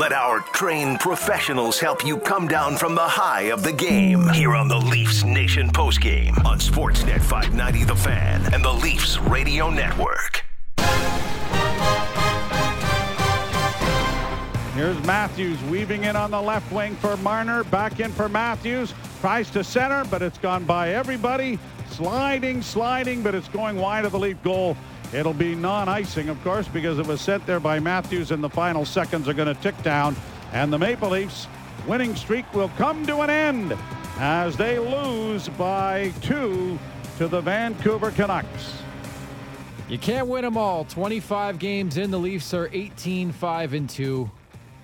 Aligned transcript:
Let 0.00 0.14
our 0.14 0.40
trained 0.40 0.98
professionals 0.98 1.78
help 1.78 2.06
you 2.06 2.16
come 2.16 2.48
down 2.48 2.74
from 2.78 2.94
the 2.94 3.02
high 3.02 3.50
of 3.52 3.62
the 3.62 3.70
game 3.70 4.26
here 4.30 4.54
on 4.54 4.66
the 4.66 4.78
Leafs 4.78 5.24
Nation 5.24 5.68
postgame 5.68 6.42
on 6.42 6.58
Sportsnet 6.58 7.20
590 7.20 7.84
The 7.84 7.96
Fan 7.96 8.54
and 8.54 8.64
the 8.64 8.72
Leafs 8.72 9.18
Radio 9.18 9.68
Network. 9.68 10.42
Here's 14.74 14.98
Matthews 15.04 15.62
weaving 15.64 16.04
in 16.04 16.16
on 16.16 16.30
the 16.30 16.40
left 16.40 16.72
wing 16.72 16.96
for 16.96 17.18
Marner. 17.18 17.64
Back 17.64 18.00
in 18.00 18.10
for 18.10 18.30
Matthews. 18.30 18.94
Tries 19.20 19.50
to 19.50 19.62
center, 19.62 20.06
but 20.06 20.22
it's 20.22 20.38
gone 20.38 20.64
by 20.64 20.94
everybody. 20.94 21.58
Sliding, 21.90 22.62
sliding, 22.62 23.22
but 23.22 23.34
it's 23.34 23.48
going 23.48 23.76
wide 23.76 24.06
of 24.06 24.12
the 24.12 24.18
Leaf 24.18 24.42
goal. 24.42 24.78
It'll 25.12 25.34
be 25.34 25.56
non-icing, 25.56 26.28
of 26.28 26.42
course, 26.44 26.68
because 26.68 26.98
it 26.98 27.06
was 27.06 27.20
sent 27.20 27.44
there 27.44 27.58
by 27.58 27.80
Matthews, 27.80 28.30
and 28.30 28.42
the 28.42 28.48
final 28.48 28.84
seconds 28.84 29.28
are 29.28 29.34
going 29.34 29.52
to 29.52 29.60
tick 29.60 29.80
down. 29.82 30.14
And 30.52 30.72
the 30.72 30.78
Maple 30.78 31.10
Leafs 31.10 31.48
winning 31.86 32.14
streak 32.14 32.52
will 32.54 32.68
come 32.70 33.04
to 33.06 33.20
an 33.20 33.30
end 33.30 33.76
as 34.18 34.56
they 34.56 34.78
lose 34.78 35.48
by 35.50 36.12
two 36.20 36.78
to 37.18 37.26
the 37.26 37.40
Vancouver 37.40 38.12
Canucks. 38.12 38.82
You 39.88 39.98
can't 39.98 40.28
win 40.28 40.42
them 40.42 40.56
all. 40.56 40.84
25 40.84 41.58
games 41.58 41.96
in, 41.96 42.12
the 42.12 42.18
Leafs 42.18 42.54
are 42.54 42.70
18 42.72 43.32
5 43.32 43.74
and 43.74 43.90
2. 43.90 44.30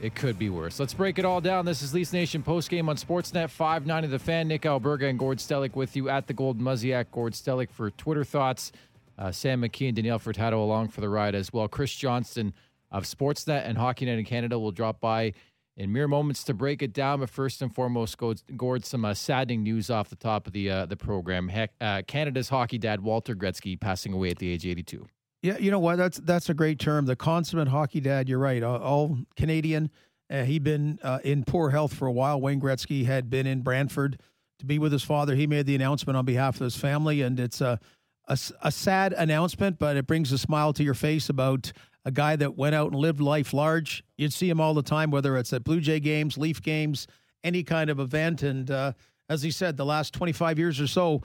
It 0.02 0.14
could 0.14 0.38
be 0.38 0.50
worse. 0.50 0.78
Let's 0.78 0.92
break 0.92 1.18
it 1.18 1.24
all 1.24 1.40
down. 1.40 1.64
This 1.64 1.80
is 1.80 1.94
Leafs 1.94 2.12
Nation 2.12 2.42
postgame 2.42 2.88
on 2.88 2.96
Sportsnet 2.96 3.48
590 3.48 4.08
The 4.08 4.18
Fan. 4.18 4.48
Nick 4.48 4.62
Alberga 4.62 5.08
and 5.08 5.18
Gord 5.18 5.38
Stellick 5.38 5.74
with 5.74 5.96
you 5.96 6.08
at 6.08 6.26
the 6.26 6.34
Gold 6.34 6.60
Muzziak. 6.60 7.06
Gord 7.12 7.32
Stellick 7.32 7.70
for 7.70 7.90
Twitter 7.92 8.24
thoughts. 8.24 8.72
Uh, 9.18 9.32
Sam 9.32 9.62
McKee 9.62 9.88
and 9.88 9.96
Danielle 9.96 10.18
Furtado 10.18 10.54
along 10.54 10.88
for 10.88 11.00
the 11.00 11.08
ride 11.08 11.34
as 11.34 11.52
well. 11.52 11.68
Chris 11.68 11.94
Johnston 11.94 12.52
of 12.90 13.04
Sportsnet 13.04 13.66
and 13.66 13.78
Hockey 13.78 14.06
Night 14.06 14.18
in 14.18 14.24
Canada 14.24 14.58
will 14.58 14.72
drop 14.72 15.00
by 15.00 15.32
in 15.76 15.92
mere 15.92 16.08
moments 16.08 16.44
to 16.44 16.54
break 16.54 16.82
it 16.82 16.92
down. 16.92 17.20
But 17.20 17.30
first 17.30 17.62
and 17.62 17.74
foremost, 17.74 18.16
Gord, 18.56 18.84
some 18.84 19.04
uh, 19.04 19.14
saddening 19.14 19.62
news 19.62 19.90
off 19.90 20.08
the 20.08 20.16
top 20.16 20.46
of 20.46 20.52
the 20.52 20.70
uh, 20.70 20.86
the 20.86 20.96
program. 20.96 21.48
Heck, 21.48 21.72
uh, 21.80 22.02
Canada's 22.06 22.48
hockey 22.48 22.78
dad 22.78 23.00
Walter 23.00 23.34
Gretzky 23.34 23.78
passing 23.78 24.12
away 24.12 24.30
at 24.30 24.38
the 24.38 24.50
age 24.50 24.64
of 24.64 24.70
82. 24.70 25.06
Yeah, 25.42 25.58
you 25.58 25.70
know 25.70 25.78
what? 25.78 25.96
That's 25.96 26.18
that's 26.18 26.48
a 26.48 26.54
great 26.54 26.78
term. 26.78 27.06
The 27.06 27.16
consummate 27.16 27.68
hockey 27.68 28.00
dad. 28.00 28.28
You're 28.28 28.38
right. 28.38 28.62
All, 28.62 28.78
all 28.78 29.18
Canadian. 29.36 29.90
Uh, 30.28 30.42
he'd 30.42 30.64
been 30.64 30.98
uh, 31.04 31.20
in 31.22 31.44
poor 31.44 31.70
health 31.70 31.94
for 31.94 32.08
a 32.08 32.12
while. 32.12 32.40
Wayne 32.40 32.60
Gretzky 32.60 33.06
had 33.06 33.30
been 33.30 33.46
in 33.46 33.60
Brantford 33.60 34.18
to 34.58 34.66
be 34.66 34.78
with 34.78 34.90
his 34.90 35.04
father. 35.04 35.36
He 35.36 35.46
made 35.46 35.66
the 35.66 35.76
announcement 35.76 36.16
on 36.16 36.24
behalf 36.24 36.56
of 36.56 36.64
his 36.64 36.76
family, 36.76 37.22
and 37.22 37.38
it's 37.38 37.60
a 37.60 37.78
a, 38.26 38.38
a 38.62 38.72
sad 38.72 39.12
announcement, 39.12 39.78
but 39.78 39.96
it 39.96 40.06
brings 40.06 40.32
a 40.32 40.38
smile 40.38 40.72
to 40.74 40.82
your 40.82 40.94
face 40.94 41.28
about 41.28 41.72
a 42.04 42.10
guy 42.10 42.36
that 42.36 42.56
went 42.56 42.74
out 42.74 42.92
and 42.92 43.00
lived 43.00 43.20
life 43.20 43.52
large. 43.52 44.04
You'd 44.16 44.32
see 44.32 44.48
him 44.48 44.60
all 44.60 44.74
the 44.74 44.82
time, 44.82 45.10
whether 45.10 45.36
it's 45.36 45.52
at 45.52 45.64
Blue 45.64 45.80
Jay 45.80 46.00
games, 46.00 46.38
Leaf 46.38 46.62
games, 46.62 47.06
any 47.42 47.62
kind 47.62 47.90
of 47.90 47.98
event. 47.98 48.42
And 48.42 48.70
uh, 48.70 48.92
as 49.28 49.42
he 49.42 49.50
said, 49.50 49.76
the 49.76 49.84
last 49.84 50.14
25 50.14 50.58
years 50.58 50.80
or 50.80 50.86
so, 50.86 51.22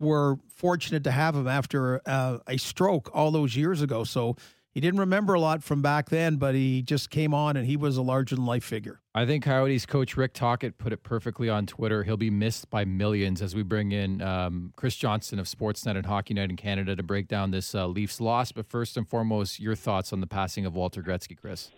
we're 0.00 0.36
fortunate 0.56 1.04
to 1.04 1.10
have 1.10 1.36
him 1.36 1.46
after 1.46 2.00
uh, 2.06 2.38
a 2.46 2.56
stroke 2.56 3.10
all 3.14 3.30
those 3.30 3.54
years 3.54 3.82
ago. 3.82 4.04
So 4.04 4.36
he 4.72 4.80
didn't 4.80 5.00
remember 5.00 5.34
a 5.34 5.40
lot 5.40 5.62
from 5.62 5.82
back 5.82 6.08
then, 6.08 6.36
but 6.36 6.54
he 6.54 6.80
just 6.80 7.10
came 7.10 7.34
on 7.34 7.58
and 7.58 7.66
he 7.66 7.76
was 7.76 7.98
a 7.98 8.02
larger 8.02 8.34
than 8.34 8.46
life 8.46 8.64
figure. 8.64 9.00
I 9.14 9.26
think 9.26 9.44
Coyotes 9.44 9.84
coach 9.84 10.16
Rick 10.16 10.32
Tocchet 10.32 10.78
put 10.78 10.94
it 10.94 11.02
perfectly 11.02 11.50
on 11.50 11.66
Twitter. 11.66 12.04
He'll 12.04 12.16
be 12.16 12.30
missed 12.30 12.70
by 12.70 12.86
millions 12.86 13.42
as 13.42 13.54
we 13.54 13.62
bring 13.62 13.92
in 13.92 14.22
um, 14.22 14.72
Chris 14.74 14.96
Johnston 14.96 15.38
of 15.38 15.46
Sportsnet 15.46 15.96
and 15.96 16.06
Hockey 16.06 16.32
Night 16.32 16.48
in 16.48 16.56
Canada 16.56 16.96
to 16.96 17.02
break 17.02 17.28
down 17.28 17.50
this 17.50 17.74
uh, 17.74 17.86
Leafs 17.86 18.18
loss. 18.18 18.50
But 18.50 18.66
first 18.66 18.96
and 18.96 19.06
foremost, 19.06 19.60
your 19.60 19.74
thoughts 19.74 20.10
on 20.10 20.20
the 20.20 20.26
passing 20.26 20.64
of 20.64 20.74
Walter 20.74 21.02
Gretzky, 21.02 21.36
Chris. 21.38 21.70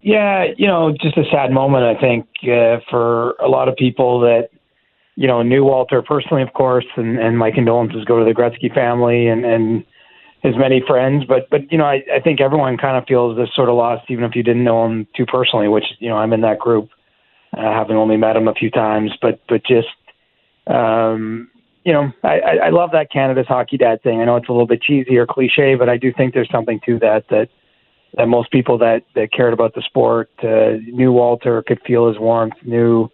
Yeah, 0.00 0.46
you 0.56 0.66
know, 0.66 0.96
just 0.98 1.18
a 1.18 1.24
sad 1.30 1.52
moment, 1.52 1.84
I 1.84 2.00
think, 2.00 2.26
uh, 2.44 2.78
for 2.90 3.32
a 3.32 3.48
lot 3.48 3.68
of 3.68 3.76
people 3.76 4.18
that, 4.20 4.48
you 5.14 5.28
know, 5.28 5.42
knew 5.42 5.62
Walter 5.62 6.00
personally, 6.02 6.42
of 6.42 6.54
course, 6.54 6.86
and, 6.96 7.18
and 7.18 7.38
my 7.38 7.50
condolences 7.50 8.04
go 8.06 8.18
to 8.18 8.24
the 8.24 8.32
Gretzky 8.32 8.74
family 8.74 9.28
and, 9.28 9.44
and 9.44 9.84
his 10.42 10.56
many 10.56 10.82
friends, 10.86 11.24
but 11.24 11.48
but 11.50 11.70
you 11.70 11.78
know 11.78 11.84
I, 11.84 12.02
I 12.12 12.20
think 12.20 12.40
everyone 12.40 12.76
kind 12.76 12.96
of 12.96 13.04
feels 13.06 13.36
this 13.36 13.48
sort 13.54 13.68
of 13.68 13.76
loss, 13.76 14.00
even 14.08 14.24
if 14.24 14.34
you 14.34 14.42
didn't 14.42 14.64
know 14.64 14.84
him 14.84 15.06
too 15.16 15.24
personally. 15.24 15.68
Which 15.68 15.84
you 16.00 16.08
know 16.08 16.16
I'm 16.16 16.32
in 16.32 16.40
that 16.40 16.58
group, 16.58 16.90
uh, 17.56 17.60
having 17.60 17.96
only 17.96 18.16
met 18.16 18.36
him 18.36 18.48
a 18.48 18.54
few 18.54 18.70
times, 18.70 19.12
but 19.22 19.40
but 19.48 19.64
just 19.64 19.88
um, 20.66 21.48
you 21.84 21.92
know 21.92 22.12
I, 22.24 22.40
I 22.64 22.70
love 22.70 22.90
that 22.92 23.12
Canada's 23.12 23.46
hockey 23.46 23.76
dad 23.76 24.02
thing. 24.02 24.20
I 24.20 24.24
know 24.24 24.36
it's 24.36 24.48
a 24.48 24.52
little 24.52 24.66
bit 24.66 24.82
cheesy 24.82 25.16
or 25.16 25.26
cliche, 25.26 25.76
but 25.76 25.88
I 25.88 25.96
do 25.96 26.12
think 26.12 26.34
there's 26.34 26.50
something 26.50 26.80
to 26.86 26.98
that 26.98 27.26
that 27.30 27.48
that 28.16 28.26
most 28.26 28.50
people 28.50 28.78
that 28.78 29.04
that 29.14 29.32
cared 29.32 29.52
about 29.52 29.74
the 29.76 29.82
sport 29.82 30.28
uh, 30.42 30.72
knew 30.86 31.12
Walter, 31.12 31.62
could 31.62 31.80
feel 31.86 32.08
his 32.08 32.18
warmth, 32.18 32.56
knew. 32.64 33.08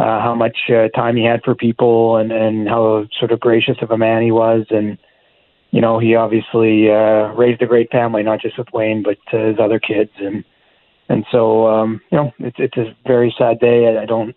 Uh, 0.00 0.22
how 0.22 0.32
much 0.32 0.56
uh, 0.70 0.86
time 0.96 1.16
he 1.16 1.24
had 1.24 1.42
for 1.42 1.56
people 1.56 2.18
and, 2.18 2.30
and 2.30 2.68
how 2.68 3.04
sort 3.18 3.32
of 3.32 3.40
gracious 3.40 3.76
of 3.82 3.90
a 3.90 3.98
man 3.98 4.22
he 4.22 4.30
was 4.30 4.64
and 4.70 4.96
you 5.70 5.80
know, 5.80 5.98
he 5.98 6.14
obviously 6.14 6.90
uh, 6.90 7.32
raised 7.34 7.60
a 7.62 7.66
great 7.66 7.90
family, 7.90 8.22
not 8.22 8.40
just 8.40 8.58
with 8.58 8.68
Wayne, 8.72 9.02
but 9.02 9.18
uh, 9.32 9.48
his 9.48 9.58
other 9.58 9.78
kids, 9.78 10.10
and 10.18 10.44
and 11.08 11.24
so 11.30 11.66
um, 11.66 12.00
you 12.10 12.18
know, 12.18 12.32
it's 12.38 12.56
it's 12.58 12.76
a 12.76 12.96
very 13.06 13.34
sad 13.38 13.60
day. 13.60 13.86
I, 13.86 14.02
I 14.02 14.06
don't, 14.06 14.34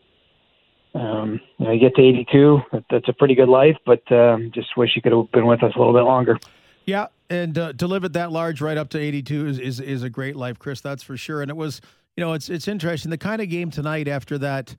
um, 0.93 1.39
you 1.57 1.65
know, 1.65 1.71
you 1.71 1.79
get 1.79 1.95
to 1.95 2.01
82, 2.01 2.61
that's 2.89 3.07
a 3.07 3.13
pretty 3.13 3.35
good 3.35 3.49
life, 3.49 3.77
but 3.85 4.09
um, 4.11 4.51
just 4.53 4.75
wish 4.75 4.91
he 4.93 5.01
could 5.01 5.13
have 5.13 5.31
been 5.31 5.45
with 5.45 5.63
us 5.63 5.71
a 5.75 5.77
little 5.79 5.93
bit 5.93 6.03
longer. 6.03 6.37
Yeah, 6.85 7.07
and 7.29 7.57
uh, 7.57 7.71
delivered 7.71 8.13
that 8.13 8.31
large 8.31 8.59
right 8.59 8.77
up 8.77 8.89
to 8.89 8.99
82 8.99 9.47
is, 9.47 9.59
is 9.59 9.79
is 9.79 10.03
a 10.03 10.09
great 10.09 10.35
life, 10.35 10.59
Chris. 10.59 10.81
That's 10.81 11.03
for 11.03 11.15
sure. 11.15 11.41
And 11.41 11.49
it 11.49 11.55
was, 11.55 11.79
you 12.17 12.23
know, 12.23 12.33
it's 12.33 12.49
it's 12.49 12.67
interesting 12.67 13.09
the 13.09 13.17
kind 13.17 13.41
of 13.41 13.49
game 13.49 13.71
tonight 13.71 14.09
after 14.09 14.37
that 14.39 14.75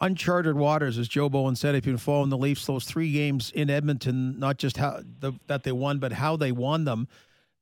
uncharted 0.00 0.56
waters, 0.56 0.98
as 0.98 1.08
Joe 1.08 1.28
Bowen 1.28 1.56
said. 1.56 1.74
If 1.74 1.86
you've 1.86 1.94
been 1.94 1.98
following 1.98 2.30
the 2.30 2.38
Leafs, 2.38 2.66
those 2.66 2.84
three 2.84 3.12
games 3.12 3.50
in 3.54 3.70
Edmonton, 3.70 4.38
not 4.38 4.58
just 4.58 4.76
how 4.76 5.00
the, 5.20 5.32
that 5.46 5.64
they 5.64 5.72
won, 5.72 5.98
but 5.98 6.12
how 6.12 6.36
they 6.36 6.52
won 6.52 6.84
them. 6.84 7.08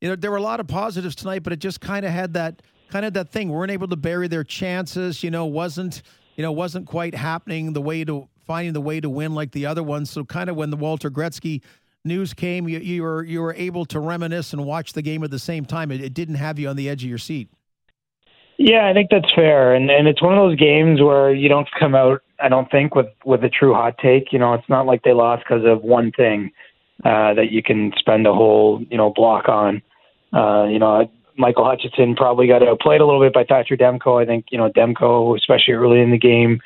You 0.01 0.11
know, 0.11 0.17
there 0.17 0.31
were 0.31 0.37
a 0.37 0.43
lot 0.43 0.61
of 0.61 0.69
positives 0.69 1.15
tonight, 1.15 1.43
but 1.43 1.53
it 1.53 1.59
just 1.59 1.81
kind 1.81 2.05
of 2.05 2.13
had 2.13 2.35
that 2.35 2.63
kind 2.91 3.07
of 3.07 3.15
that 3.15 3.31
thing. 3.31 3.49
weren't 3.49 3.73
able 3.73 3.89
to 3.89 3.97
bury 3.97 4.29
their 4.29 4.45
chances. 4.45 5.23
You 5.23 5.31
know, 5.31 5.47
wasn't 5.47 6.03
you 6.37 6.43
know 6.43 6.53
wasn't 6.53 6.87
quite 6.87 7.15
happening 7.15 7.73
the 7.73 7.81
way 7.81 8.05
to 8.05 8.29
finding 8.47 8.75
the 8.75 8.81
way 8.81 9.01
to 9.01 9.09
win 9.09 9.35
like 9.35 9.53
the 9.53 9.67
other 9.67 9.83
ones. 9.83 10.11
So 10.11 10.25
kind 10.25 10.51
of 10.51 10.57
when 10.57 10.71
the 10.71 10.77
Walter 10.77 11.11
Gretzky 11.11 11.63
news 12.05 12.35
came, 12.35 12.69
you, 12.69 12.79
you 12.79 13.03
were 13.03 13.25
you 13.25 13.41
were 13.41 13.55
able 13.55 13.87
to 13.87 14.01
reminisce 14.01 14.53
and 14.53 14.65
watch 14.65 14.93
the 14.93 15.03
game 15.03 15.25
at 15.25 15.31
the 15.31 15.39
same 15.39 15.65
time. 15.65 15.91
It, 15.91 16.03
it 16.03 16.15
didn't 16.15 16.37
have 16.37 16.59
you 16.59 16.69
on 16.69 16.77
the 16.77 16.89
edge 16.89 17.03
of 17.03 17.09
your 17.09 17.19
seat. 17.19 17.51
Yeah, 18.59 18.89
I 18.89 18.95
think 18.95 19.11
that's 19.11 19.33
fair, 19.35 19.75
and 19.75 19.91
and 19.91 20.09
it's 20.09 20.23
one 20.23 20.33
of 20.33 20.39
those 20.39 20.59
games 20.59 21.01
where 21.01 21.33
you 21.33 21.49
don't 21.49 21.69
come 21.79 21.95
out 21.95 22.23
I 22.41 22.49
don't 22.49 22.71
think 22.71 22.95
with 22.95 23.07
with 23.25 23.45
a 23.45 23.49
true 23.49 23.75
hot 23.75 23.99
take. 23.99 24.33
You 24.33 24.39
know, 24.39 24.55
it's 24.55 24.69
not 24.69 24.87
like 24.87 25.03
they 25.03 25.13
lost 25.13 25.45
because 25.47 25.65
of 25.65 25.83
one 25.83 26.13
thing 26.13 26.53
uh, 27.05 27.35
that 27.35 27.51
you 27.51 27.63
can 27.63 27.93
spend 27.97 28.27
a 28.27 28.33
whole 28.33 28.83
you 28.91 28.97
know 28.97 29.11
block 29.11 29.49
on. 29.49 29.83
Uh, 30.33 30.65
you 30.65 30.79
know, 30.79 31.11
Michael 31.37 31.65
Hutchinson 31.65 32.15
probably 32.17 32.47
got 32.47 32.67
outplayed 32.67 33.01
a 33.01 33.07
little 33.07 33.21
bit 33.21 33.33
by 33.33 33.45
Thatcher 33.45 33.77
Demko. 33.77 34.21
I 34.23 34.27
think 34.27 34.47
you 34.51 34.59
know 34.59 34.71
Demko, 34.71 35.37
especially 35.37 35.75
early 35.75 36.01
in 36.01 36.11
the 36.11 36.19
game, 36.19 36.61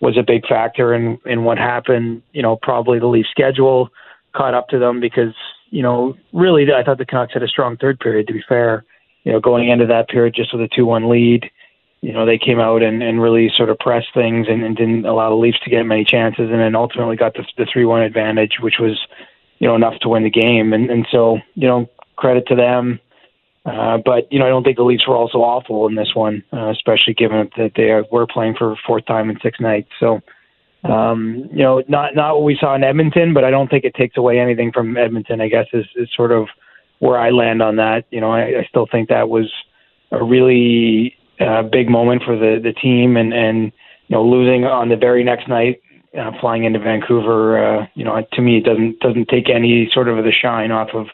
was 0.00 0.16
a 0.16 0.22
big 0.22 0.46
factor 0.46 0.94
in 0.94 1.18
in 1.26 1.44
what 1.44 1.58
happened. 1.58 2.22
You 2.32 2.42
know, 2.42 2.56
probably 2.56 2.98
the 2.98 3.06
Leaf 3.06 3.26
schedule 3.30 3.90
caught 4.34 4.54
up 4.54 4.68
to 4.68 4.78
them 4.78 5.00
because 5.00 5.34
you 5.70 5.82
know 5.82 6.16
really 6.32 6.66
I 6.72 6.82
thought 6.82 6.98
the 6.98 7.06
Canucks 7.06 7.34
had 7.34 7.42
a 7.42 7.48
strong 7.48 7.76
third 7.76 8.00
period. 8.00 8.26
To 8.28 8.32
be 8.32 8.44
fair, 8.48 8.84
you 9.24 9.32
know, 9.32 9.40
going 9.40 9.68
into 9.68 9.86
that 9.86 10.08
period 10.08 10.34
just 10.34 10.52
with 10.52 10.62
a 10.62 10.68
two 10.68 10.86
one 10.86 11.08
lead 11.08 11.50
you 12.00 12.12
know, 12.12 12.24
they 12.24 12.38
came 12.38 12.60
out 12.60 12.82
and, 12.82 13.02
and 13.02 13.20
really 13.20 13.50
sort 13.54 13.68
of 13.68 13.78
pressed 13.78 14.14
things 14.14 14.46
and, 14.48 14.64
and 14.64 14.76
didn't 14.76 15.04
allow 15.04 15.28
the 15.28 15.36
Leafs 15.36 15.60
to 15.64 15.70
get 15.70 15.84
many 15.84 16.04
chances, 16.04 16.50
and 16.50 16.60
then 16.60 16.74
ultimately 16.74 17.16
got 17.16 17.34
the 17.34 17.44
the 17.58 17.66
three 17.70 17.84
one 17.84 18.02
advantage, 18.02 18.54
which 18.60 18.76
was, 18.80 18.98
you 19.58 19.68
know, 19.68 19.74
enough 19.74 19.98
to 20.00 20.08
win 20.08 20.24
the 20.24 20.30
game. 20.30 20.72
And 20.72 20.90
and 20.90 21.06
so, 21.10 21.38
you 21.54 21.68
know, 21.68 21.90
credit 22.16 22.46
to 22.48 22.54
them. 22.54 23.00
Uh, 23.66 23.98
but 23.98 24.32
you 24.32 24.38
know, 24.38 24.46
I 24.46 24.48
don't 24.48 24.64
think 24.64 24.78
the 24.78 24.82
Leafs 24.82 25.06
were 25.06 25.16
also 25.16 25.38
awful 25.38 25.86
in 25.86 25.94
this 25.94 26.14
one, 26.14 26.42
uh, 26.52 26.70
especially 26.70 27.12
given 27.12 27.50
that 27.58 27.72
they 27.76 28.00
were 28.10 28.26
playing 28.26 28.54
for 28.56 28.74
fourth 28.86 29.04
time 29.04 29.28
in 29.28 29.38
six 29.42 29.60
nights. 29.60 29.90
So, 30.00 30.22
um, 30.84 31.50
you 31.52 31.62
know, 31.62 31.82
not 31.86 32.14
not 32.14 32.36
what 32.36 32.44
we 32.44 32.56
saw 32.58 32.74
in 32.74 32.82
Edmonton, 32.82 33.34
but 33.34 33.44
I 33.44 33.50
don't 33.50 33.68
think 33.68 33.84
it 33.84 33.94
takes 33.94 34.16
away 34.16 34.38
anything 34.38 34.72
from 34.72 34.96
Edmonton. 34.96 35.42
I 35.42 35.48
guess 35.48 35.66
is, 35.74 35.84
is 35.96 36.08
sort 36.16 36.32
of 36.32 36.48
where 37.00 37.18
I 37.18 37.30
land 37.30 37.60
on 37.60 37.76
that. 37.76 38.04
You 38.10 38.20
know, 38.20 38.30
I, 38.30 38.60
I 38.60 38.66
still 38.68 38.86
think 38.90 39.08
that 39.08 39.28
was 39.28 39.52
a 40.12 40.22
really 40.22 41.16
uh, 41.40 41.62
big 41.62 41.90
moment 41.90 42.22
for 42.24 42.36
the 42.36 42.60
the 42.62 42.72
team, 42.72 43.16
and 43.16 43.34
and 43.34 43.72
you 44.06 44.16
know 44.16 44.24
losing 44.24 44.64
on 44.64 44.88
the 44.88 44.96
very 44.96 45.24
next 45.24 45.48
night, 45.48 45.82
uh, 46.18 46.30
flying 46.40 46.64
into 46.64 46.78
Vancouver. 46.78 47.80
Uh, 47.80 47.86
you 47.94 48.04
know, 48.04 48.24
to 48.32 48.40
me, 48.40 48.58
it 48.58 48.64
doesn't 48.64 49.00
doesn't 49.00 49.28
take 49.28 49.50
any 49.50 49.90
sort 49.92 50.08
of 50.08 50.22
the 50.24 50.32
shine 50.32 50.70
off 50.70 50.90
of 50.94 51.06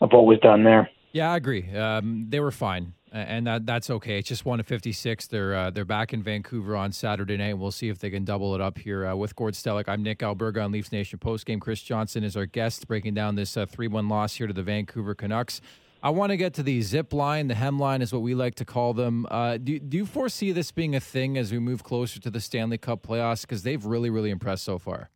of 0.00 0.12
what 0.12 0.26
was 0.26 0.38
done 0.40 0.64
there. 0.64 0.90
Yeah, 1.12 1.32
I 1.32 1.36
agree. 1.36 1.74
Um, 1.74 2.26
they 2.28 2.40
were 2.40 2.50
fine, 2.50 2.92
and 3.12 3.46
that 3.46 3.66
that's 3.66 3.90
okay. 3.90 4.18
It's 4.18 4.28
just 4.28 4.44
one 4.44 4.58
to 4.58 4.64
fifty 4.64 4.92
six. 4.92 5.26
They're 5.26 5.54
uh, 5.54 5.70
they're 5.70 5.84
back 5.84 6.12
in 6.12 6.22
Vancouver 6.22 6.76
on 6.76 6.92
Saturday 6.92 7.36
night. 7.36 7.54
We'll 7.58 7.70
see 7.70 7.88
if 7.88 7.98
they 7.98 8.10
can 8.10 8.24
double 8.24 8.54
it 8.54 8.60
up 8.60 8.78
here 8.78 9.06
uh, 9.06 9.14
with 9.14 9.34
Gord 9.36 9.54
Stellick. 9.54 9.88
I'm 9.88 10.02
Nick 10.02 10.18
Alberga 10.20 10.64
on 10.64 10.72
Leafs 10.72 10.92
Nation 10.92 11.18
postgame. 11.18 11.60
Chris 11.60 11.82
Johnston 11.82 12.24
is 12.24 12.36
our 12.36 12.46
guest, 12.46 12.86
breaking 12.88 13.14
down 13.14 13.34
this 13.34 13.56
uh, 13.56 13.66
three 13.66 13.88
one 13.88 14.08
loss 14.08 14.34
here 14.34 14.46
to 14.46 14.52
the 14.52 14.62
Vancouver 14.62 15.14
Canucks. 15.14 15.60
I 16.00 16.10
want 16.10 16.30
to 16.30 16.36
get 16.36 16.54
to 16.54 16.62
the 16.62 16.80
zip 16.82 17.12
line. 17.12 17.48
The 17.48 17.56
hem 17.56 17.78
line 17.78 18.02
is 18.02 18.12
what 18.12 18.22
we 18.22 18.34
like 18.34 18.54
to 18.56 18.64
call 18.64 18.94
them. 18.94 19.26
Uh, 19.30 19.56
do, 19.56 19.80
do 19.80 19.96
you 19.96 20.06
foresee 20.06 20.52
this 20.52 20.70
being 20.70 20.94
a 20.94 21.00
thing 21.00 21.36
as 21.36 21.50
we 21.50 21.58
move 21.58 21.82
closer 21.82 22.20
to 22.20 22.30
the 22.30 22.40
Stanley 22.40 22.78
Cup 22.78 23.02
playoffs? 23.02 23.40
Because 23.40 23.64
they've 23.64 23.84
really, 23.84 24.08
really 24.08 24.30
impressed 24.30 24.62
so 24.62 24.78
far. 24.78 25.10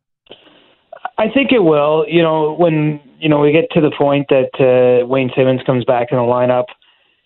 I 1.17 1.29
think 1.33 1.51
it 1.53 1.59
will. 1.59 2.05
You 2.07 2.21
know, 2.21 2.53
when 2.53 2.99
you 3.19 3.29
know 3.29 3.39
we 3.39 3.51
get 3.51 3.69
to 3.71 3.81
the 3.81 3.91
point 3.97 4.27
that 4.29 4.49
uh, 4.59 5.05
Wayne 5.07 5.31
Simmonds 5.37 5.63
comes 5.65 5.85
back 5.85 6.07
in 6.11 6.17
the 6.17 6.23
lineup, 6.23 6.65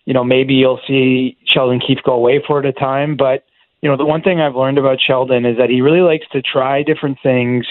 you 0.08 0.14
know, 0.14 0.24
maybe 0.24 0.54
you'll 0.54 0.80
see 0.88 1.36
Sheldon 1.44 1.80
Keefe 1.86 2.02
go 2.02 2.14
away 2.14 2.42
for 2.44 2.58
it 2.58 2.64
a 2.64 2.72
time. 2.72 3.14
But 3.14 3.44
you 3.82 3.90
know, 3.90 3.96
the 3.96 4.06
one 4.06 4.22
thing 4.22 4.40
I've 4.40 4.56
learned 4.56 4.78
about 4.78 4.98
Sheldon 5.06 5.44
is 5.44 5.58
that 5.58 5.68
he 5.68 5.82
really 5.82 6.00
likes 6.00 6.26
to 6.32 6.40
try 6.40 6.82
different 6.82 7.18
things 7.22 7.66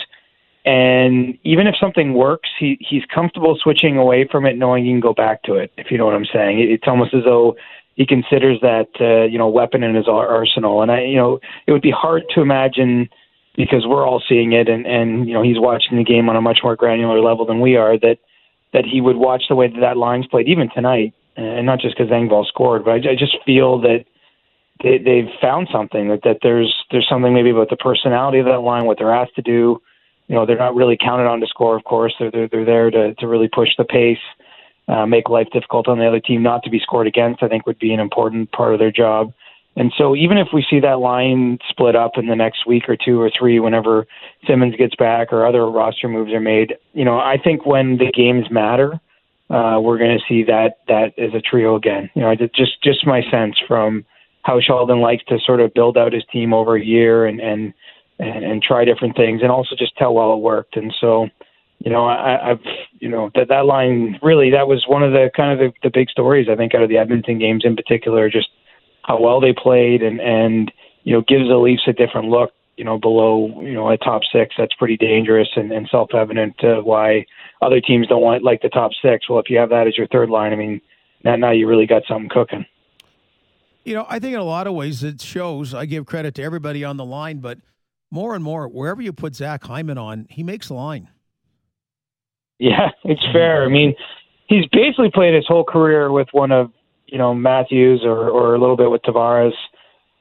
and 0.67 1.37
even 1.45 1.65
if 1.65 1.75
something 1.79 2.13
works, 2.13 2.49
he 2.59 2.77
he's 2.81 3.03
comfortable 3.05 3.57
switching 3.63 3.95
away 3.95 4.27
from 4.29 4.45
it, 4.45 4.57
knowing 4.57 4.83
he 4.83 4.91
can 4.91 4.99
go 4.99 5.13
back 5.13 5.41
to 5.43 5.53
it. 5.53 5.71
If 5.77 5.91
you 5.91 5.97
know 5.97 6.05
what 6.05 6.13
I'm 6.13 6.25
saying, 6.25 6.59
it's 6.59 6.83
almost 6.85 7.13
as 7.13 7.23
though 7.23 7.55
he 7.95 8.05
considers 8.05 8.59
that 8.61 8.89
uh, 8.99 9.23
you 9.31 9.37
know 9.37 9.47
weapon 9.47 9.81
in 9.81 9.95
his 9.95 10.09
arsenal. 10.09 10.81
And 10.81 10.91
I, 10.91 11.03
you 11.03 11.15
know, 11.15 11.39
it 11.67 11.71
would 11.71 11.81
be 11.81 11.91
hard 11.91 12.23
to 12.35 12.41
imagine 12.41 13.07
because 13.55 13.87
we're 13.87 14.05
all 14.05 14.21
seeing 14.27 14.51
it, 14.51 14.67
and 14.67 14.85
and 14.85 15.25
you 15.25 15.33
know 15.33 15.41
he's 15.41 15.57
watching 15.57 15.97
the 15.97 16.03
game 16.03 16.27
on 16.27 16.35
a 16.35 16.41
much 16.41 16.59
more 16.61 16.75
granular 16.75 17.21
level 17.21 17.45
than 17.45 17.61
we 17.61 17.77
are. 17.77 17.97
That 17.97 18.17
that 18.73 18.83
he 18.85 18.99
would 18.99 19.15
watch 19.15 19.43
the 19.47 19.55
way 19.55 19.69
that 19.69 19.79
that 19.79 19.95
line's 19.95 20.27
played, 20.27 20.49
even 20.49 20.69
tonight, 20.75 21.13
and 21.37 21.65
not 21.65 21.79
just 21.79 21.97
because 21.97 22.11
Engvall 22.11 22.45
scored, 22.45 22.83
but 22.83 22.91
I, 22.91 23.11
I 23.11 23.15
just 23.17 23.37
feel 23.45 23.79
that 23.81 24.05
they, 24.83 24.97
they've 24.97 25.29
found 25.39 25.69
something 25.71 26.09
that 26.09 26.23
that 26.23 26.39
there's 26.41 26.73
there's 26.91 27.07
something 27.07 27.33
maybe 27.33 27.51
about 27.51 27.69
the 27.69 27.77
personality 27.77 28.39
of 28.39 28.45
that 28.45 28.59
line, 28.59 28.85
what 28.85 28.97
they're 28.97 29.13
asked 29.13 29.35
to 29.35 29.41
do 29.41 29.81
you 30.27 30.35
know 30.35 30.45
they're 30.45 30.57
not 30.57 30.75
really 30.75 30.97
counted 30.97 31.25
on 31.25 31.39
to 31.39 31.47
score. 31.47 31.75
Of 31.75 31.83
course, 31.83 32.13
they're 32.19 32.31
they're, 32.31 32.47
they're 32.47 32.65
there 32.65 32.91
to 32.91 33.13
to 33.15 33.27
really 33.27 33.47
push 33.47 33.69
the 33.77 33.85
pace, 33.85 34.19
uh, 34.87 35.05
make 35.05 35.29
life 35.29 35.47
difficult 35.51 35.87
on 35.87 35.99
the 35.99 36.07
other 36.07 36.19
team. 36.19 36.43
Not 36.43 36.63
to 36.63 36.69
be 36.69 36.79
scored 36.79 37.07
against, 37.07 37.43
I 37.43 37.47
think, 37.47 37.65
would 37.65 37.79
be 37.79 37.93
an 37.93 37.99
important 37.99 38.51
part 38.51 38.73
of 38.73 38.79
their 38.79 38.91
job. 38.91 39.33
And 39.77 39.93
so, 39.97 40.15
even 40.15 40.37
if 40.37 40.47
we 40.53 40.65
see 40.69 40.79
that 40.79 40.99
line 40.99 41.59
split 41.69 41.95
up 41.95 42.17
in 42.17 42.27
the 42.27 42.35
next 42.35 42.65
week 42.65 42.89
or 42.89 42.97
two 42.97 43.21
or 43.21 43.31
three, 43.37 43.59
whenever 43.59 44.07
Simmonds 44.45 44.75
gets 44.75 44.95
back 44.95 45.31
or 45.31 45.45
other 45.45 45.69
roster 45.69 46.07
moves 46.07 46.33
are 46.33 46.39
made, 46.39 46.75
you 46.93 47.05
know, 47.05 47.19
I 47.19 47.37
think 47.41 47.65
when 47.65 47.97
the 47.97 48.11
games 48.11 48.49
matter, 48.51 48.99
uh, 49.49 49.79
we're 49.81 49.97
going 49.97 50.17
to 50.17 50.23
see 50.27 50.43
that 50.43 50.79
that 50.87 51.17
as 51.17 51.33
a 51.33 51.41
trio 51.41 51.75
again. 51.75 52.09
You 52.15 52.21
know, 52.21 52.35
just 52.35 52.81
just 52.83 53.05
my 53.05 53.21
sense 53.31 53.55
from 53.67 54.05
how 54.43 54.59
Sheldon 54.59 54.99
likes 54.99 55.23
to 55.25 55.39
sort 55.45 55.61
of 55.61 55.73
build 55.73 55.97
out 55.97 56.13
his 56.13 56.23
team 56.31 56.53
over 56.53 56.75
a 56.75 56.83
year 56.83 57.25
and 57.25 57.39
and 57.39 57.73
and, 58.19 58.43
and 58.43 58.63
try 58.63 58.83
different 58.83 59.15
things, 59.15 59.41
and 59.41 59.51
also 59.51 59.75
just 59.75 59.95
tell 59.97 60.13
well 60.13 60.33
it 60.33 60.39
worked. 60.39 60.75
And 60.75 60.93
so, 60.99 61.29
you 61.79 61.91
know, 61.91 62.05
I, 62.05 62.51
I've 62.51 62.59
you 62.99 63.09
know 63.09 63.31
that 63.35 63.47
that 63.47 63.65
line 63.65 64.19
really 64.21 64.49
that 64.51 64.67
was 64.67 64.85
one 64.87 65.03
of 65.03 65.11
the 65.13 65.29
kind 65.35 65.53
of 65.53 65.59
the, 65.59 65.87
the 65.87 65.91
big 65.93 66.09
stories 66.09 66.47
I 66.51 66.55
think 66.55 66.75
out 66.75 66.83
of 66.83 66.89
the 66.89 66.97
Edmonton 66.97 67.39
games 67.39 67.63
in 67.63 67.75
particular, 67.75 68.29
just 68.29 68.49
how 69.03 69.21
well 69.21 69.39
they 69.39 69.53
played 69.53 70.03
and 70.03 70.19
and 70.19 70.71
you 71.03 71.13
know 71.13 71.23
gives 71.25 71.47
the 71.47 71.57
Leafs 71.57 71.87
a 71.87 71.93
different 71.93 72.27
look. 72.27 72.51
You 72.77 72.83
know, 72.83 72.97
below 72.99 73.61
you 73.61 73.73
know 73.73 73.89
a 73.89 73.97
top 73.97 74.21
six, 74.31 74.55
that's 74.57 74.73
pretty 74.75 74.97
dangerous 74.97 75.49
and, 75.55 75.71
and 75.71 75.87
self-evident 75.89 76.63
uh, 76.63 76.81
why 76.81 77.25
other 77.61 77.81
teams 77.81 78.07
don't 78.07 78.21
want 78.21 78.43
like 78.43 78.61
the 78.61 78.69
top 78.69 78.91
six. 79.01 79.27
Well, 79.29 79.39
if 79.39 79.49
you 79.49 79.57
have 79.57 79.69
that 79.69 79.87
as 79.87 79.97
your 79.97 80.07
third 80.07 80.29
line, 80.29 80.53
I 80.53 80.55
mean, 80.55 80.81
now 81.23 81.35
now 81.35 81.51
you 81.51 81.67
really 81.67 81.87
got 81.87 82.03
something 82.07 82.29
cooking. 82.29 82.65
You 83.83 83.95
know, 83.95 84.05
I 84.09 84.19
think 84.19 84.33
in 84.33 84.39
a 84.39 84.43
lot 84.43 84.67
of 84.67 84.73
ways 84.73 85.03
it 85.03 85.21
shows. 85.21 85.73
I 85.73 85.85
give 85.85 86.05
credit 86.05 86.35
to 86.35 86.43
everybody 86.43 86.83
on 86.83 86.97
the 86.97 87.05
line, 87.05 87.39
but 87.39 87.59
more 88.11 88.35
and 88.35 88.43
more, 88.43 88.67
wherever 88.67 89.01
you 89.01 89.13
put 89.13 89.35
Zach 89.35 89.63
Hyman 89.63 89.97
on, 89.97 90.27
he 90.29 90.43
makes 90.43 90.69
line. 90.69 91.09
Yeah, 92.59 92.89
it's 93.03 93.23
fair. 93.31 93.63
I 93.63 93.69
mean, 93.69 93.95
he's 94.47 94.65
basically 94.71 95.11
played 95.13 95.33
his 95.33 95.45
whole 95.47 95.63
career 95.63 96.11
with 96.11 96.27
one 96.31 96.51
of 96.51 96.71
you 97.05 97.17
know 97.17 97.33
Matthews 97.33 98.01
or 98.03 98.29
or 98.29 98.55
a 98.55 98.59
little 98.59 98.77
bit 98.77 98.91
with 98.91 99.01
Tavares. 99.03 99.53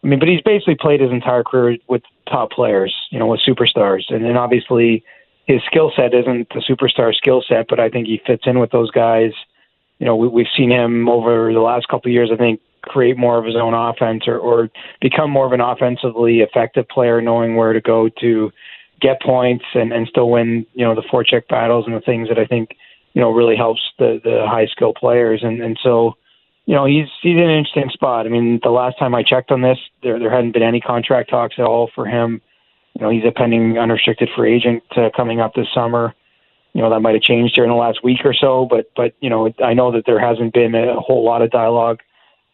I 0.07 0.09
mean, 0.09 0.21
but 0.21 0.29
he's 0.29 0.41
basically 0.41 0.77
played 0.77 1.01
his 1.01 1.11
entire 1.11 1.43
career 1.43 1.79
with 1.89 2.03
top 2.31 2.53
players, 2.53 2.95
you 3.11 3.19
know, 3.19 3.27
with 3.27 3.41
superstars, 3.41 4.05
and 4.09 4.25
then 4.25 4.37
obviously 4.37 5.03
his 5.47 5.61
skill 5.67 5.91
set 5.97 6.15
isn't 6.15 6.49
the 6.51 6.61
superstar 6.61 7.13
skill 7.13 7.43
set, 7.47 7.67
but 7.69 7.81
I 7.81 7.89
think 7.89 8.07
he 8.07 8.23
fits 8.25 8.45
in 8.47 8.61
with 8.61 8.71
those 8.71 8.93
guys. 8.93 9.33
You 9.99 10.07
know, 10.07 10.15
we, 10.15 10.29
we've 10.29 10.47
seen 10.57 10.71
him 10.71 11.09
over 11.09 11.53
the 11.53 11.59
last 11.59 11.89
couple 11.89 12.09
of 12.09 12.13
years. 12.13 12.31
I 12.33 12.37
think 12.37 12.61
create 12.83 13.17
more 13.17 13.37
of 13.37 13.45
his 13.45 13.57
own 13.57 13.75
offense 13.75 14.29
or, 14.29 14.39
or 14.39 14.71
become 15.01 15.29
more 15.29 15.45
of 15.45 15.53
an 15.53 15.61
offensively 15.61 16.39
effective 16.39 16.89
player, 16.89 17.21
knowing 17.21 17.57
where 17.57 17.73
to 17.73 17.81
go 17.81 18.09
to 18.21 18.53
get 19.01 19.21
points 19.21 19.65
and, 19.75 19.93
and 19.93 20.07
still 20.07 20.31
win, 20.31 20.65
you 20.75 20.85
know, 20.85 20.95
the 20.95 21.03
forecheck 21.03 21.49
battles 21.49 21.85
and 21.85 21.97
the 21.97 22.01
things 22.01 22.29
that 22.29 22.39
I 22.39 22.45
think, 22.45 22.77
you 23.15 23.21
know, 23.21 23.33
really 23.33 23.57
helps 23.57 23.81
the, 23.99 24.21
the 24.23 24.47
high 24.47 24.67
skill 24.67 24.95
players. 24.95 25.41
And, 25.43 25.61
and 25.61 25.77
so, 25.83 26.17
you 26.67 26.75
know, 26.75 26.85
he's 26.85 27.07
he's 27.23 27.37
in 27.37 27.43
an 27.43 27.59
interesting 27.59 27.91
spot. 27.93 28.27
I 28.27 28.29
mean, 28.29 28.61
the 28.63 28.71
last 28.71 28.99
time 28.99 29.15
I 29.15 29.23
checked 29.23 29.51
on 29.51 29.63
this, 29.63 29.79
there 30.03 30.19
there 30.19 30.31
hadn't 30.31 30.53
been 30.53 30.63
any 30.63 30.81
contract 30.81 31.31
talks 31.31 31.57
at 31.59 31.65
all 31.65 31.91
for 31.95 32.07
him. 32.07 32.43
You 32.95 33.03
know, 33.03 33.11
he's 33.11 33.25
a 33.27 33.33
pending 33.33 33.79
unrestricted 33.79 34.31
free 34.37 34.55
agent 34.55 34.83
uh, 34.97 35.11
coming 35.17 35.41
up 35.41 35.55
this 35.55 35.69
summer. 35.75 36.15
You 36.73 36.83
know, 36.83 36.91
that 36.91 37.01
might 37.01 37.15
have 37.15 37.23
changed 37.23 37.55
during 37.55 37.71
the 37.71 37.77
last 37.77 38.05
week 38.05 38.21
or 38.25 38.35
so, 38.35 38.67
but 38.69 38.91
but 38.95 39.15
you 39.21 39.31
know, 39.31 39.53
I 39.65 39.75
know 39.75 39.93
that 39.93 40.05
there 40.07 40.21
hasn't 40.21 40.53
been 40.53 40.75
a 40.75 41.01
whole 41.01 41.25
lot 41.25 41.43
of 41.43 41.51
dialogue 41.51 42.01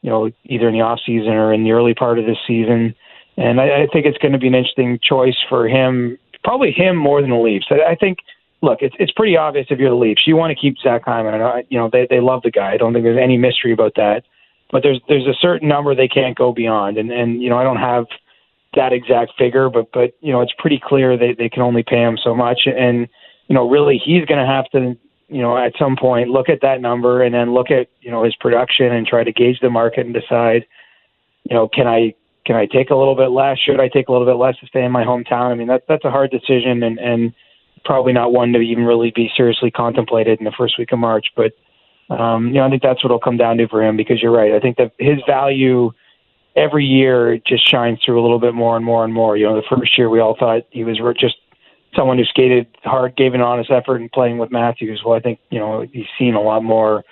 you 0.03 0.11
know, 0.11 0.31
either 0.45 0.69
in 0.69 0.75
the 0.75 0.81
off 0.81 1.01
season 1.07 1.33
or 1.33 1.55
in 1.55 1.65
the 1.65 1.73
early 1.73 1.95
part 1.95 2.19
of 2.19 2.27
this 2.27 2.37
season. 2.47 2.95
And 3.37 3.61
I, 3.61 3.85
I 3.85 3.87
think 3.93 4.05
it's 4.05 4.19
going 4.19 4.33
to 4.33 4.39
be 4.39 4.49
an 4.49 4.55
interesting 4.55 4.99
choice 5.03 5.37
for 5.49 5.67
him, 5.67 6.19
probably 6.45 6.73
him 6.73 6.97
more 6.97 7.21
than 7.21 7.31
the 7.31 7.37
Leafs. 7.37 7.67
I, 7.71 7.93
I 7.93 7.95
think, 7.95 8.19
look, 8.63 8.79
it's 8.81 8.95
it's 8.99 9.13
pretty 9.13 9.37
obvious 9.37 9.67
if 9.71 9.79
you're 9.79 9.91
the 9.91 9.97
Leafs, 9.97 10.27
you 10.27 10.37
want 10.37 10.57
to 10.57 10.61
keep 10.61 10.77
Zach 10.79 11.03
Hyman. 11.05 11.35
And 11.35 11.43
I, 11.43 11.65
you 11.69 11.79
know, 11.79 11.91
they 11.93 12.07
they 12.09 12.21
love 12.21 12.43
the 12.43 12.51
guy. 12.51 12.73
I 12.73 12.77
don't 12.77 12.93
think 12.93 13.05
there's 13.05 13.21
any 13.23 13.37
mystery 13.37 13.73
about 13.73 13.95
that. 13.97 14.23
But 14.71 14.83
there's 14.83 15.01
there's 15.09 15.27
a 15.27 15.35
certain 15.41 15.69
number 15.69 15.95
they 15.95 16.09
can't 16.09 16.37
go 16.37 16.53
beyond, 16.53 16.97
and 16.97 17.11
and 17.11 17.43
you 17.43 17.51
know, 17.51 17.59
I 17.59 17.65
don't 17.65 17.77
have 17.77 18.07
that 18.75 18.93
exact 18.93 19.33
figure, 19.37 19.69
but 19.69 19.93
but 19.93 20.13
you 20.21 20.33
know, 20.33 20.41
it's 20.41 20.55
pretty 20.59 20.81
clear 20.83 21.19
they 21.19 21.35
they 21.35 21.49
can 21.51 21.63
only 21.63 21.83
pay 21.83 22.03
him 22.03 22.17
so 22.23 22.35
much, 22.35 22.63
and 22.67 23.09
you 23.49 23.55
know, 23.55 23.69
really, 23.69 24.01
he's 24.03 24.25
going 24.25 24.41
to 24.41 24.47
have 24.47 24.71
to 24.71 24.97
you 25.33 25.41
know, 25.41 25.57
at 25.57 25.73
some 25.79 25.97
point 25.97 26.29
look 26.29 26.51
at 26.51 26.61
that 26.61 26.83
number 26.83 27.23
and 27.23 27.35
then 27.35 27.55
look 27.55 27.71
at, 27.71 27.89
you 28.03 28.11
know, 28.11 28.23
his 28.23 28.37
production 28.37 28.93
and 28.93 29.07
try 29.07 29.25
to 29.25 29.33
gauge 29.33 29.59
the 29.61 29.71
market 29.71 30.05
and 30.05 30.15
decide, 30.15 30.67
you 31.49 31.57
know, 31.57 31.69
can 31.69 31.87
I 31.87 32.15
can 32.45 32.55
I 32.55 32.67
take 32.67 32.91
a 32.91 32.95
little 32.95 33.17
bit 33.17 33.31
less? 33.31 33.59
Should 33.59 33.81
I 33.81 33.89
take 33.89 34.09
a 34.09 34.13
little 34.13 34.27
bit 34.27 34.37
less 34.37 34.59
to 34.59 34.67
stay 34.67 34.85
in 34.85 34.93
my 34.93 35.05
hometown? 35.05 35.51
I 35.51 35.55
mean, 35.55 35.69
that 35.69 35.85
that's 35.89 36.05
a 36.05 36.11
hard 36.11 36.31
decision 36.31 36.83
and 36.83 36.99
and 36.99 37.33
probably 37.85 38.13
not 38.13 38.33
one 38.33 38.53
to 38.53 38.61
even 38.61 38.85
really 38.85 39.13
be 39.15 39.31
seriously 39.37 39.71
contemplated 39.71 40.39
in 40.39 40.45
the 40.45 40.53
first 40.53 40.79
week 40.79 40.93
of 40.93 40.99
March. 40.99 41.27
But 41.37 41.53
um, 42.11 42.49
you 42.49 42.55
know, 42.55 42.67
I 42.67 42.71
think 42.71 42.83
that's 42.83 43.03
what 43.03 43.09
it'll 43.09 43.19
come 43.19 43.37
down 43.37 43.57
to 43.59 43.69
for 43.69 43.83
him 43.83 43.97
because 43.97 44.21
you're 44.21 44.33
right. 44.33 44.53
I 44.53 44.61
think 44.61 44.77
that 44.77 44.93
his 44.99 45.19
value 45.27 45.93
every 46.55 46.85
year 46.85 47.39
just 47.39 47.69
shines 47.69 48.01
through 48.05 48.21
a 48.21 48.23
little 48.23 48.39
bit 48.39 48.55
more 48.55 48.77
and 48.77 48.85
more 48.85 49.05
and 49.05 49.15
more. 49.15 49.37
You 49.37 49.47
know, 49.47 49.57
the 49.57 49.77
first 49.77 49.97
year 49.97 50.11
we 50.11 50.21
all 50.21 50.37
thought 50.37 50.63
he 50.71 50.85
was 50.85 51.01
just 51.19 51.37
someone 51.97 52.19
who 52.19 52.25
skated 52.25 52.67
hard, 52.85 53.17
gave 53.17 53.35
an 53.35 53.41
honest 53.41 53.71
effort 53.71 53.97
in 54.01 54.09
playing 54.09 54.39
with 54.39 54.51
Matthews. 54.51 55.03
Well, 55.05 55.15
I 55.15 55.21
think 55.21 55.39
you 55.51 55.59
know 55.59 55.87
he's 55.91 56.07
seen 56.19 56.35
a 56.35 56.43
lot 56.43 56.63
more 56.63 57.05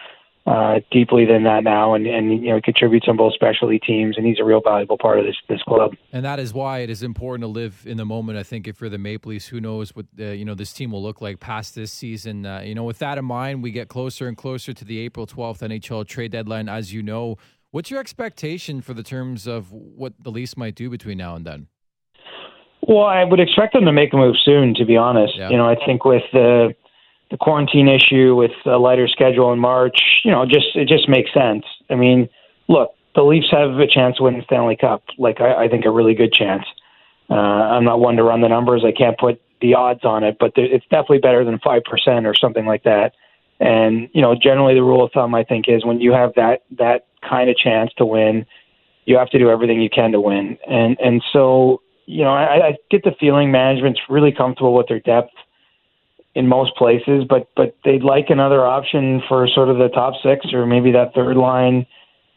uh, 0.51 0.81
deeply 0.91 1.25
than 1.25 1.45
that 1.45 1.63
now, 1.63 1.95
and 1.95 2.09
and 2.09 2.43
you 2.43 2.51
know 2.51 2.61
contributes 2.61 3.07
on 3.09 3.17
both 3.17 3.35
specialty 3.35 3.79
teams, 3.79 4.17
and 4.17 4.27
he's 4.27 4.41
a 4.41 4.45
real 4.45 4.61
valuable 4.61 4.99
part 4.99 5.21
of 5.21 5.25
this 5.25 5.37
this 5.49 5.63
club. 5.63 5.93
And 6.13 6.25
that 6.25 6.41
is 6.41 6.53
why 6.53 6.81
it 6.81 6.91
is 6.91 7.05
important 7.05 7.43
to 7.43 7.47
live 7.47 7.85
in 7.87 7.97
the 7.97 8.05
moment. 8.05 8.37
I 8.37 8.43
think 8.43 8.67
if 8.67 8.81
you're 8.81 8.91
the 8.91 8.99
Maple 8.99 9.31
Leafs, 9.31 9.47
who 9.47 9.61
knows 9.61 9.95
what 9.95 10.07
uh, 10.19 10.25
you 10.25 10.45
know 10.45 10.55
this 10.55 10.73
team 10.73 10.91
will 10.91 11.03
look 11.03 11.21
like 11.21 11.39
past 11.39 11.77
this 11.77 11.93
season. 11.93 12.45
Uh, 12.45 12.63
you 12.65 12.75
know, 12.75 12.83
with 12.83 12.99
that 12.99 13.17
in 13.17 13.25
mind, 13.25 13.63
we 13.63 13.71
get 13.71 13.89
closer 13.89 14.27
and 14.27 14.37
closer 14.37 14.73
to 14.73 14.85
the 14.85 14.99
April 14.99 15.25
12th 15.25 15.61
NHL 15.61 16.05
trade 16.05 16.33
deadline. 16.33 16.69
As 16.69 16.93
you 16.93 17.01
know, 17.01 17.37
what's 17.71 17.89
your 17.89 18.01
expectation 18.01 18.81
for 18.81 18.93
the 18.93 19.05
terms 19.05 19.47
of 19.47 19.71
what 19.71 20.15
the 20.19 20.33
Leafs 20.33 20.57
might 20.57 20.75
do 20.75 20.91
between 20.91 21.19
now 21.19 21.37
and 21.37 21.47
then? 21.47 21.69
Well, 22.89 23.05
I 23.05 23.23
would 23.23 23.39
expect 23.39 23.75
them 23.75 23.85
to 23.85 23.93
make 23.93 24.13
a 24.13 24.17
move 24.17 24.35
soon. 24.45 24.75
To 24.75 24.85
be 24.85 24.97
honest, 24.97 25.35
yeah. 25.37 25.51
you 25.51 25.57
know, 25.57 25.69
I 25.69 25.77
think 25.87 26.05
with 26.05 26.25
the 26.33 26.75
the 27.31 27.37
quarantine 27.37 27.89
issue, 27.89 28.35
with 28.35 28.53
a 28.67 28.77
lighter 28.77 29.09
schedule 29.09 29.53
in 29.53 29.59
March, 29.59 29.99
you 30.25 30.31
know, 30.31 30.45
just 30.45 30.75
it 30.75 30.89
just 30.89 31.09
makes 31.09 31.33
sense. 31.33 31.65
I 31.89 31.95
mean, 31.95 32.29
look, 32.69 32.91
the 33.15 33.23
Leafs 33.23 33.51
have 33.51 33.79
a 33.79 33.87
chance 33.87 34.17
to 34.17 34.25
win 34.25 34.37
the 34.37 34.43
Stanley 34.45 34.77
Cup. 34.77 35.05
Like 35.19 35.41
I, 35.41 35.65
I 35.65 35.69
think 35.69 35.85
a 35.85 35.91
really 35.91 36.15
good 36.15 36.33
chance. 36.33 36.65
Uh, 37.29 37.35
I'm 37.35 37.85
not 37.85 38.01
one 38.01 38.17
to 38.17 38.25
run 38.25 38.41
the 38.41 38.49
numbers. 38.49 38.83
I 38.85 38.93
can't 38.93 39.17
put 39.17 39.41
the 39.61 39.75
odds 39.75 40.05
on 40.05 40.25
it, 40.25 40.37
but 40.41 40.53
it's 40.57 40.85
definitely 40.91 41.19
better 41.19 41.45
than 41.45 41.59
five 41.61 41.83
percent 41.85 42.27
or 42.27 42.35
something 42.35 42.67
like 42.67 42.83
that. 42.85 43.13
And 43.61 44.09
you 44.13 44.23
know, 44.23 44.35
generally 44.35 44.75
the 44.75 44.83
rule 44.83 45.05
of 45.05 45.13
thumb 45.13 45.35
I 45.35 45.45
think 45.45 45.67
is 45.69 45.85
when 45.85 46.01
you 46.01 46.13
have 46.13 46.35
that 46.35 46.63
that 46.79 47.07
kind 47.29 47.49
of 47.49 47.57
chance 47.57 47.93
to 47.99 48.05
win, 48.05 48.47
you 49.05 49.17
have 49.19 49.31
to 49.31 49.39
do 49.39 49.51
everything 49.51 49.81
you 49.81 49.91
can 49.91 50.13
to 50.13 50.21
win. 50.21 50.59
And 50.67 50.99
and 50.99 51.23
so 51.33 51.83
you 52.07 52.25
know, 52.25 52.33
I, 52.33 52.69
I 52.69 52.77
get 52.91 53.05
the 53.05 53.13
feeling 53.21 53.53
management's 53.53 54.01
really 54.09 54.33
comfortable 54.33 54.75
with 54.75 54.89
their 54.89 54.99
depth 54.99 55.33
in 56.35 56.47
most 56.47 56.77
places, 56.77 57.25
but 57.29 57.49
but 57.57 57.77
they'd 57.85 58.03
like 58.03 58.27
another 58.29 58.65
option 58.65 59.23
for 59.29 59.49
sort 59.49 59.69
of 59.69 59.79
the 59.79 59.89
top 59.89 60.15
six 60.23 60.47
or 60.53 60.67
maybe 60.67 60.93
that 60.93 61.15
third 61.15 61.37
line. 61.37 61.87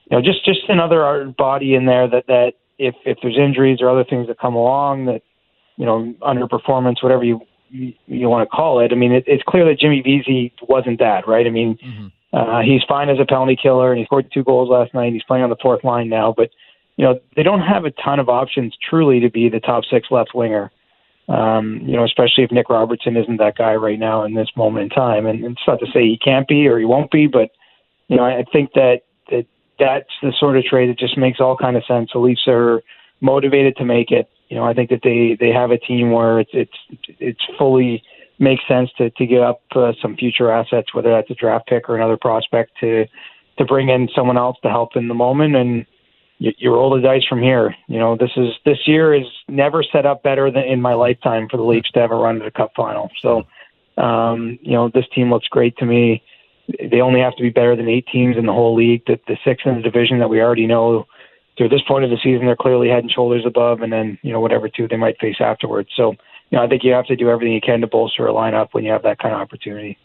You 0.10 0.18
know, 0.18 0.22
just 0.22 0.44
just 0.46 0.62
another 0.68 1.34
body 1.38 1.76
in 1.76 1.86
there 1.86 2.08
that 2.08 2.28
that 2.28 2.54
if 2.80 2.96
if 3.06 3.18
there's 3.22 3.38
injuries 3.38 3.80
or 3.82 3.90
other 3.90 4.04
things 4.04 4.28
that 4.28 4.40
come 4.40 4.56
along 4.56 5.06
that 5.06 5.22
you 5.78 5.86
know 5.86 6.14
underperformance, 6.22 7.04
whatever 7.04 7.24
you 7.24 7.42
you, 7.70 7.94
you 8.08 8.30
want 8.30 8.48
to 8.48 8.56
call 8.56 8.80
it. 8.80 8.92
I 8.92 8.96
mean, 8.96 9.12
it, 9.12 9.24
it's 9.28 9.44
clear 9.48 9.66
that 9.66 9.80
Jimmy 9.80 10.02
Vesey 10.02 10.54
wasn't 10.68 11.00
that, 11.00 11.28
right? 11.28 11.46
I 11.46 11.50
mean, 11.50 11.78
mm-hmm. 11.84 12.08
Uh, 12.34 12.62
he's 12.64 12.82
fine 12.88 13.10
as 13.10 13.20
a 13.20 13.26
penalty 13.26 13.56
killer, 13.56 13.92
and 13.92 14.00
he 14.00 14.06
scored 14.06 14.28
two 14.34 14.44
goals 14.44 14.68
last 14.68 14.92
night. 14.96 15.14
He's 15.14 15.24
playing 15.24 15.44
on 15.44 15.52
the 15.52 15.56
fourth 15.62 15.84
line 15.84 16.10
now, 16.10 16.34
but 16.36 16.50
you 16.98 17.06
know 17.06 17.20
they 17.36 17.44
don't 17.44 17.62
have 17.62 17.86
a 17.86 17.92
ton 17.92 18.20
of 18.20 18.28
options 18.28 18.76
truly 18.90 19.20
to 19.20 19.30
be 19.30 19.50
the 19.50 19.60
top 19.60 19.84
six 19.86 20.08
left 20.10 20.32
winger. 20.34 20.72
Um, 21.30 21.80
you 21.86 21.96
know, 21.96 22.04
especially 22.04 22.44
if 22.44 22.52
Nick 22.52 22.70
Robertson 22.70 23.16
isn't 23.16 23.38
that 23.38 23.58
guy 23.58 23.76
right 23.76 23.98
now 23.98 24.24
in 24.24 24.34
this 24.34 24.50
moment 24.58 24.84
in 24.84 24.90
time. 24.90 25.26
And, 25.26 25.46
it's 25.46 25.62
not 25.66 25.80
to 25.80 25.86
say 25.94 26.02
he 26.02 26.18
can't 26.18 26.48
be 26.48 26.68
or 26.68 26.78
he 26.78 26.86
won't 26.86 27.12
be, 27.12 27.28
but 27.28 27.52
you 28.10 28.18
know, 28.18 28.26
I 28.26 28.44
think 28.52 28.74
that 28.74 29.02
that 29.32 29.46
that's 29.80 30.10
the 30.22 30.34
sort 30.38 30.58
of 30.58 30.66
trade 30.66 30.90
that 30.90 31.00
just 31.00 31.18
makes 31.18 31.40
all 31.40 31.56
kind 31.56 31.78
of 31.78 31.86
sense. 31.86 32.12
The 32.14 32.20
Leafs 32.20 32.48
are 32.48 32.84
motivated 33.22 33.78
to 33.78 33.86
make 33.86 34.12
it. 34.12 34.30
You 34.50 34.58
know, 34.58 34.66
I 34.66 34.74
think 34.74 34.90
that 34.90 35.00
they 35.04 35.38
they 35.40 35.52
have 35.52 35.72
a 35.72 35.78
team 35.78 36.12
where 36.12 36.40
it's 36.40 36.52
it's 36.54 36.78
it's 37.20 37.42
fully 37.58 38.04
makes 38.38 38.68
sense 38.68 38.90
to 38.98 39.10
to 39.10 39.26
give 39.26 39.42
up 39.42 39.62
uh, 39.76 39.94
some 40.02 40.16
future 40.16 40.52
assets, 40.52 40.94
whether 40.94 41.10
that's 41.10 41.32
a 41.32 41.36
draft 41.36 41.68
pick 41.68 41.90
or 41.90 41.96
another 41.96 42.18
prospect, 42.18 42.72
to 42.82 43.06
to 43.58 43.66
bring 43.66 43.90
in 43.90 44.10
someone 44.16 44.38
else 44.38 44.58
to 44.64 44.70
help 44.70 44.96
in 44.96 45.08
the 45.08 45.14
moment, 45.14 45.56
and 45.56 45.86
you, 46.40 46.74
roll 46.74 46.96
the 46.96 47.02
dice 47.02 47.26
from 47.28 47.42
here. 47.42 47.76
You 47.88 48.00
know, 48.00 48.18
this 48.18 48.32
is 48.36 48.50
this 48.66 48.80
year 48.86 49.14
is 49.14 49.26
never 49.48 49.84
set 49.84 50.06
up 50.06 50.24
better 50.24 50.52
than 50.52 50.64
in 50.64 50.82
my 50.82 50.94
lifetime 50.94 51.48
for 51.50 51.58
the 51.58 51.64
Leafs 51.64 51.92
to 51.92 52.00
ever 52.00 52.18
run 52.18 52.40
to 52.40 52.46
the 52.46 52.52
Cup 52.52 52.72
final. 52.76 53.10
So, 53.22 53.44
um, 53.98 54.60
you 54.62 54.74
know, 54.74 54.90
this 54.90 55.06
team 55.14 55.30
looks 55.30 55.48
great 55.48 55.78
to 55.78 55.86
me. 55.86 56.24
They 56.68 57.02
only 57.02 57.20
have 57.20 57.36
to 57.36 57.44
be 57.44 57.50
better 57.50 57.76
than 57.76 57.90
eight 57.90 58.08
teams 58.12 58.38
in 58.38 58.46
the 58.46 58.54
whole 58.54 58.76
league. 58.76 59.04
The, 59.06 59.20
the 59.28 59.38
six 59.44 59.64
in 59.66 59.76
the 59.76 59.82
division 59.82 60.20
that 60.20 60.30
we 60.30 60.42
already 60.42 60.66
know 60.66 61.06
through 61.58 61.70
this 61.70 61.84
point 61.88 62.04
of 62.04 62.10
the 62.10 62.18
season, 62.24 62.46
they're 62.46 62.56
clearly 62.56 62.90
head 62.90 63.04
and 63.04 63.12
shoulders 63.12 63.46
above, 63.46 63.82
and 63.82 63.94
then 63.94 64.18
you 64.22 64.32
know 64.32 64.40
whatever 64.40 64.68
two 64.70 64.88
they 64.88 64.98
might 64.98 65.20
face 65.20 65.38
afterwards. 65.40 65.90
So 65.96 66.16
you 66.54 66.58
know, 66.58 66.64
I 66.64 66.68
think 66.68 66.84
you 66.84 66.92
have 66.94 67.08
to 67.08 67.16
do 67.16 67.30
everything 67.30 67.54
you 67.54 67.62
can 67.62 67.82
to 67.82 67.88
bolster 67.88 68.28
a 68.28 68.32
lineup 68.32 68.70
when 68.74 68.84
you 68.84 68.92
have 68.92 69.04
that 69.04 69.20
kind 69.20 69.34
of 69.34 69.42
opportunity. 69.42 69.98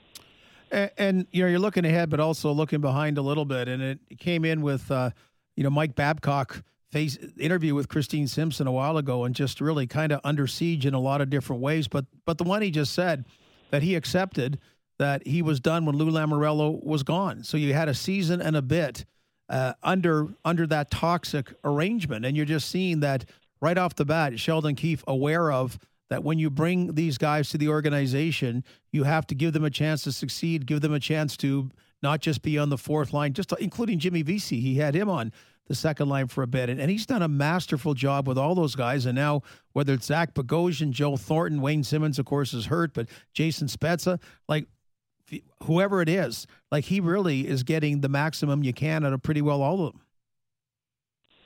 And, 0.70 0.90
and 0.96 1.26
you 1.30 1.42
know, 1.42 1.48
you're 1.48 1.58
looking 1.58 1.84
ahead, 1.84 2.10
but 2.10 2.20
also 2.20 2.52
looking 2.52 2.80
behind 2.80 3.18
a 3.18 3.22
little 3.22 3.44
bit. 3.44 3.68
And 3.68 3.82
it 3.82 3.98
came 4.18 4.44
in 4.44 4.62
with, 4.62 4.90
uh, 4.90 5.10
you 5.58 5.64
know, 5.64 5.70
Mike 5.70 5.96
Babcock 5.96 6.62
face 6.92 7.18
interview 7.36 7.74
with 7.74 7.88
Christine 7.88 8.28
Simpson 8.28 8.68
a 8.68 8.72
while 8.72 8.96
ago, 8.96 9.24
and 9.24 9.34
just 9.34 9.60
really 9.60 9.88
kind 9.88 10.12
of 10.12 10.20
under 10.22 10.46
siege 10.46 10.86
in 10.86 10.94
a 10.94 11.00
lot 11.00 11.20
of 11.20 11.30
different 11.30 11.60
ways. 11.60 11.88
But 11.88 12.04
but 12.24 12.38
the 12.38 12.44
one 12.44 12.62
he 12.62 12.70
just 12.70 12.94
said 12.94 13.24
that 13.70 13.82
he 13.82 13.96
accepted 13.96 14.60
that 15.00 15.26
he 15.26 15.42
was 15.42 15.58
done 15.58 15.84
when 15.84 15.96
Lou 15.96 16.12
Lamoriello 16.12 16.80
was 16.84 17.02
gone. 17.02 17.42
So 17.42 17.56
you 17.56 17.74
had 17.74 17.88
a 17.88 17.94
season 17.94 18.40
and 18.40 18.54
a 18.54 18.62
bit 18.62 19.04
uh, 19.48 19.72
under 19.82 20.28
under 20.44 20.64
that 20.68 20.92
toxic 20.92 21.52
arrangement, 21.64 22.24
and 22.24 22.36
you're 22.36 22.46
just 22.46 22.68
seeing 22.68 23.00
that 23.00 23.24
right 23.60 23.76
off 23.76 23.96
the 23.96 24.04
bat. 24.04 24.38
Sheldon 24.38 24.76
Keefe 24.76 25.02
aware 25.08 25.50
of 25.50 25.76
that 26.08 26.22
when 26.22 26.38
you 26.38 26.50
bring 26.50 26.94
these 26.94 27.18
guys 27.18 27.50
to 27.50 27.58
the 27.58 27.68
organization, 27.68 28.62
you 28.92 29.02
have 29.02 29.26
to 29.26 29.34
give 29.34 29.54
them 29.54 29.64
a 29.64 29.70
chance 29.70 30.04
to 30.04 30.12
succeed, 30.12 30.66
give 30.66 30.82
them 30.82 30.94
a 30.94 31.00
chance 31.00 31.36
to 31.38 31.68
not 32.02 32.20
just 32.20 32.42
be 32.42 32.58
on 32.58 32.68
the 32.68 32.78
fourth 32.78 33.12
line, 33.12 33.32
just 33.32 33.52
including 33.60 33.98
Jimmy 33.98 34.22
Vesey. 34.22 34.60
He 34.60 34.76
had 34.76 34.94
him 34.94 35.08
on 35.08 35.32
the 35.66 35.74
second 35.74 36.08
line 36.08 36.28
for 36.28 36.42
a 36.42 36.46
bit, 36.46 36.70
and, 36.70 36.80
and 36.80 36.90
he's 36.90 37.06
done 37.06 37.22
a 37.22 37.28
masterful 37.28 37.94
job 37.94 38.26
with 38.26 38.38
all 38.38 38.54
those 38.54 38.74
guys. 38.74 39.04
And 39.04 39.14
now, 39.14 39.42
whether 39.72 39.92
it's 39.92 40.06
Zach 40.06 40.34
Bogosian, 40.34 40.90
Joe 40.90 41.16
Thornton, 41.16 41.60
Wayne 41.60 41.84
Simmonds, 41.84 42.18
of 42.18 42.24
course, 42.24 42.54
is 42.54 42.66
hurt, 42.66 42.94
but 42.94 43.08
Jason 43.34 43.68
Spezza, 43.68 44.20
like 44.48 44.66
whoever 45.64 46.00
it 46.00 46.08
is, 46.08 46.46
like 46.72 46.84
he 46.84 47.00
really 47.00 47.46
is 47.46 47.62
getting 47.62 48.00
the 48.00 48.08
maximum 48.08 48.62
you 48.62 48.72
can 48.72 49.04
out 49.04 49.12
of 49.12 49.22
pretty 49.22 49.42
well 49.42 49.60
all 49.60 49.86
of 49.86 49.92
them. 49.92 50.02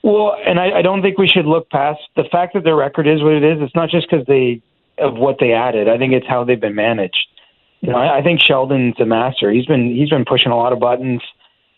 Well, 0.03 0.35
and 0.45 0.59
I, 0.59 0.79
I 0.79 0.81
don't 0.81 1.01
think 1.01 1.17
we 1.17 1.27
should 1.27 1.45
look 1.45 1.69
past 1.69 2.01
the 2.15 2.25
fact 2.29 2.53
that 2.53 2.63
their 2.63 2.75
record 2.75 3.07
is 3.07 3.21
what 3.23 3.33
it 3.33 3.43
is. 3.43 3.61
It's 3.61 3.75
not 3.75 3.89
just 3.89 4.09
because 4.09 4.25
they 4.27 4.61
of 4.97 5.15
what 5.15 5.37
they 5.39 5.53
added. 5.53 5.89
I 5.89 5.97
think 5.97 6.13
it's 6.13 6.27
how 6.27 6.43
they've 6.43 6.59
been 6.59 6.75
managed. 6.75 7.27
You 7.83 7.91
know, 7.91 7.97
I, 7.97 8.19
I 8.19 8.23
think 8.23 8.39
Sheldon's 8.39 8.97
a 8.99 9.05
master. 9.05 9.51
He's 9.51 9.65
been 9.65 9.93
he's 9.93 10.09
been 10.09 10.23
pushing 10.23 10.53
a 10.53 10.55
lot 10.55 10.71
of 10.71 10.79
buttons. 10.79 11.21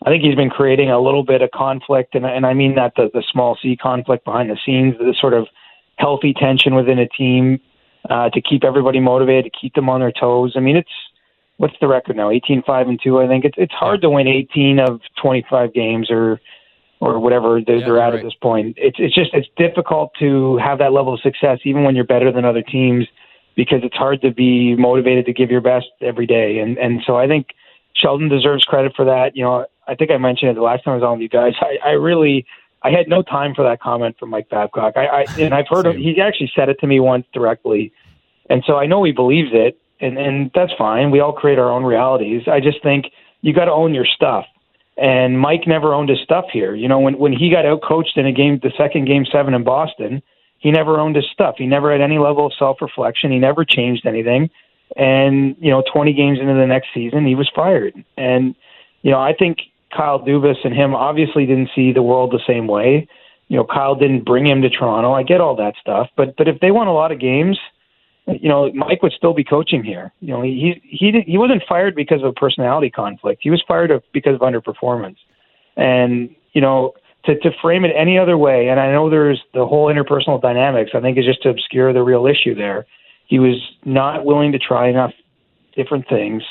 I 0.04 0.10
think 0.10 0.22
he's 0.22 0.36
been 0.36 0.50
creating 0.50 0.88
a 0.88 1.00
little 1.00 1.24
bit 1.24 1.42
of 1.42 1.50
conflict, 1.50 2.14
and 2.14 2.24
and 2.24 2.46
I 2.46 2.54
mean 2.54 2.76
that 2.76 2.92
the 2.96 3.10
the 3.12 3.24
small 3.32 3.58
C 3.60 3.76
conflict 3.76 4.24
behind 4.24 4.48
the 4.48 4.56
scenes, 4.64 4.94
the 4.98 5.16
sort 5.20 5.34
of 5.34 5.48
healthy 5.96 6.32
tension 6.32 6.76
within 6.76 7.00
a 7.00 7.08
team 7.08 7.58
uh, 8.08 8.30
to 8.30 8.40
keep 8.40 8.62
everybody 8.62 9.00
motivated, 9.00 9.52
to 9.52 9.58
keep 9.60 9.74
them 9.74 9.88
on 9.88 9.98
their 9.98 10.12
toes. 10.12 10.52
I 10.54 10.60
mean, 10.60 10.76
it's 10.76 10.88
what's 11.56 11.74
the 11.80 11.88
record 11.88 12.14
now? 12.14 12.30
18 12.30 12.62
5 12.62 12.88
and 12.88 13.00
2. 13.02 13.18
I 13.18 13.26
think 13.26 13.44
it's 13.44 13.56
it's 13.58 13.74
hard 13.74 14.00
to 14.02 14.10
win 14.10 14.28
18 14.28 14.78
of 14.78 15.00
25 15.20 15.74
games 15.74 16.08
or 16.08 16.40
or 17.00 17.18
whatever 17.18 17.60
they're, 17.66 17.78
yeah, 17.78 17.84
they're 17.84 18.00
at 18.00 18.10
right. 18.10 18.20
at 18.20 18.22
this 18.22 18.34
point. 18.40 18.76
It's 18.78 18.98
it's 19.00 19.14
just 19.14 19.30
it's 19.34 19.48
difficult 19.56 20.12
to 20.20 20.56
have 20.58 20.78
that 20.78 20.92
level 20.92 21.14
of 21.14 21.20
success 21.20 21.58
even 21.64 21.82
when 21.82 21.96
you're 21.96 22.04
better 22.04 22.30
than 22.30 22.44
other 22.44 22.62
teams 22.62 23.08
because 23.56 23.80
it's 23.82 23.96
hard 23.96 24.20
to 24.20 24.30
be 24.30 24.76
motivated 24.76 25.26
to 25.26 25.32
give 25.32 25.50
your 25.50 25.60
best 25.60 25.86
every 26.00 26.26
day. 26.26 26.58
And 26.58 26.78
and 26.78 27.02
so 27.06 27.16
I 27.16 27.26
think 27.26 27.48
Sheldon 27.94 28.28
deserves 28.28 28.64
credit 28.64 28.92
for 28.94 29.04
that. 29.06 29.36
You 29.36 29.42
know, 29.42 29.66
I 29.88 29.94
think 29.94 30.10
I 30.10 30.18
mentioned 30.18 30.50
it 30.50 30.54
the 30.54 30.62
last 30.62 30.84
time 30.84 30.92
I 30.92 30.96
was 30.96 31.02
on 31.02 31.12
with 31.12 31.22
you 31.22 31.28
guys. 31.28 31.54
I, 31.60 31.78
I 31.84 31.90
really 31.92 32.46
I 32.82 32.90
had 32.90 33.08
no 33.08 33.22
time 33.22 33.54
for 33.54 33.64
that 33.64 33.80
comment 33.80 34.16
from 34.18 34.30
Mike 34.30 34.48
Babcock. 34.48 34.92
I, 34.96 35.06
I 35.06 35.26
and 35.38 35.54
I've 35.54 35.68
heard 35.68 35.86
him, 35.86 35.96
he 35.96 36.20
actually 36.20 36.52
said 36.54 36.68
it 36.68 36.78
to 36.80 36.86
me 36.86 37.00
once 37.00 37.26
directly, 37.32 37.92
and 38.48 38.62
so 38.66 38.76
I 38.76 38.86
know 38.86 39.02
he 39.02 39.12
believes 39.12 39.50
it, 39.52 39.78
and 40.00 40.18
and 40.18 40.50
that's 40.54 40.72
fine. 40.78 41.10
We 41.10 41.20
all 41.20 41.32
create 41.32 41.58
our 41.58 41.70
own 41.70 41.84
realities. 41.84 42.42
I 42.46 42.60
just 42.60 42.82
think 42.82 43.06
you 43.40 43.52
got 43.52 43.64
to 43.64 43.72
own 43.72 43.94
your 43.94 44.06
stuff 44.06 44.46
and 44.98 45.38
Mike 45.38 45.66
never 45.66 45.92
owned 45.92 46.08
his 46.08 46.20
stuff 46.20 46.46
here. 46.52 46.74
You 46.74 46.88
know, 46.88 46.98
when 46.98 47.18
when 47.18 47.32
he 47.32 47.50
got 47.50 47.66
out 47.66 47.82
coached 47.82 48.16
in 48.16 48.26
a 48.26 48.32
game, 48.32 48.58
the 48.62 48.72
second 48.78 49.06
game 49.06 49.26
seven 49.30 49.54
in 49.54 49.62
Boston, 49.62 50.22
he 50.58 50.70
never 50.70 50.98
owned 50.98 51.16
his 51.16 51.26
stuff. 51.32 51.56
He 51.58 51.66
never 51.66 51.92
had 51.92 52.00
any 52.00 52.18
level 52.18 52.46
of 52.46 52.52
self 52.58 52.80
reflection. 52.80 53.30
He 53.30 53.38
never 53.38 53.64
changed 53.64 54.06
anything. 54.06 54.50
And 54.96 55.56
you 55.60 55.70
know, 55.70 55.82
20 55.92 56.12
games 56.12 56.38
into 56.38 56.54
the 56.54 56.66
next 56.66 56.88
season, 56.94 57.26
he 57.26 57.34
was 57.34 57.50
fired. 57.54 57.94
And 58.16 58.54
you 59.02 59.10
know, 59.10 59.20
I 59.20 59.32
think 59.32 59.58
Kyle 59.94 60.20
Dubas 60.20 60.64
and 60.64 60.74
him 60.74 60.94
obviously 60.94 61.46
didn't 61.46 61.70
see 61.74 61.92
the 61.92 62.02
world 62.02 62.32
the 62.32 62.40
same 62.46 62.66
way. 62.66 63.08
You 63.48 63.56
know, 63.56 63.64
Kyle 63.64 63.94
didn't 63.94 64.24
bring 64.24 64.46
him 64.46 64.62
to 64.62 64.70
Toronto. 64.70 65.12
I 65.12 65.22
get 65.22 65.40
all 65.40 65.56
that 65.56 65.74
stuff, 65.80 66.08
but 66.16 66.36
but 66.36 66.48
if 66.48 66.60
they 66.60 66.70
won 66.70 66.86
a 66.86 66.92
lot 66.92 67.12
of 67.12 67.20
games 67.20 67.58
you 68.26 68.48
know, 68.48 68.70
Mike 68.72 69.02
would 69.02 69.12
still 69.12 69.34
be 69.34 69.44
coaching 69.44 69.84
here. 69.84 70.12
You 70.20 70.28
know, 70.34 70.42
he 70.42 70.80
he 70.82 71.10
he 71.10 71.20
he 71.20 71.38
wasn't 71.38 71.62
fired 71.68 71.94
because 71.94 72.22
of 72.22 72.34
personality 72.34 72.90
conflict. 72.90 73.40
He 73.42 73.50
was 73.50 73.62
fired 73.66 73.92
because 74.12 74.34
of 74.34 74.40
underperformance. 74.40 75.18
And 75.76 76.34
you 76.52 76.60
know, 76.60 76.94
to 77.26 77.38
to 77.40 77.50
frame 77.60 77.84
it 77.84 77.92
any 77.96 78.18
other 78.18 78.38
way, 78.38 78.68
and 78.68 78.80
I 78.80 78.90
know 78.92 79.10
there's 79.10 79.42
the 79.54 79.66
whole 79.66 79.92
interpersonal 79.92 80.40
dynamics. 80.40 80.92
I 80.94 81.00
think 81.00 81.18
is 81.18 81.24
just 81.24 81.42
to 81.42 81.50
obscure 81.50 81.92
the 81.92 82.02
real 82.02 82.26
issue 82.26 82.54
there. 82.54 82.86
He 83.26 83.38
was 83.38 83.60
not 83.84 84.24
willing 84.24 84.52
to 84.52 84.58
try 84.58 84.88
enough 84.88 85.12
different 85.76 86.08
things. 86.08 86.42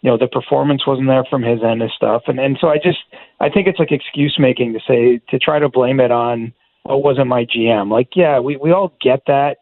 You 0.00 0.10
know, 0.10 0.18
the 0.18 0.26
performance 0.26 0.86
wasn't 0.86 1.08
there 1.08 1.24
from 1.28 1.42
his 1.42 1.62
end 1.62 1.82
and 1.82 1.90
stuff. 1.94 2.22
And 2.26 2.38
and 2.38 2.58
so 2.60 2.68
I 2.68 2.76
just 2.76 2.98
I 3.40 3.48
think 3.48 3.66
it's 3.66 3.78
like 3.78 3.92
excuse 3.92 4.36
making 4.38 4.72
to 4.72 4.80
say 4.86 5.20
to 5.30 5.38
try 5.38 5.58
to 5.58 5.68
blame 5.68 6.00
it 6.00 6.10
on 6.10 6.52
oh, 6.86 6.98
it 6.98 7.04
wasn't 7.04 7.28
my 7.28 7.44
GM. 7.44 7.90
Like, 7.90 8.10
yeah, 8.14 8.38
we 8.40 8.56
we 8.56 8.72
all 8.72 8.92
get 9.00 9.22
that, 9.26 9.58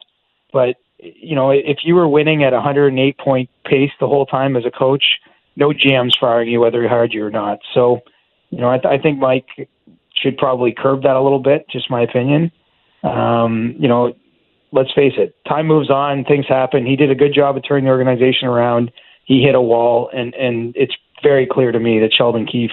but 0.53 0.77
you 0.99 1.35
know, 1.35 1.51
if 1.51 1.79
you 1.83 1.95
were 1.95 2.09
winning 2.09 2.45
at 2.45 2.53
a 2.53 2.57
108 2.57 3.19
point 3.19 3.51
pace 3.65 3.91
the 3.99 4.07
whole 4.07 4.27
time 4.27 4.57
as 4.57 4.65
a 4.65 4.71
coach, 4.71 5.05
no 5.57 5.71
GM's 5.71 6.17
firing 6.19 6.49
you 6.49 6.61
whether 6.61 6.83
he 6.83 6.89
hired 6.89 7.13
you 7.13 7.25
or 7.25 7.31
not. 7.31 7.59
So, 7.75 8.01
you 8.51 8.59
know, 8.59 8.71
I, 8.71 8.79
th- 8.79 9.01
I 9.01 9.03
think 9.03 9.19
Mike 9.19 9.69
should 10.21 10.37
probably 10.37 10.75
curb 10.77 11.03
that 11.03 11.17
a 11.17 11.21
little 11.21 11.43
bit. 11.43 11.67
Just 11.71 11.91
my 11.91 12.03
opinion. 12.03 12.51
Um, 13.03 13.75
you 13.79 13.89
know, 13.89 14.15
let's 14.73 14.93
face 14.93 15.15
it, 15.17 15.35
time 15.47 15.67
moves 15.67 15.91
on, 15.91 16.25
things 16.25 16.47
happen. 16.49 16.87
He 16.87 16.97
did 16.97 17.11
a 17.11 17.15
good 17.15 17.35
job 17.35 17.57
of 17.57 17.65
turning 17.67 17.85
the 17.85 17.91
organization 17.91 18.49
around. 18.49 18.91
He 19.25 19.43
hit 19.43 19.55
a 19.55 19.61
wall, 19.61 20.11
and 20.13 20.35
and 20.35 20.75
it's 20.77 20.95
very 21.23 21.47
clear 21.47 21.73
to 21.73 21.79
me 21.79 22.01
that 22.01 22.13
Sheldon 22.17 22.47
Keefe 22.47 22.71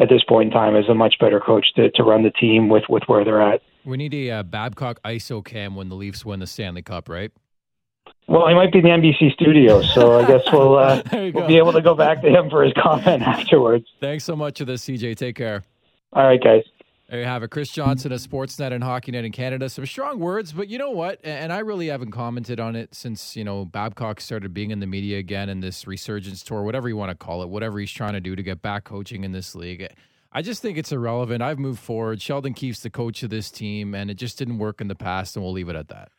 at 0.00 0.08
this 0.08 0.24
point 0.24 0.48
in 0.48 0.52
time 0.52 0.74
is 0.76 0.88
a 0.88 0.94
much 0.94 1.14
better 1.20 1.40
coach 1.40 1.66
to, 1.76 1.90
to 1.92 2.02
run 2.02 2.22
the 2.22 2.30
team 2.30 2.68
with 2.68 2.84
with 2.88 3.04
where 3.06 3.24
they're 3.24 3.42
at. 3.42 3.62
We 3.84 3.96
need 3.96 4.14
a 4.14 4.30
uh, 4.30 4.42
Babcock 4.42 5.00
ISO 5.02 5.44
cam 5.44 5.74
when 5.76 5.88
the 5.88 5.94
Leafs 5.94 6.24
win 6.24 6.40
the 6.40 6.46
Stanley 6.46 6.82
Cup, 6.82 7.08
right? 7.08 7.30
Well, 8.26 8.48
he 8.48 8.54
might 8.54 8.72
be 8.72 8.78
in 8.78 8.84
the 8.84 8.90
NBC 8.90 9.34
studios, 9.34 9.92
so 9.92 10.18
I 10.18 10.26
guess 10.26 10.42
we'll 10.52 10.76
uh, 10.76 11.02
we'll 11.12 11.46
be 11.46 11.58
able 11.58 11.72
to 11.72 11.82
go 11.82 11.94
back 11.94 12.22
to 12.22 12.28
him 12.28 12.50
for 12.50 12.62
his 12.64 12.72
comment 12.80 13.22
afterwards. 13.26 13.86
Thanks 14.00 14.24
so 14.24 14.34
much 14.34 14.58
for 14.58 14.64
this, 14.64 14.84
CJ. 14.84 15.16
Take 15.16 15.36
care. 15.36 15.62
All 16.12 16.26
right, 16.26 16.42
guys. 16.42 16.62
There 17.08 17.20
you 17.20 17.26
have 17.26 17.42
it. 17.42 17.50
Chris 17.50 17.68
Johnston 17.70 18.12
of 18.12 18.20
Sportsnet 18.20 18.72
and 18.72 18.82
Hockey 18.82 19.12
Night 19.12 19.26
in 19.26 19.32
Canada. 19.32 19.68
Some 19.68 19.84
strong 19.84 20.18
words, 20.18 20.52
but 20.52 20.68
you 20.68 20.78
know 20.78 20.90
what? 20.90 21.20
And 21.22 21.52
I 21.52 21.58
really 21.58 21.88
haven't 21.88 22.12
commented 22.12 22.58
on 22.58 22.76
it 22.76 22.94
since, 22.94 23.36
you 23.36 23.44
know, 23.44 23.66
Babcock 23.66 24.22
started 24.22 24.54
being 24.54 24.70
in 24.70 24.80
the 24.80 24.86
media 24.86 25.18
again 25.18 25.50
in 25.50 25.60
this 25.60 25.86
resurgence 25.86 26.42
tour, 26.42 26.62
whatever 26.62 26.88
you 26.88 26.96
want 26.96 27.10
to 27.10 27.14
call 27.14 27.42
it, 27.42 27.50
whatever 27.50 27.78
he's 27.78 27.92
trying 27.92 28.14
to 28.14 28.20
do 28.20 28.34
to 28.34 28.42
get 28.42 28.62
back 28.62 28.84
coaching 28.84 29.22
in 29.22 29.32
this 29.32 29.54
league. 29.54 29.86
I 30.32 30.40
just 30.40 30.62
think 30.62 30.78
it's 30.78 30.92
irrelevant. 30.92 31.42
I've 31.42 31.58
moved 31.58 31.78
forward. 31.78 32.22
Sheldon 32.22 32.54
Keefe's 32.54 32.80
the 32.80 32.90
coach 32.90 33.22
of 33.22 33.30
this 33.30 33.50
team, 33.50 33.94
and 33.94 34.10
it 34.10 34.14
just 34.14 34.38
didn't 34.38 34.58
work 34.58 34.80
in 34.80 34.88
the 34.88 34.94
past, 34.94 35.36
and 35.36 35.44
we'll 35.44 35.52
leave 35.52 35.68
it 35.68 35.76
at 35.76 35.88
that. 35.88 36.10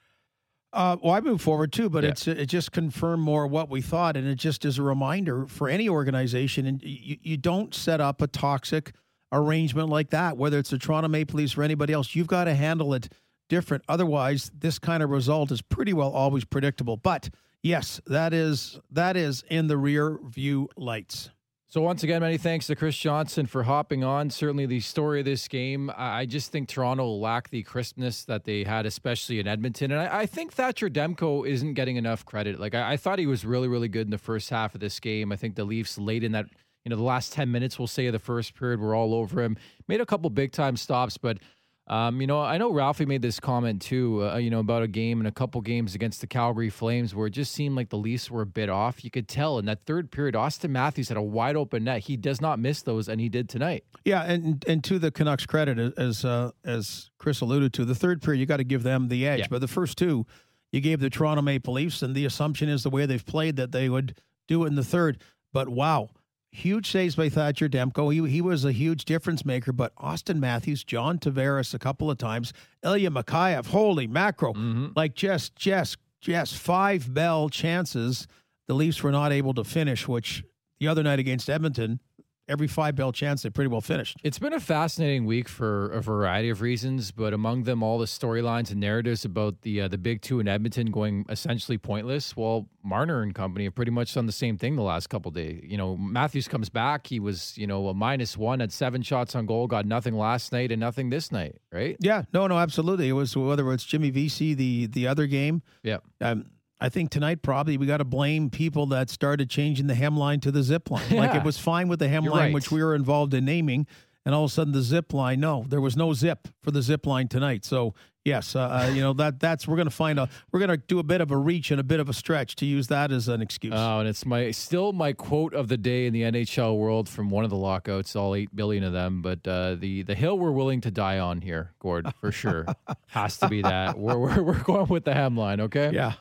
Uh, 0.72 0.98
well, 1.02 1.14
I 1.14 1.20
moved 1.20 1.42
forward 1.42 1.74
too, 1.74 1.90
but 1.90 2.04
yeah. 2.04 2.12
it's 2.12 2.28
it 2.28 2.46
just 2.48 2.72
confirmed 2.72 3.24
more 3.24 3.48
what 3.48 3.70
we 3.70 3.82
thought, 3.82 4.16
and 4.16 4.28
it 4.28 4.36
just 4.36 4.66
is 4.66 4.78
a 4.78 4.84
reminder 4.84 5.48
for 5.48 5.68
any 5.68 5.90
organization. 5.90 6.66
And 6.66 6.82
you, 6.84 7.18
you 7.22 7.38
don't 7.38 7.74
set 7.74 8.02
up 8.02 8.22
a 8.22 8.28
toxic 8.28 8.94
arrangement 9.36 9.90
like 9.90 10.10
that, 10.12 10.38
whether 10.38 10.58
it's 10.58 10.70
the 10.70 10.78
Toronto 10.78 11.10
Maple 11.10 11.38
Leafs 11.38 11.58
or 11.58 11.64
anybody 11.64 11.94
else. 11.94 12.16
You've 12.16 12.28
got 12.28 12.46
to 12.46 12.56
handle 12.56 12.94
it 12.94 13.10
different. 13.50 13.84
Otherwise, 13.88 14.52
this 14.58 14.80
kind 14.80 15.04
of 15.04 15.10
result 15.10 15.52
is 15.52 15.62
pretty 15.62 15.94
well 15.94 16.12
always 16.12 16.46
predictable. 16.46 16.98
But 16.98 17.30
yes, 17.62 18.02
that 18.08 18.34
is 18.34 18.80
that 18.92 19.18
is 19.18 19.44
in 19.50 19.68
the 19.68 19.78
rear 19.78 20.20
view 20.24 20.70
lights. 20.78 21.30
So 21.68 21.82
once 21.82 22.04
again, 22.04 22.22
many 22.22 22.38
thanks 22.38 22.68
to 22.68 22.76
Chris 22.76 22.96
Johnston 22.96 23.48
for 23.48 23.64
hopping 23.64 24.02
on. 24.02 24.30
Certainly, 24.30 24.68
the 24.68 24.80
story 24.80 25.20
of 25.20 25.26
this 25.26 25.46
game, 25.50 25.92
I 25.98 26.26
just 26.26 26.50
think 26.50 26.70
Toronto 26.70 27.06
lacked 27.10 27.52
the 27.52 27.64
crispness 27.64 28.24
that 28.26 28.46
they 28.46 28.64
had, 28.64 28.86
especially 28.86 29.42
in 29.42 29.48
Edmonton. 29.48 29.92
And 29.92 30.00
I, 30.00 30.20
I 30.20 30.26
think 30.26 30.54
Thatcher 30.54 30.90
Demko 30.90 31.46
isn't 31.46 31.74
getting 31.74 31.98
enough 31.98 32.24
credit. 32.24 32.62
Like 32.62 32.76
I, 32.76 32.94
I, 32.94 32.98
thought 32.98 33.20
he 33.20 33.26
was 33.26 33.44
really, 33.44 33.68
really 33.68 33.90
good 33.90 34.08
in 34.08 34.12
the 34.12 34.18
first 34.18 34.50
half 34.52 34.74
of 34.74 34.80
this 34.80 35.02
game. 35.02 35.34
I 35.34 35.36
think 35.36 35.56
the 35.56 35.66
Leafs 35.66 35.98
late 35.98 36.24
in 36.24 36.32
that, 36.32 36.46
you 36.86 36.92
know, 36.92 36.96
the 36.96 37.04
last 37.04 37.34
ten 37.34 37.52
minutes, 37.52 37.78
we'll 37.78 37.88
say, 37.88 38.06
of 38.06 38.14
the 38.14 38.20
first 38.20 38.56
period, 38.56 38.80
were 38.80 38.96
all 38.96 39.14
over 39.14 39.42
him. 39.42 39.58
Made 39.88 40.02
a 40.02 40.06
couple 40.06 40.30
big 40.30 40.52
time 40.52 40.78
stops, 40.78 41.18
but 41.18 41.40
um, 41.88 42.20
you 42.20 42.26
know, 42.26 42.42
I 42.42 42.58
know 42.58 42.72
Ralphie 42.72 43.06
made 43.06 43.22
this 43.22 43.40
comment 43.40 43.80
too, 43.80 44.24
uh, 44.24 44.38
you 44.38 44.50
know, 44.50 44.60
about 44.60 44.82
a 44.82 44.88
game 44.88 45.20
and 45.20 45.28
a 45.28 45.32
couple 45.32 45.62
games 45.62 45.94
against 45.94 46.20
the 46.20 46.26
Calgary 46.26 46.72
Flames 46.72 47.14
where 47.14 47.28
it 47.28 47.32
just 47.32 47.52
seemed 47.52 47.76
like 47.76 47.90
the 47.90 47.98
Leafs 47.98 48.32
were 48.32 48.42
a 48.42 48.46
bit 48.48 48.70
off. 48.70 49.04
You 49.04 49.12
could 49.12 49.28
tell 49.28 49.60
in 49.60 49.66
that 49.66 49.86
third 49.86 50.10
period, 50.10 50.34
Auston 50.34 50.72
Matthews 50.72 51.10
had 51.10 51.18
a 51.18 51.22
wide 51.22 51.56
open 51.56 51.84
net. 51.84 52.02
He 52.02 52.18
does 52.18 52.42
not 52.42 52.58
miss 52.58 52.82
those, 52.82 53.08
and 53.08 53.22
he 53.22 53.30
did 53.30 53.50
tonight. 53.50 53.84
Yeah, 54.04 54.24
and 54.24 54.66
and 54.68 54.84
to 54.86 54.98
the 54.98 55.12
Canucks' 55.12 55.46
credit, 55.46 55.94
as 55.98 56.26
uh, 56.26 56.52
as 56.64 57.12
Chris 57.20 57.42
alluded 57.42 57.72
to, 57.74 57.86
the 57.86 57.96
third 57.96 58.22
period 58.22 58.40
you 58.40 58.48
got 58.48 58.58
to 58.58 58.64
give 58.64 58.82
them 58.82 59.08
the 59.10 59.28
edge, 59.28 59.42
yeah. 59.42 59.48
but 59.52 59.62
the 59.62 59.68
first 59.68 59.98
two 59.98 60.26
you 60.72 60.82
gave 60.82 61.00
the 61.00 61.12
Toronto 61.12 61.44
Maple 61.44 61.76
Leafs, 61.76 62.02
and 62.02 62.16
the 62.16 62.26
assumption 62.26 62.68
is 62.68 62.82
the 62.82 62.90
way 62.90 63.06
they've 63.06 63.26
played 63.26 63.58
that 63.58 63.72
they 63.72 63.90
would 63.90 64.20
do 64.48 64.64
it 64.64 64.68
in 64.68 64.76
the 64.76 64.84
third. 64.84 65.22
But 65.54 65.70
wow, 65.70 66.10
huge 66.56 66.90
saves 66.90 67.16
by 67.16 67.30
Thatcher 67.30 67.70
Demko. 67.70 68.14
He, 68.14 68.30
he 68.30 68.42
was 68.42 68.66
a 68.66 68.72
huge 68.72 69.06
difference 69.06 69.46
maker, 69.46 69.72
but 69.72 69.96
Auston 69.96 70.40
Matthews, 70.40 70.84
John 70.84 71.20
Tavares 71.20 71.74
a 71.74 71.80
couple 71.80 72.10
of 72.10 72.18
times, 72.18 72.54
Ilya 72.84 73.12
Mikheyev, 73.12 73.68
holy 73.68 74.08
macro, 74.08 74.54
mm-hmm. 74.54 74.88
like 74.96 75.16
just, 75.16 75.56
just, 75.56 75.98
just 76.22 76.58
five 76.58 77.14
bell 77.14 77.50
chances. 77.50 78.28
The 78.68 78.74
Leafs 78.74 79.04
were 79.04 79.12
not 79.12 79.32
able 79.32 79.54
to 79.54 79.64
finish, 79.64 80.08
which 80.08 80.44
the 80.80 80.88
other 80.88 81.04
night 81.04 81.20
against 81.20 81.50
Edmonton, 81.50 82.00
every 82.48 82.68
five 82.68 82.96
bell 82.96 83.12
chance 83.12 83.44
they 83.44 83.50
pretty 83.50 83.68
well 83.68 83.82
finished. 83.82 84.18
It's 84.24 84.40
been 84.40 84.54
a 84.54 84.60
fascinating 84.60 85.26
week 85.26 85.48
for 85.48 85.92
a 85.92 86.02
variety 86.02 86.50
of 86.50 86.62
reasons, 86.62 87.12
but 87.12 87.34
among 87.34 87.64
them 87.64 87.84
all 87.84 87.98
the 87.98 88.06
storylines 88.06 88.72
and 88.72 88.80
narratives 88.80 89.26
about 89.26 89.62
the 89.62 89.82
uh, 89.82 89.88
the 89.88 89.98
big 89.98 90.22
two 90.22 90.40
in 90.40 90.48
Edmonton 90.48 90.92
going 90.92 91.26
essentially 91.30 91.78
pointless. 91.78 92.36
Well, 92.36 92.68
Marner 92.84 93.22
and 93.22 93.34
company 93.34 93.66
have 93.66 93.76
pretty 93.76 93.92
much 93.92 94.14
done 94.14 94.26
the 94.26 94.32
same 94.32 94.58
thing 94.58 94.76
the 94.76 94.82
last 94.82 95.08
couple 95.08 95.32
days. 95.32 95.62
You 95.64 95.78
know, 95.78 95.98
Matthews 95.98 96.48
comes 96.48 96.70
back. 96.70 97.08
He 97.08 97.20
was 97.20 97.58
you 97.58 97.68
know 97.68 97.88
a 97.88 97.94
minus 97.94 98.38
one 98.38 98.62
at 98.62 98.72
seven 98.72 99.02
shots 99.02 99.36
on 99.36 99.46
goal, 99.46 99.68
got 99.68 99.86
nothing 99.86 100.16
last 100.16 100.52
night 100.52 100.72
and 100.72 100.80
nothing 100.80 101.10
this 101.10 101.32
night, 101.32 101.58
right? 101.72 101.98
Yeah, 102.00 102.24
no, 102.34 102.48
no, 102.48 102.58
absolutely. 102.58 103.10
It 103.10 103.14
was 103.14 103.36
whether 103.36 103.72
it's 103.74 103.86
Jimmy 103.86 104.10
Vesey 104.10 104.54
the 104.54 104.88
the 104.88 105.08
other 105.08 105.28
game. 105.28 105.62
Yeah. 105.84 105.98
Um, 106.22 106.46
I 106.80 106.90
think 106.90 107.10
tonight 107.10 107.42
probably 107.42 107.78
we 107.78 107.86
got 107.86 107.98
to 107.98 108.06
blame 108.06 108.50
people 108.50 108.86
that 108.88 109.10
started 109.10 109.50
changing 109.50 109.88
the 109.88 109.94
hemline 109.94 110.42
to 110.42 110.52
the 110.52 110.62
zip 110.62 110.92
line. 110.92 111.06
Yeah. 111.10 111.22
Like 111.22 111.36
it 111.36 111.44
was 111.44 111.58
fine 111.58 111.88
with 111.88 112.00
the 112.00 112.08
hemline, 112.08 112.32
right. 112.32 112.54
which 112.54 112.72
we 112.72 112.84
were 112.84 112.96
involved 112.96 113.34
in 113.34 113.46
naming, 113.46 113.88
and 114.26 114.36
all 114.36 114.46
of 114.46 114.52
a 114.52 114.54
sudden 114.54 114.74
the 114.74 114.82
zip 114.82 115.14
line. 115.14 115.40
No, 115.40 115.66
there 115.68 115.82
was 115.82 115.96
no 115.96 116.14
zip 116.14 116.48
for 116.62 116.72
the 116.72 116.82
zip 116.82 117.06
line 117.06 117.30
tonight. 117.30 117.64
So 117.64 117.94
yes, 118.26 118.56
uh, 118.58 118.60
uh, 118.60 118.92
you 118.94 119.02
know 119.02 119.14
that 119.14 119.40
that's 119.40 119.68
we're 119.68 119.78
going 119.78 119.88
to 119.88 119.96
find 119.96 120.20
a 120.20 120.28
we're 120.52 120.60
going 120.60 120.72
to 120.72 120.78
do 120.78 121.00
a 121.00 121.04
bit 121.04 121.22
of 121.22 121.32
a 121.32 121.38
reach 121.38 121.72
and 121.72 121.80
a 121.80 121.84
bit 121.84 122.02
of 122.02 122.10
a 122.10 122.14
stretch 122.14 122.58
to 122.58 122.66
use 122.66 122.88
that 122.88 123.12
as 123.12 123.30
an 123.30 123.42
excuse. 123.42 123.74
Oh, 123.74 124.00
and 124.00 124.10
it's 124.10 124.26
my 124.26 124.52
still 124.52 124.92
my 124.92 125.14
quote 125.14 125.54
of 125.54 125.70
the 125.70 125.78
day 125.78 126.08
in 126.08 126.14
the 126.14 126.24
NHL 126.24 126.78
world 126.78 127.08
from 127.08 127.30
one 127.30 127.46
of 127.46 127.50
the 127.50 127.56
lockouts, 127.56 128.18
all 128.18 128.36
eight 128.36 128.54
billion 128.54 128.84
of 128.84 128.92
them. 128.92 129.22
But 129.22 129.48
uh, 129.48 129.76
the 129.76 130.02
the 130.02 130.16
hill 130.16 130.38
we're 130.38 130.52
willing 130.52 130.82
to 130.82 130.92
die 130.92 131.20
on 131.20 131.40
here, 131.40 131.72
Gord, 131.80 132.12
for 132.20 132.34
sure, 132.34 132.66
has 133.08 133.38
to 133.38 133.48
be 133.48 133.62
that. 133.62 133.98
We're, 133.98 134.18
we're 134.18 134.44
we're 134.44 134.64
going 134.64 134.88
with 134.88 135.06
the 135.06 135.14
hemline, 135.14 135.62
okay? 135.62 135.92
Yeah. 135.94 136.14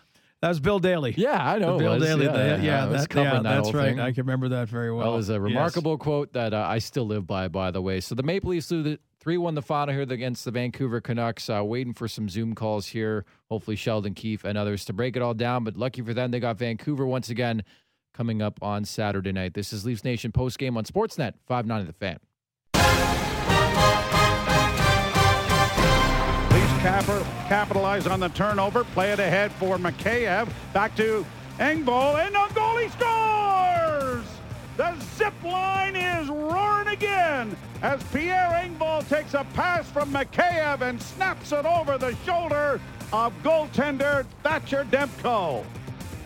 That 0.44 0.50
was 0.50 0.60
Bill 0.60 0.78
Daly. 0.78 1.14
Yeah, 1.16 1.42
I 1.42 1.58
know. 1.58 1.78
Bill 1.78 1.98
Daly. 1.98 2.26
Yeah, 2.26 2.36
yeah, 2.36 2.56
yeah, 2.60 2.84
that, 2.84 3.14
yeah 3.14 3.40
that's 3.42 3.72
right. 3.72 3.88
Thing. 3.88 4.00
I 4.00 4.12
can 4.12 4.26
remember 4.26 4.50
that 4.50 4.68
very 4.68 4.92
well. 4.92 5.10
That 5.10 5.16
was 5.16 5.30
a 5.30 5.40
remarkable 5.40 5.92
yes. 5.92 6.02
quote 6.02 6.34
that 6.34 6.52
uh, 6.52 6.66
I 6.68 6.80
still 6.80 7.06
live 7.06 7.26
by, 7.26 7.48
by 7.48 7.70
the 7.70 7.80
way. 7.80 8.00
So 8.00 8.14
the 8.14 8.22
Maple 8.22 8.50
Leafs 8.50 8.68
threw 8.68 8.82
the 8.82 8.98
3 9.20 9.38
1 9.38 9.54
the 9.54 9.62
final 9.62 9.94
here 9.94 10.02
against 10.02 10.44
the 10.44 10.50
Vancouver 10.50 11.00
Canucks. 11.00 11.48
Uh, 11.48 11.64
waiting 11.64 11.94
for 11.94 12.08
some 12.08 12.28
Zoom 12.28 12.54
calls 12.54 12.88
here. 12.88 13.24
Hopefully, 13.48 13.74
Sheldon 13.74 14.12
Keefe 14.12 14.44
and 14.44 14.58
others 14.58 14.84
to 14.84 14.92
break 14.92 15.16
it 15.16 15.22
all 15.22 15.32
down. 15.32 15.64
But 15.64 15.78
lucky 15.78 16.02
for 16.02 16.12
them, 16.12 16.30
they 16.30 16.40
got 16.40 16.58
Vancouver 16.58 17.06
once 17.06 17.30
again 17.30 17.62
coming 18.12 18.42
up 18.42 18.62
on 18.62 18.84
Saturday 18.84 19.32
night. 19.32 19.54
This 19.54 19.72
is 19.72 19.86
Leafs 19.86 20.04
Nation 20.04 20.30
post 20.30 20.58
game 20.58 20.76
on 20.76 20.84
Sportsnet 20.84 21.32
590 21.46 21.86
The 21.86 21.92
Fan. 21.94 22.18
Capitalize 26.84 28.06
on 28.06 28.20
the 28.20 28.28
turnover. 28.30 28.84
Play 28.84 29.12
it 29.12 29.18
ahead 29.18 29.50
for 29.52 29.78
Mikheyev. 29.78 30.48
Back 30.74 30.94
to 30.96 31.24
Engvall, 31.58 32.16
and 32.18 32.34
a 32.34 32.54
goal 32.54 32.76
he 32.76 32.88
scores! 32.88 34.26
The 34.76 34.94
zip 35.16 35.32
line 35.42 35.96
is 35.96 36.28
roaring 36.28 36.88
again 36.88 37.56
as 37.80 38.02
Pierre 38.04 38.50
Engvall 38.50 39.08
takes 39.08 39.34
a 39.34 39.46
pass 39.54 39.88
from 39.88 40.12
Mikheyev 40.12 40.82
and 40.82 41.00
snaps 41.00 41.52
it 41.52 41.64
over 41.64 41.96
the 41.96 42.14
shoulder 42.26 42.80
of 43.12 43.32
goaltender 43.42 44.26
Thatcher 44.42 44.84
Demko. 44.90 45.64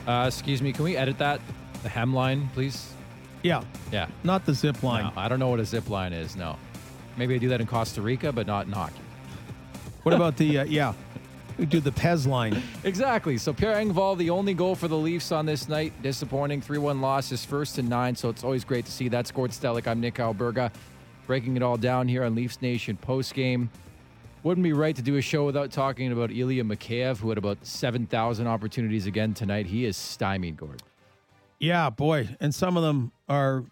Uh, 0.06 0.24
excuse 0.26 0.62
me, 0.62 0.72
can 0.72 0.84
we 0.84 0.96
edit 0.96 1.18
that? 1.18 1.40
The 1.82 1.88
hem 1.88 2.14
line, 2.14 2.48
please? 2.54 2.92
Yeah. 3.42 3.62
Yeah. 3.92 4.08
Not 4.24 4.46
the 4.46 4.54
zip 4.54 4.82
line. 4.82 5.04
No, 5.04 5.12
I 5.20 5.28
don't 5.28 5.38
know 5.38 5.50
what 5.50 5.60
a 5.60 5.64
zip 5.64 5.88
line 5.90 6.12
is, 6.12 6.34
no. 6.34 6.56
Maybe 7.16 7.34
I 7.34 7.38
do 7.38 7.48
that 7.50 7.60
in 7.60 7.66
Costa 7.66 8.00
Rica, 8.00 8.32
but 8.32 8.46
not 8.46 8.66
in 8.66 8.72
hockey. 8.72 9.02
What 10.08 10.16
about 10.16 10.38
the, 10.38 10.60
uh, 10.60 10.64
yeah, 10.64 10.94
we 11.58 11.66
do 11.66 11.80
the 11.80 11.90
Pez 11.90 12.26
line. 12.26 12.62
Exactly. 12.82 13.36
So 13.36 13.52
Pierre 13.52 13.74
Engvall, 13.74 14.16
the 14.16 14.30
only 14.30 14.54
goal 14.54 14.74
for 14.74 14.88
the 14.88 14.96
Leafs 14.96 15.32
on 15.32 15.44
this 15.44 15.68
night. 15.68 15.92
Disappointing 16.00 16.62
3 16.62 16.78
1 16.78 17.02
loss, 17.02 17.28
his 17.28 17.44
first 17.44 17.76
and 17.76 17.90
nine. 17.90 18.16
So 18.16 18.30
it's 18.30 18.42
always 18.42 18.64
great 18.64 18.86
to 18.86 18.90
see 18.90 19.08
that. 19.08 19.30
Gord 19.34 19.50
Stellick. 19.50 19.86
I'm 19.86 20.00
Nick 20.00 20.14
Alberga. 20.14 20.72
Breaking 21.26 21.56
it 21.56 21.62
all 21.62 21.76
down 21.76 22.08
here 22.08 22.24
on 22.24 22.34
Leafs 22.34 22.62
Nation 22.62 22.96
post 22.96 23.34
game. 23.34 23.68
Wouldn't 24.44 24.64
be 24.64 24.72
right 24.72 24.96
to 24.96 25.02
do 25.02 25.16
a 25.16 25.20
show 25.20 25.44
without 25.44 25.72
talking 25.72 26.10
about 26.10 26.30
Ilya 26.30 26.64
Mikheyev, 26.64 27.18
who 27.18 27.28
had 27.28 27.36
about 27.36 27.58
7,000 27.60 28.46
opportunities 28.46 29.04
again 29.04 29.34
tonight. 29.34 29.66
He 29.66 29.84
is 29.84 29.98
stymied, 29.98 30.56
Gord. 30.56 30.82
Yeah, 31.58 31.90
boy. 31.90 32.34
And 32.40 32.54
some 32.54 32.78
of 32.78 32.82
them 32.82 33.12
are 33.28 33.64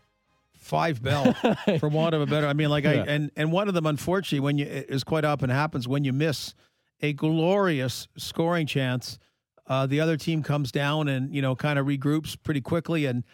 five 0.67 1.03
bell 1.03 1.33
for 1.79 1.89
want 1.89 2.15
of 2.15 2.21
a 2.21 2.27
better. 2.27 2.47
I 2.47 2.53
mean, 2.53 2.69
like 2.69 2.85
I 2.85 2.95
and 2.95 3.31
and 3.37 3.53
one 3.53 3.69
of 3.69 3.75
them, 3.75 3.87
unfortunately, 3.87 4.41
when 4.41 4.59
you 4.59 4.67
is 4.67 5.05
quite 5.05 5.25
often 5.25 5.49
happens 5.49 5.87
when 5.87 6.05
you 6.05 6.13
miss 6.13 6.55
a 7.01 7.13
glorious 7.13 8.09
scoring 8.17 8.67
chance. 8.67 9.19
Uh, 9.69 9.85
the 9.85 10.01
other 10.01 10.17
team 10.17 10.43
comes 10.43 10.71
down 10.71 11.09
and 11.09 11.35
you 11.35 11.43
know 11.43 11.57
kind 11.57 11.79
of 11.79 11.87
regroups 11.87 12.37
pretty 12.41 12.61
quickly 12.61 13.07
and 13.07 13.25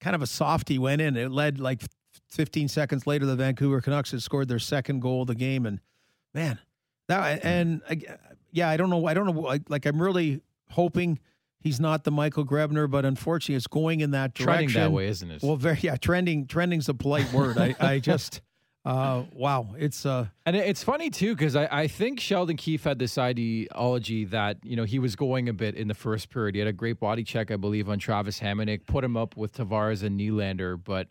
kind 0.00 0.14
of 0.14 0.22
a 0.22 0.26
softy 0.26 0.78
went 0.78 1.00
in. 1.00 1.16
It 1.16 1.30
led 1.30 1.60
like 1.60 1.82
15 2.28 2.68
seconds 2.68 3.06
later. 3.06 3.26
The 3.26 3.36
Vancouver 3.36 3.80
Canucks 3.80 4.10
had 4.10 4.22
scored 4.22 4.48
their 4.48 4.58
second 4.58 5.00
goal 5.00 5.22
of 5.22 5.28
the 5.28 5.34
game, 5.34 5.66
and 5.66 5.80
man, 6.34 6.58
that 7.08 7.44
and 7.44 7.82
yeah, 8.52 8.68
I 8.68 8.76
don't 8.76 8.90
know. 8.90 9.06
I 9.06 9.14
don't 9.14 9.26
know. 9.26 9.58
Like 9.68 9.86
I'm 9.86 10.00
really 10.00 10.40
hoping 10.70 11.18
he's 11.60 11.80
not 11.80 12.04
the 12.04 12.10
Michael 12.10 12.44
Grabner, 12.44 12.90
but 12.90 13.04
unfortunately, 13.04 13.56
it's 13.56 13.66
going 13.66 14.00
in 14.00 14.12
that 14.12 14.34
direction. 14.34 14.68
Trending 14.68 14.82
that 14.82 14.92
way, 14.92 15.08
isn't 15.08 15.30
it? 15.30 15.42
Well, 15.42 15.56
very 15.56 15.78
yeah. 15.82 15.96
Trending, 15.96 16.46
trending's 16.46 16.88
a 16.88 16.94
polite 16.94 17.32
word. 17.32 17.58
I, 17.58 17.74
I 17.80 17.98
just. 18.00 18.40
Uh, 18.84 19.24
wow, 19.32 19.74
it's 19.76 20.06
uh, 20.06 20.26
and 20.46 20.54
it's 20.54 20.84
funny 20.84 21.10
too 21.10 21.34
because 21.34 21.56
I, 21.56 21.68
I 21.72 21.88
think 21.88 22.20
Sheldon 22.20 22.56
Keefe 22.56 22.84
had 22.84 23.00
this 23.00 23.18
ideology 23.18 24.26
that 24.26 24.58
you 24.62 24.76
know 24.76 24.84
he 24.84 25.00
was 25.00 25.16
going 25.16 25.48
a 25.48 25.52
bit 25.52 25.74
in 25.74 25.88
the 25.88 25.94
first 25.94 26.30
period. 26.30 26.54
He 26.54 26.60
had 26.60 26.68
a 26.68 26.72
great 26.72 27.00
body 27.00 27.24
check, 27.24 27.50
I 27.50 27.56
believe, 27.56 27.88
on 27.88 27.98
Travis 27.98 28.38
Hamonic, 28.38 28.86
put 28.86 29.02
him 29.02 29.16
up 29.16 29.36
with 29.36 29.54
Tavares 29.54 30.04
and 30.04 30.20
Nylander. 30.20 30.78
But 30.82 31.08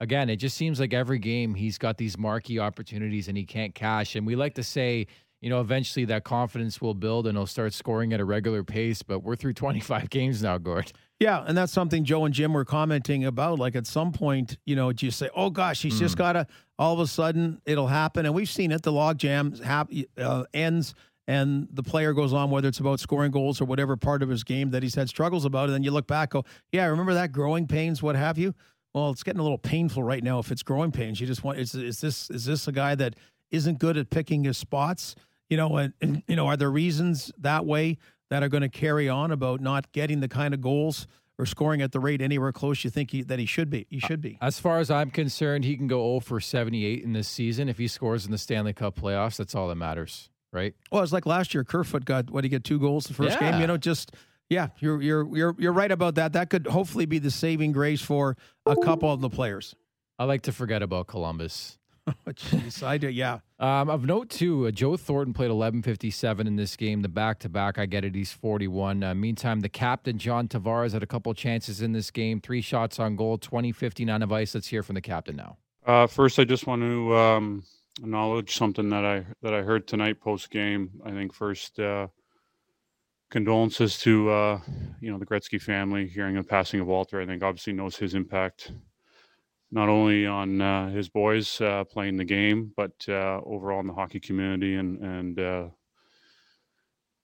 again, 0.00 0.30
it 0.30 0.36
just 0.36 0.56
seems 0.56 0.80
like 0.80 0.92
every 0.92 1.20
game 1.20 1.54
he's 1.54 1.78
got 1.78 1.96
these 1.96 2.18
marquee 2.18 2.58
opportunities 2.58 3.28
and 3.28 3.36
he 3.36 3.44
can't 3.44 3.72
cash. 3.72 4.16
And 4.16 4.26
we 4.26 4.34
like 4.34 4.54
to 4.54 4.64
say 4.64 5.06
you 5.42 5.50
know, 5.50 5.60
eventually 5.60 6.04
that 6.06 6.24
confidence 6.24 6.80
will 6.80 6.94
build 6.94 7.26
and 7.26 7.36
he'll 7.36 7.46
start 7.46 7.74
scoring 7.74 8.12
at 8.12 8.20
a 8.20 8.24
regular 8.24 8.62
pace. 8.62 9.02
But 9.02 9.18
we're 9.24 9.36
through 9.36 9.52
25 9.54 10.08
games 10.08 10.42
now, 10.42 10.56
Gord. 10.56 10.92
Yeah, 11.20 11.44
and 11.46 11.56
that's 11.56 11.72
something 11.72 12.04
Joe 12.04 12.24
and 12.24 12.34
Jim 12.34 12.52
were 12.52 12.64
commenting 12.64 13.24
about. 13.24 13.58
Like 13.58 13.76
at 13.76 13.86
some 13.86 14.12
point, 14.12 14.56
you 14.64 14.74
know, 14.74 14.92
do 14.92 15.06
you 15.06 15.12
say, 15.12 15.28
"Oh 15.36 15.50
gosh, 15.50 15.82
he's 15.82 15.96
mm. 15.96 16.00
just 16.00 16.16
got 16.16 16.32
to"? 16.32 16.46
All 16.78 16.94
of 16.94 17.00
a 17.00 17.06
sudden, 17.06 17.60
it'll 17.64 17.86
happen, 17.86 18.26
and 18.26 18.34
we've 18.34 18.48
seen 18.48 18.72
it. 18.72 18.82
The 18.82 18.90
log 18.90 19.18
jam 19.18 19.54
hap- 19.60 19.92
uh, 20.18 20.44
ends, 20.52 20.94
and 21.28 21.68
the 21.72 21.84
player 21.84 22.12
goes 22.12 22.32
on, 22.32 22.50
whether 22.50 22.66
it's 22.66 22.80
about 22.80 22.98
scoring 22.98 23.30
goals 23.30 23.60
or 23.60 23.66
whatever 23.66 23.96
part 23.96 24.24
of 24.24 24.28
his 24.28 24.42
game 24.42 24.70
that 24.70 24.82
he's 24.82 24.96
had 24.96 25.08
struggles 25.08 25.44
about, 25.44 25.66
and 25.66 25.74
then 25.74 25.84
you 25.84 25.92
look 25.92 26.08
back, 26.08 26.30
go, 26.30 26.44
"Yeah, 26.72 26.86
remember 26.86 27.14
that 27.14 27.30
growing 27.30 27.68
pains, 27.68 28.02
what 28.02 28.16
have 28.16 28.36
you." 28.36 28.52
Well, 28.92 29.10
it's 29.10 29.22
getting 29.22 29.38
a 29.38 29.44
little 29.44 29.58
painful 29.58 30.02
right 30.02 30.24
now. 30.24 30.40
If 30.40 30.50
it's 30.50 30.64
growing 30.64 30.90
pains, 30.90 31.20
you 31.20 31.26
just 31.28 31.44
want 31.44 31.58
is 31.58 31.74
is 31.76 32.00
this 32.00 32.30
is 32.30 32.46
this 32.46 32.66
a 32.66 32.72
guy 32.72 32.96
that 32.96 33.14
isn't 33.52 33.78
good 33.78 33.96
at 33.96 34.10
picking 34.10 34.42
his 34.42 34.58
spots? 34.58 35.14
You 35.52 35.58
know, 35.58 35.76
and, 35.76 35.92
and 36.00 36.22
you 36.26 36.34
know, 36.34 36.46
are 36.46 36.56
there 36.56 36.70
reasons 36.70 37.30
that 37.36 37.66
way 37.66 37.98
that 38.30 38.42
are 38.42 38.48
going 38.48 38.62
to 38.62 38.70
carry 38.70 39.06
on 39.06 39.30
about 39.30 39.60
not 39.60 39.92
getting 39.92 40.20
the 40.20 40.28
kind 40.28 40.54
of 40.54 40.62
goals 40.62 41.06
or 41.38 41.44
scoring 41.44 41.82
at 41.82 41.92
the 41.92 42.00
rate 42.00 42.22
anywhere 42.22 42.52
close 42.52 42.82
you 42.84 42.88
think 42.88 43.10
he, 43.10 43.22
that 43.22 43.38
he 43.38 43.44
should 43.44 43.68
be. 43.68 43.86
He 43.90 44.00
should 44.00 44.22
be. 44.22 44.38
As 44.40 44.58
far 44.58 44.78
as 44.78 44.90
I'm 44.90 45.10
concerned, 45.10 45.66
he 45.66 45.76
can 45.76 45.88
go 45.88 46.12
0 46.12 46.20
for 46.20 46.40
78 46.40 47.04
in 47.04 47.12
this 47.12 47.28
season. 47.28 47.68
If 47.68 47.76
he 47.76 47.86
scores 47.86 48.24
in 48.24 48.32
the 48.32 48.38
Stanley 48.38 48.72
Cup 48.72 48.98
playoffs, 48.98 49.36
that's 49.36 49.54
all 49.54 49.68
that 49.68 49.74
matters, 49.74 50.30
right? 50.54 50.74
Well, 50.90 51.02
it's 51.02 51.12
like 51.12 51.26
last 51.26 51.52
year. 51.52 51.64
Kerfoot 51.64 52.06
got 52.06 52.30
what? 52.30 52.44
He 52.44 52.48
get 52.48 52.64
two 52.64 52.80
goals 52.80 53.04
the 53.04 53.12
first 53.12 53.38
yeah. 53.38 53.50
game. 53.50 53.60
You 53.60 53.66
know, 53.66 53.76
just 53.76 54.12
yeah, 54.48 54.68
you're 54.78 55.02
you're 55.02 55.36
you're 55.36 55.54
you're 55.58 55.72
right 55.74 55.92
about 55.92 56.14
that. 56.14 56.32
That 56.32 56.48
could 56.48 56.66
hopefully 56.66 57.04
be 57.04 57.18
the 57.18 57.30
saving 57.30 57.72
grace 57.72 58.00
for 58.00 58.38
a 58.64 58.76
couple 58.76 59.12
of 59.12 59.20
the 59.20 59.28
players. 59.28 59.74
I 60.18 60.24
like 60.24 60.40
to 60.42 60.52
forget 60.52 60.82
about 60.82 61.08
Columbus. 61.08 61.76
oh, 62.06 62.32
jeez, 62.32 62.82
I 62.82 62.98
do. 62.98 63.08
Yeah. 63.08 63.38
Um, 63.60 63.88
of 63.88 64.04
note 64.04 64.28
too, 64.28 64.66
uh, 64.66 64.70
Joe 64.72 64.96
Thornton 64.96 65.32
played 65.32 65.50
11:57 65.50 66.46
in 66.46 66.56
this 66.56 66.76
game. 66.76 67.02
The 67.02 67.08
back-to-back, 67.08 67.78
I 67.78 67.86
get 67.86 68.04
it. 68.04 68.14
He's 68.14 68.32
41. 68.32 69.04
Uh, 69.04 69.14
meantime, 69.14 69.60
the 69.60 69.68
captain 69.68 70.18
John 70.18 70.48
Tavares 70.48 70.92
had 70.92 71.02
a 71.02 71.06
couple 71.06 71.32
chances 71.34 71.80
in 71.80 71.92
this 71.92 72.10
game. 72.10 72.40
Three 72.40 72.60
shots 72.60 72.98
on 72.98 73.14
goal, 73.14 73.38
20-15 73.38 74.22
of 74.22 74.32
ice. 74.32 74.54
Let's 74.54 74.66
hear 74.66 74.82
from 74.82 74.94
the 74.94 75.00
captain 75.00 75.36
now. 75.36 75.58
Uh, 75.86 76.06
first, 76.06 76.38
I 76.38 76.44
just 76.44 76.66
want 76.66 76.82
to 76.82 77.16
um, 77.16 77.62
acknowledge 78.00 78.56
something 78.56 78.88
that 78.88 79.04
I 79.04 79.24
that 79.42 79.54
I 79.54 79.62
heard 79.62 79.86
tonight 79.86 80.20
post 80.20 80.50
game. 80.50 80.90
I 81.04 81.10
think 81.10 81.32
first 81.32 81.78
uh, 81.78 82.08
condolences 83.30 83.98
to 84.00 84.28
uh, 84.30 84.60
you 85.00 85.12
know 85.12 85.18
the 85.18 85.26
Gretzky 85.26 85.60
family 85.60 86.08
hearing 86.08 86.34
the 86.34 86.42
passing 86.42 86.80
of 86.80 86.88
Walter. 86.88 87.20
I 87.20 87.26
think 87.26 87.42
obviously 87.42 87.72
knows 87.72 87.96
his 87.96 88.14
impact 88.14 88.72
not 89.72 89.88
only 89.88 90.26
on 90.26 90.60
uh, 90.60 90.90
his 90.90 91.08
boys 91.08 91.60
uh, 91.62 91.82
playing 91.84 92.18
the 92.18 92.24
game, 92.24 92.72
but 92.76 92.92
uh, 93.08 93.40
overall 93.44 93.80
in 93.80 93.86
the 93.86 93.94
hockey 93.94 94.20
community 94.20 94.76
and 94.76 95.02
and 95.02 95.40
uh, 95.40 95.68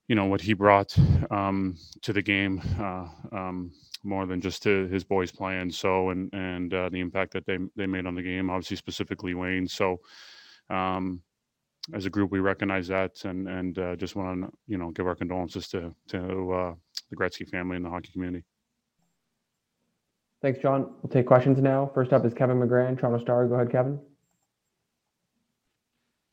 you 0.08 0.14
know 0.14 0.24
what 0.24 0.40
he 0.40 0.54
brought 0.54 0.98
um, 1.30 1.76
to 2.00 2.12
the 2.14 2.22
game 2.22 2.62
uh, 2.80 3.06
um, 3.32 3.70
more 4.02 4.24
than 4.24 4.40
just 4.40 4.62
to 4.62 4.88
his 4.88 5.04
boys 5.04 5.30
playing. 5.30 5.70
So 5.70 6.08
and 6.08 6.32
and 6.32 6.72
uh, 6.72 6.88
the 6.88 7.00
impact 7.00 7.34
that 7.34 7.44
they 7.44 7.58
they 7.76 7.86
made 7.86 8.06
on 8.06 8.14
the 8.14 8.22
game, 8.22 8.50
obviously 8.50 8.76
specifically 8.76 9.34
Wayne. 9.34 9.68
So. 9.68 10.00
Um, 10.70 11.22
as 11.94 12.04
a 12.04 12.10
group, 12.10 12.30
we 12.30 12.40
recognize 12.40 12.88
that, 12.88 13.24
and 13.24 13.48
and 13.48 13.74
just 13.98 14.14
want 14.14 14.42
to 14.42 14.52
you 14.66 14.76
know 14.76 14.90
give 14.90 15.06
our 15.06 15.14
condolences 15.14 15.68
to 15.68 15.94
to 16.08 16.76
the 17.08 17.16
Gretzky 17.16 17.48
family 17.48 17.76
and 17.76 17.84
the 17.86 17.88
hockey 17.88 18.12
community. 18.12 18.44
Thanks, 20.40 20.60
John. 20.60 20.94
We'll 21.02 21.10
take 21.10 21.26
questions 21.26 21.60
now. 21.60 21.90
First 21.94 22.12
up 22.12 22.24
is 22.24 22.32
Kevin 22.32 22.58
McGran, 22.58 22.98
Toronto 22.98 23.22
Star. 23.22 23.46
Go 23.46 23.56
ahead, 23.56 23.72
Kevin. 23.72 23.98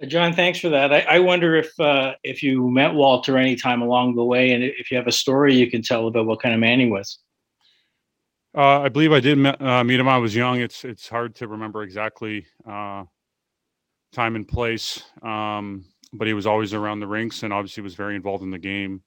Uh, 0.02 0.06
John, 0.06 0.34
thanks 0.34 0.60
for 0.60 0.70
that. 0.70 0.94
I, 0.94 1.00
I 1.02 1.20
wonder 1.20 1.56
if 1.56 1.78
uh, 1.80 2.14
if 2.24 2.44
you 2.44 2.70
met 2.70 2.94
Walter 2.94 3.38
any 3.38 3.56
time 3.56 3.82
along 3.82 4.16
the 4.16 4.24
way, 4.24 4.52
and 4.52 4.64
if 4.64 4.92
you 4.92 4.98
have 4.98 5.08
a 5.08 5.12
story 5.12 5.56
you 5.56 5.70
can 5.72 5.82
tell 5.82 6.08
about 6.08 6.26
what 6.28 6.42
kind 6.42 6.54
of 6.54 6.60
man 6.60 6.80
he 6.80 6.88
was. 6.88 7.20
Uh, 8.56 8.82
I 8.82 8.90
believe 8.90 9.12
I 9.12 9.20
did 9.20 9.38
met, 9.38 9.62
uh, 9.62 9.84
meet 9.84 10.00
him. 10.00 10.08
I 10.08 10.18
was 10.18 10.36
young. 10.36 10.62
It's 10.62 10.86
it's 10.86 11.10
hard 11.10 11.36
to 11.36 11.48
remember 11.48 11.82
exactly 11.82 12.46
uh, 12.70 13.04
time 14.14 14.36
and 14.36 14.48
place, 14.48 15.04
um, 15.24 15.86
but 16.14 16.28
he 16.28 16.34
was 16.34 16.46
always 16.46 16.74
around 16.74 17.00
the 17.00 17.08
rinks 17.08 17.44
and 17.44 17.52
obviously 17.52 17.82
was 17.82 17.96
very 17.96 18.16
involved 18.16 18.44
in 18.44 18.52
the 18.52 18.60
game. 18.60 19.02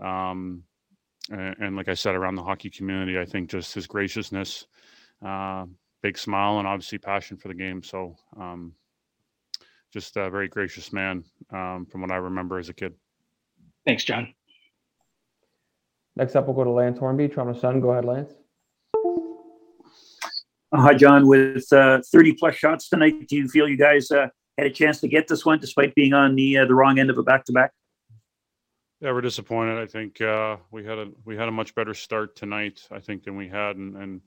Um, 0.00 0.62
and, 1.30 1.56
and, 1.60 1.76
like 1.76 1.88
I 1.88 1.94
said, 1.94 2.14
around 2.14 2.34
the 2.34 2.42
hockey 2.42 2.70
community, 2.70 3.18
I 3.18 3.24
think 3.24 3.50
just 3.50 3.74
his 3.74 3.86
graciousness, 3.86 4.66
uh, 5.24 5.64
big 6.02 6.18
smile, 6.18 6.58
and 6.58 6.68
obviously 6.68 6.98
passion 6.98 7.36
for 7.36 7.48
the 7.48 7.54
game. 7.54 7.82
So, 7.82 8.16
um, 8.38 8.74
just 9.92 10.16
a 10.16 10.28
very 10.28 10.48
gracious 10.48 10.92
man 10.92 11.24
um, 11.50 11.86
from 11.86 12.00
what 12.00 12.10
I 12.10 12.16
remember 12.16 12.58
as 12.58 12.68
a 12.68 12.74
kid. 12.74 12.94
Thanks, 13.86 14.04
John. 14.04 14.34
Next 16.16 16.36
up, 16.36 16.46
we'll 16.46 16.56
go 16.56 16.64
to 16.64 16.70
Lance 16.70 16.98
Hornby, 16.98 17.28
Toronto 17.28 17.58
Sun. 17.58 17.80
Go 17.80 17.90
ahead, 17.90 18.04
Lance. 18.04 18.32
Hi, 20.74 20.94
John. 20.94 21.28
With 21.28 21.72
uh, 21.72 22.00
30 22.10 22.34
plus 22.34 22.56
shots 22.56 22.88
tonight, 22.88 23.28
do 23.28 23.36
you 23.36 23.48
feel 23.48 23.68
you 23.68 23.76
guys 23.76 24.10
uh, 24.10 24.26
had 24.58 24.66
a 24.66 24.70
chance 24.70 25.00
to 25.00 25.08
get 25.08 25.28
this 25.28 25.44
one 25.44 25.58
despite 25.60 25.94
being 25.94 26.12
on 26.12 26.34
the 26.34 26.58
uh, 26.58 26.66
the 26.66 26.74
wrong 26.74 26.98
end 26.98 27.10
of 27.10 27.18
a 27.18 27.22
back 27.22 27.44
to 27.44 27.52
back? 27.52 27.70
Yeah, 29.04 29.12
we're 29.12 29.20
disappointed. 29.20 29.76
I 29.76 29.84
think 29.84 30.18
uh, 30.22 30.56
we 30.70 30.82
had 30.82 30.96
a 30.96 31.10
we 31.26 31.36
had 31.36 31.46
a 31.46 31.52
much 31.52 31.74
better 31.74 31.92
start 31.92 32.36
tonight. 32.36 32.80
I 32.90 33.00
think 33.00 33.24
than 33.24 33.36
we 33.36 33.46
had, 33.46 33.76
and, 33.76 33.94
and 33.98 34.22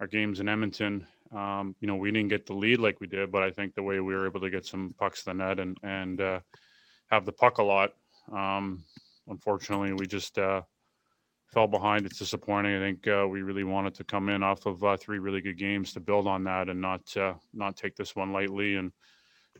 our 0.00 0.06
games 0.06 0.40
in 0.40 0.48
Edmonton. 0.48 1.06
Um, 1.36 1.76
you 1.80 1.86
know, 1.86 1.96
we 1.96 2.10
didn't 2.10 2.30
get 2.30 2.46
the 2.46 2.54
lead 2.54 2.78
like 2.78 2.98
we 2.98 3.06
did, 3.06 3.30
but 3.30 3.42
I 3.42 3.50
think 3.50 3.74
the 3.74 3.82
way 3.82 4.00
we 4.00 4.14
were 4.14 4.26
able 4.26 4.40
to 4.40 4.48
get 4.48 4.64
some 4.64 4.94
pucks 4.98 5.18
to 5.18 5.24
the 5.26 5.34
net 5.34 5.60
and 5.60 5.76
and 5.82 6.18
uh, 6.18 6.40
have 7.10 7.26
the 7.26 7.32
puck 7.32 7.58
a 7.58 7.62
lot. 7.62 7.90
Um, 8.32 8.84
unfortunately, 9.28 9.92
we 9.92 10.06
just 10.06 10.38
uh, 10.38 10.62
fell 11.52 11.66
behind. 11.66 12.06
It's 12.06 12.18
disappointing. 12.18 12.76
I 12.76 12.80
think 12.80 13.06
uh, 13.06 13.28
we 13.28 13.42
really 13.42 13.64
wanted 13.64 13.92
to 13.96 14.04
come 14.04 14.30
in 14.30 14.42
off 14.42 14.64
of 14.64 14.82
uh, 14.82 14.96
three 14.96 15.18
really 15.18 15.42
good 15.42 15.58
games 15.58 15.92
to 15.92 16.00
build 16.00 16.26
on 16.26 16.44
that 16.44 16.70
and 16.70 16.80
not 16.80 17.02
uh, 17.18 17.34
not 17.52 17.76
take 17.76 17.96
this 17.96 18.16
one 18.16 18.32
lightly 18.32 18.76
and 18.76 18.92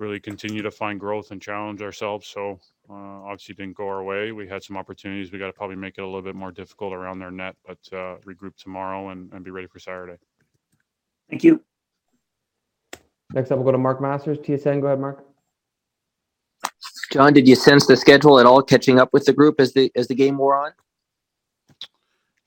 really 0.01 0.19
continue 0.19 0.63
to 0.63 0.71
find 0.71 0.99
growth 0.99 1.31
and 1.31 1.41
challenge 1.41 1.83
ourselves. 1.83 2.27
So 2.27 2.59
uh, 2.89 2.95
obviously 2.95 3.55
didn't 3.55 3.77
go 3.77 3.87
our 3.87 4.03
way. 4.03 4.33
We 4.33 4.49
had 4.49 4.63
some 4.63 4.77
opportunities. 4.77 5.31
We 5.31 5.39
got 5.39 5.47
to 5.47 5.53
probably 5.53 5.77
make 5.77 5.99
it 5.99 6.01
a 6.01 6.07
little 6.07 6.23
bit 6.23 6.35
more 6.35 6.51
difficult 6.51 6.95
around 6.95 7.19
their 7.19 7.31
net, 7.31 7.55
but 7.67 7.79
uh, 7.93 8.17
regroup 8.25 8.57
tomorrow 8.57 9.11
and, 9.11 9.33
and 9.33 9.45
be 9.45 9.51
ready 9.51 9.67
for 9.69 9.79
Saturday. 9.79 10.17
Thank 11.29 11.45
you. 11.45 11.63
Next 13.33 13.53
up, 13.53 13.59
we'll 13.59 13.67
go 13.67 13.73
to 13.73 13.79
Mark 13.79 14.01
Masters, 14.01 14.39
TSN. 14.39 14.81
Go 14.81 14.89
ahead, 14.89 14.99
Mark. 14.99 15.25
John, 17.13 17.33
did 17.33 17.47
you 17.47 17.55
sense 17.55 17.87
the 17.87 17.97
schedule 17.97 18.41
at 18.41 18.47
all 18.47 18.63
catching 18.63 18.99
up 18.99 19.11
with 19.13 19.25
the 19.25 19.33
group 19.33 19.61
as 19.61 19.73
the 19.73 19.91
as 19.95 20.09
the 20.09 20.15
game 20.15 20.39
wore 20.39 20.57
on? 20.57 20.73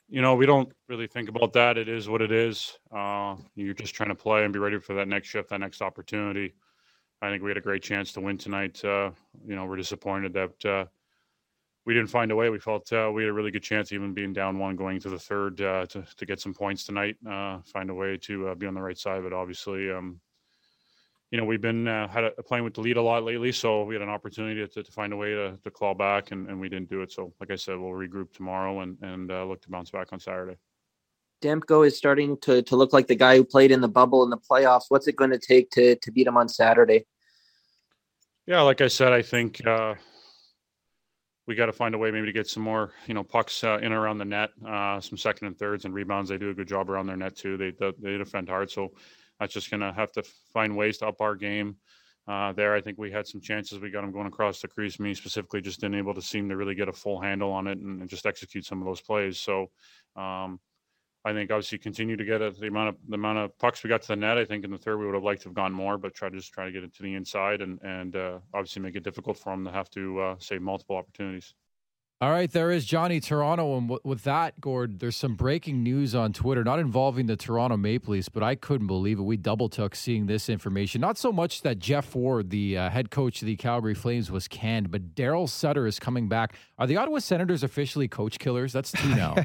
You 0.09 0.21
know, 0.21 0.35
we 0.35 0.45
don't 0.45 0.71
really 0.87 1.07
think 1.07 1.27
about 1.27 1.53
that. 1.53 1.77
It 1.77 1.89
is 1.89 2.07
what 2.07 2.21
it 2.21 2.31
is. 2.31 2.77
Uh, 2.95 3.35
you're 3.55 3.73
just 3.73 3.93
trying 3.93 4.09
to 4.09 4.15
play 4.15 4.43
and 4.43 4.53
be 4.53 4.59
ready 4.59 4.79
for 4.79 4.93
that 4.93 5.07
next 5.07 5.27
shift, 5.29 5.49
that 5.49 5.59
next 5.59 5.81
opportunity. 5.81 6.53
I 7.23 7.29
think 7.29 7.41
we 7.41 7.49
had 7.49 7.57
a 7.57 7.61
great 7.61 7.81
chance 7.81 8.11
to 8.13 8.21
win 8.21 8.37
tonight. 8.37 8.83
Uh, 8.83 9.11
you 9.47 9.55
know, 9.55 9.65
we're 9.65 9.77
disappointed 9.77 10.33
that 10.33 10.65
uh, 10.65 10.85
we 11.85 11.93
didn't 11.93 12.09
find 12.09 12.31
a 12.31 12.35
way. 12.35 12.49
We 12.49 12.59
felt 12.59 12.91
uh, 12.91 13.09
we 13.13 13.23
had 13.23 13.29
a 13.29 13.33
really 13.33 13.49
good 13.49 13.63
chance, 13.63 13.93
even 13.93 14.13
being 14.13 14.33
down 14.33 14.59
one 14.59 14.75
going 14.75 14.99
to 14.99 15.09
the 15.09 15.17
third, 15.17 15.61
uh, 15.61 15.85
to 15.85 16.03
to 16.17 16.25
get 16.25 16.41
some 16.41 16.53
points 16.53 16.85
tonight. 16.85 17.15
Uh, 17.25 17.59
find 17.65 17.89
a 17.89 17.93
way 17.93 18.17
to 18.17 18.49
uh, 18.49 18.55
be 18.55 18.67
on 18.67 18.73
the 18.73 18.81
right 18.81 18.97
side. 18.97 19.23
But 19.23 19.31
obviously, 19.31 19.89
um, 19.89 20.19
you 21.31 21.37
know, 21.37 21.45
we've 21.45 21.61
been 21.61 21.85
had 21.85 22.25
a, 22.25 22.31
playing 22.43 22.65
with 22.65 22.73
the 22.73 22.81
lead 22.81 22.97
a 22.97 23.01
lot 23.01 23.23
lately, 23.23 23.53
so 23.53 23.85
we 23.85 23.95
had 23.95 24.01
an 24.01 24.09
opportunity 24.09 24.67
to, 24.67 24.83
to 24.83 24.91
find 24.91 25.13
a 25.13 25.17
way 25.17 25.29
to, 25.33 25.57
to 25.63 25.71
claw 25.71 25.93
back, 25.93 26.31
and, 26.31 26.49
and 26.49 26.59
we 26.59 26.67
didn't 26.67 26.89
do 26.89 27.03
it. 27.03 27.13
So, 27.13 27.33
like 27.39 27.51
I 27.51 27.55
said, 27.55 27.79
we'll 27.79 27.91
regroup 27.91 28.33
tomorrow 28.33 28.81
and 28.81 28.97
and 29.01 29.29
look 29.47 29.61
to 29.61 29.69
bounce 29.69 29.91
back 29.91 30.11
on 30.11 30.19
Saturday. 30.19 30.57
Demko 31.43 31.85
is 31.85 31.97
starting 31.97 32.37
to, 32.41 32.61
to 32.63 32.75
look 32.75 32.93
like 32.93 33.07
the 33.07 33.15
guy 33.15 33.35
who 33.35 33.43
played 33.43 33.71
in 33.71 33.81
the 33.81 33.87
bubble 33.87 34.23
in 34.23 34.29
the 34.29 34.37
playoffs. 34.37 34.85
What's 34.87 35.07
it 35.07 35.15
going 35.15 35.31
to 35.31 35.39
take 35.39 35.69
to, 35.71 35.95
to 35.95 36.11
beat 36.11 36.27
him 36.27 36.37
on 36.37 36.47
Saturday? 36.47 37.05
Yeah, 38.47 38.61
like 38.61 38.81
I 38.81 38.87
said, 38.87 39.11
I 39.11 39.21
think 39.21 39.65
uh, 39.65 39.95
we 41.45 41.55
got 41.55 41.67
to 41.67 41.73
find 41.73 41.95
a 41.95 41.97
way 41.97 42.11
maybe 42.11 42.27
to 42.27 42.33
get 42.33 42.47
some 42.47 42.63
more, 42.63 42.93
you 43.07 43.13
know, 43.13 43.23
pucks 43.23 43.63
uh, 43.63 43.77
in 43.77 43.85
and 43.85 43.93
around 43.93 44.17
the 44.17 44.25
net, 44.25 44.51
uh, 44.67 44.99
some 44.99 45.17
second 45.17 45.47
and 45.47 45.57
thirds 45.57 45.85
and 45.85 45.93
rebounds. 45.93 46.29
They 46.29 46.37
do 46.37 46.49
a 46.49 46.53
good 46.53 46.67
job 46.67 46.89
around 46.89 47.07
their 47.07 47.17
net 47.17 47.35
too. 47.35 47.57
They 47.57 47.71
they 47.99 48.17
defend 48.17 48.49
hard, 48.49 48.71
so 48.71 48.91
that's 49.39 49.53
just 49.53 49.71
gonna 49.71 49.93
have 49.93 50.11
to 50.13 50.23
find 50.53 50.75
ways 50.75 50.97
to 50.99 51.07
up 51.07 51.21
our 51.21 51.35
game. 51.35 51.77
Uh, 52.25 52.53
there, 52.53 52.73
I 52.73 52.79
think 52.79 52.97
we 52.97 53.11
had 53.11 53.27
some 53.27 53.41
chances. 53.41 53.79
We 53.79 53.89
got 53.89 54.01
them 54.01 54.13
going 54.13 54.27
across 54.27 54.61
the 54.61 54.69
crease. 54.69 54.99
Me 54.99 55.13
specifically, 55.13 55.61
just 55.61 55.81
didn't 55.81 55.97
able 55.97 56.13
to 56.13 56.21
seem 56.21 56.47
to 56.49 56.55
really 56.55 56.75
get 56.75 56.87
a 56.87 56.93
full 56.93 57.19
handle 57.19 57.51
on 57.51 57.67
it 57.67 57.77
and, 57.77 57.99
and 58.01 58.09
just 58.09 58.25
execute 58.25 58.65
some 58.65 58.81
of 58.81 58.85
those 58.85 59.01
plays. 59.01 59.37
So, 59.37 59.69
um, 60.15 60.59
I 61.25 61.31
think 61.31 61.51
obviously 61.51 61.77
continue 61.77 62.17
to 62.17 62.25
get 62.25 62.41
a, 62.41 62.51
the 62.51 62.67
amount 62.67 62.89
of 62.89 62.95
the 63.07 63.15
amount 63.15 63.37
of 63.37 63.57
pucks 63.57 63.83
we 63.83 63.87
got 63.87 64.01
to 64.01 64.07
the 64.09 64.15
net. 64.15 64.37
I 64.37 64.45
think 64.45 64.65
in 64.65 64.71
the 64.71 64.77
third 64.77 64.97
we 64.97 65.05
would 65.05 65.15
have 65.15 65.23
liked 65.23 65.43
to 65.43 65.49
have 65.49 65.55
gone 65.55 65.71
more, 65.71 65.97
but 65.97 66.13
try 66.13 66.29
to 66.29 66.35
just 66.35 66.51
try 66.51 66.65
to 66.65 66.71
get 66.71 66.83
it 66.83 66.93
to 66.95 67.03
the 67.03 67.13
inside 67.13 67.61
and 67.61 67.79
and 67.81 68.15
uh, 68.15 68.39
obviously 68.53 68.81
make 68.81 68.95
it 68.95 69.03
difficult 69.03 69.37
for 69.37 69.51
them 69.51 69.63
to 69.63 69.71
have 69.71 69.89
to 69.91 70.19
uh, 70.19 70.35
save 70.39 70.61
multiple 70.61 70.97
opportunities. 70.97 71.53
All 72.23 72.31
right, 72.31 72.49
there 72.49 72.71
is 72.71 72.85
Johnny 72.85 73.19
Toronto. 73.19 73.77
And 73.77 73.89
w- 73.89 73.99
with 74.05 74.23
that, 74.23 74.61
Gord, 74.61 75.01
there's 75.01 75.17
some 75.17 75.35
breaking 75.35 75.83
news 75.83 76.15
on 76.15 76.31
Twitter, 76.31 76.63
not 76.63 76.79
involving 76.79 77.25
the 77.25 77.35
Toronto 77.35 77.75
Maple 77.75 78.13
Leafs, 78.13 78.29
but 78.29 78.41
I 78.41 78.55
couldn't 78.55 78.87
believe 78.87 79.19
it. 79.19 79.23
We 79.23 79.35
double 79.35 79.67
took 79.67 79.93
seeing 79.93 80.25
this 80.25 80.47
information. 80.47 81.01
Not 81.01 81.17
so 81.17 81.33
much 81.33 81.63
that 81.63 81.79
Geoff 81.79 82.15
Ward, 82.15 82.49
the 82.49 82.77
uh, 82.77 82.89
head 82.89 83.11
coach 83.11 83.41
of 83.41 83.47
the 83.47 83.57
Calgary 83.57 83.93
Flames, 83.93 84.31
was 84.31 84.47
canned, 84.47 84.89
but 84.89 85.15
Daryl 85.15 85.49
Sutter 85.49 85.85
is 85.85 85.99
coming 85.99 86.29
back. 86.29 86.55
Are 86.77 86.87
the 86.87 86.95
Ottawa 86.95 87.19
Senators 87.19 87.61
officially 87.61 88.07
coach 88.07 88.39
killers? 88.39 88.71
That's 88.71 88.93
two 88.93 89.09
now. 89.15 89.35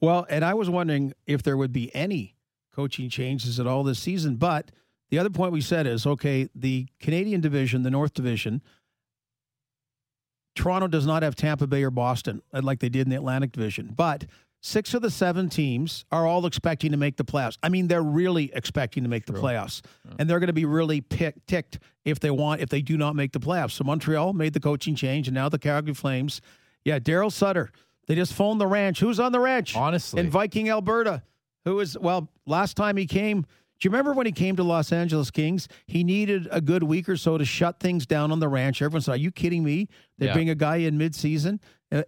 well, 0.00 0.26
and 0.28 0.44
I 0.44 0.54
was 0.54 0.68
wondering 0.68 1.12
if 1.28 1.44
there 1.44 1.56
would 1.56 1.72
be 1.72 1.94
any 1.94 2.34
coaching 2.74 3.08
changes 3.10 3.60
at 3.60 3.68
all 3.68 3.84
this 3.84 4.00
season. 4.00 4.38
But 4.38 4.72
the 5.08 5.20
other 5.20 5.30
point 5.30 5.52
we 5.52 5.60
said 5.60 5.86
is 5.86 6.04
okay, 6.04 6.48
the 6.52 6.88
Canadian 6.98 7.40
division, 7.42 7.84
the 7.84 7.92
North 7.92 8.12
Division, 8.12 8.60
Toronto 10.54 10.88
does 10.88 11.06
not 11.06 11.22
have 11.22 11.34
Tampa 11.34 11.66
Bay 11.66 11.82
or 11.82 11.90
Boston 11.90 12.42
uh, 12.52 12.60
like 12.62 12.80
they 12.80 12.88
did 12.88 13.06
in 13.06 13.10
the 13.10 13.16
Atlantic 13.16 13.52
Division, 13.52 13.92
but 13.94 14.26
six 14.60 14.94
of 14.94 15.02
the 15.02 15.10
seven 15.10 15.48
teams 15.48 16.04
are 16.10 16.26
all 16.26 16.46
expecting 16.46 16.90
to 16.92 16.96
make 16.96 17.16
the 17.16 17.24
playoffs. 17.24 17.58
I 17.62 17.68
mean, 17.68 17.86
they're 17.88 18.02
really 18.02 18.50
expecting 18.54 19.02
to 19.02 19.08
make 19.08 19.26
the 19.26 19.32
playoffs, 19.32 19.82
yeah. 20.04 20.14
and 20.18 20.30
they're 20.30 20.40
going 20.40 20.48
to 20.48 20.54
be 20.54 20.64
really 20.64 21.00
pick, 21.00 21.44
ticked 21.46 21.78
if 22.04 22.20
they 22.20 22.30
want 22.30 22.60
if 22.60 22.68
they 22.68 22.82
do 22.82 22.96
not 22.96 23.14
make 23.14 23.32
the 23.32 23.40
playoffs. 23.40 23.72
So 23.72 23.84
Montreal 23.84 24.32
made 24.32 24.54
the 24.54 24.60
coaching 24.60 24.94
change, 24.94 25.28
and 25.28 25.34
now 25.34 25.48
the 25.48 25.58
Calgary 25.58 25.94
Flames. 25.94 26.40
Yeah, 26.84 26.98
Daryl 26.98 27.32
Sutter. 27.32 27.70
They 28.06 28.14
just 28.14 28.32
phoned 28.32 28.60
the 28.60 28.66
ranch. 28.66 29.00
Who's 29.00 29.18
on 29.18 29.32
the 29.32 29.40
ranch? 29.40 29.76
Honestly, 29.76 30.20
in 30.20 30.30
Viking, 30.30 30.68
Alberta. 30.68 31.22
Who 31.64 31.80
is 31.80 31.98
well? 31.98 32.28
Last 32.46 32.76
time 32.76 32.96
he 32.96 33.06
came, 33.06 33.46
do 33.80 33.86
you 33.86 33.90
remember 33.90 34.12
when 34.12 34.26
he 34.26 34.32
came 34.32 34.56
to 34.56 34.62
Los 34.62 34.92
Angeles 34.92 35.30
Kings? 35.30 35.68
He 35.86 36.04
needed 36.04 36.48
a 36.50 36.60
good 36.60 36.82
week 36.82 37.08
or 37.08 37.16
so 37.16 37.36
to 37.36 37.44
shut 37.44 37.80
things 37.80 38.06
down 38.06 38.32
on 38.32 38.40
the 38.40 38.48
ranch. 38.48 38.80
Everyone 38.80 39.02
said, 39.02 39.12
Are 39.12 39.16
you 39.16 39.30
kidding 39.30 39.64
me? 39.64 39.88
They 40.18 40.26
yeah. 40.26 40.32
bring 40.32 40.50
a 40.50 40.54
guy 40.54 40.76
in 40.76 40.98
midseason. 40.98 41.60
Uh, 41.90 42.04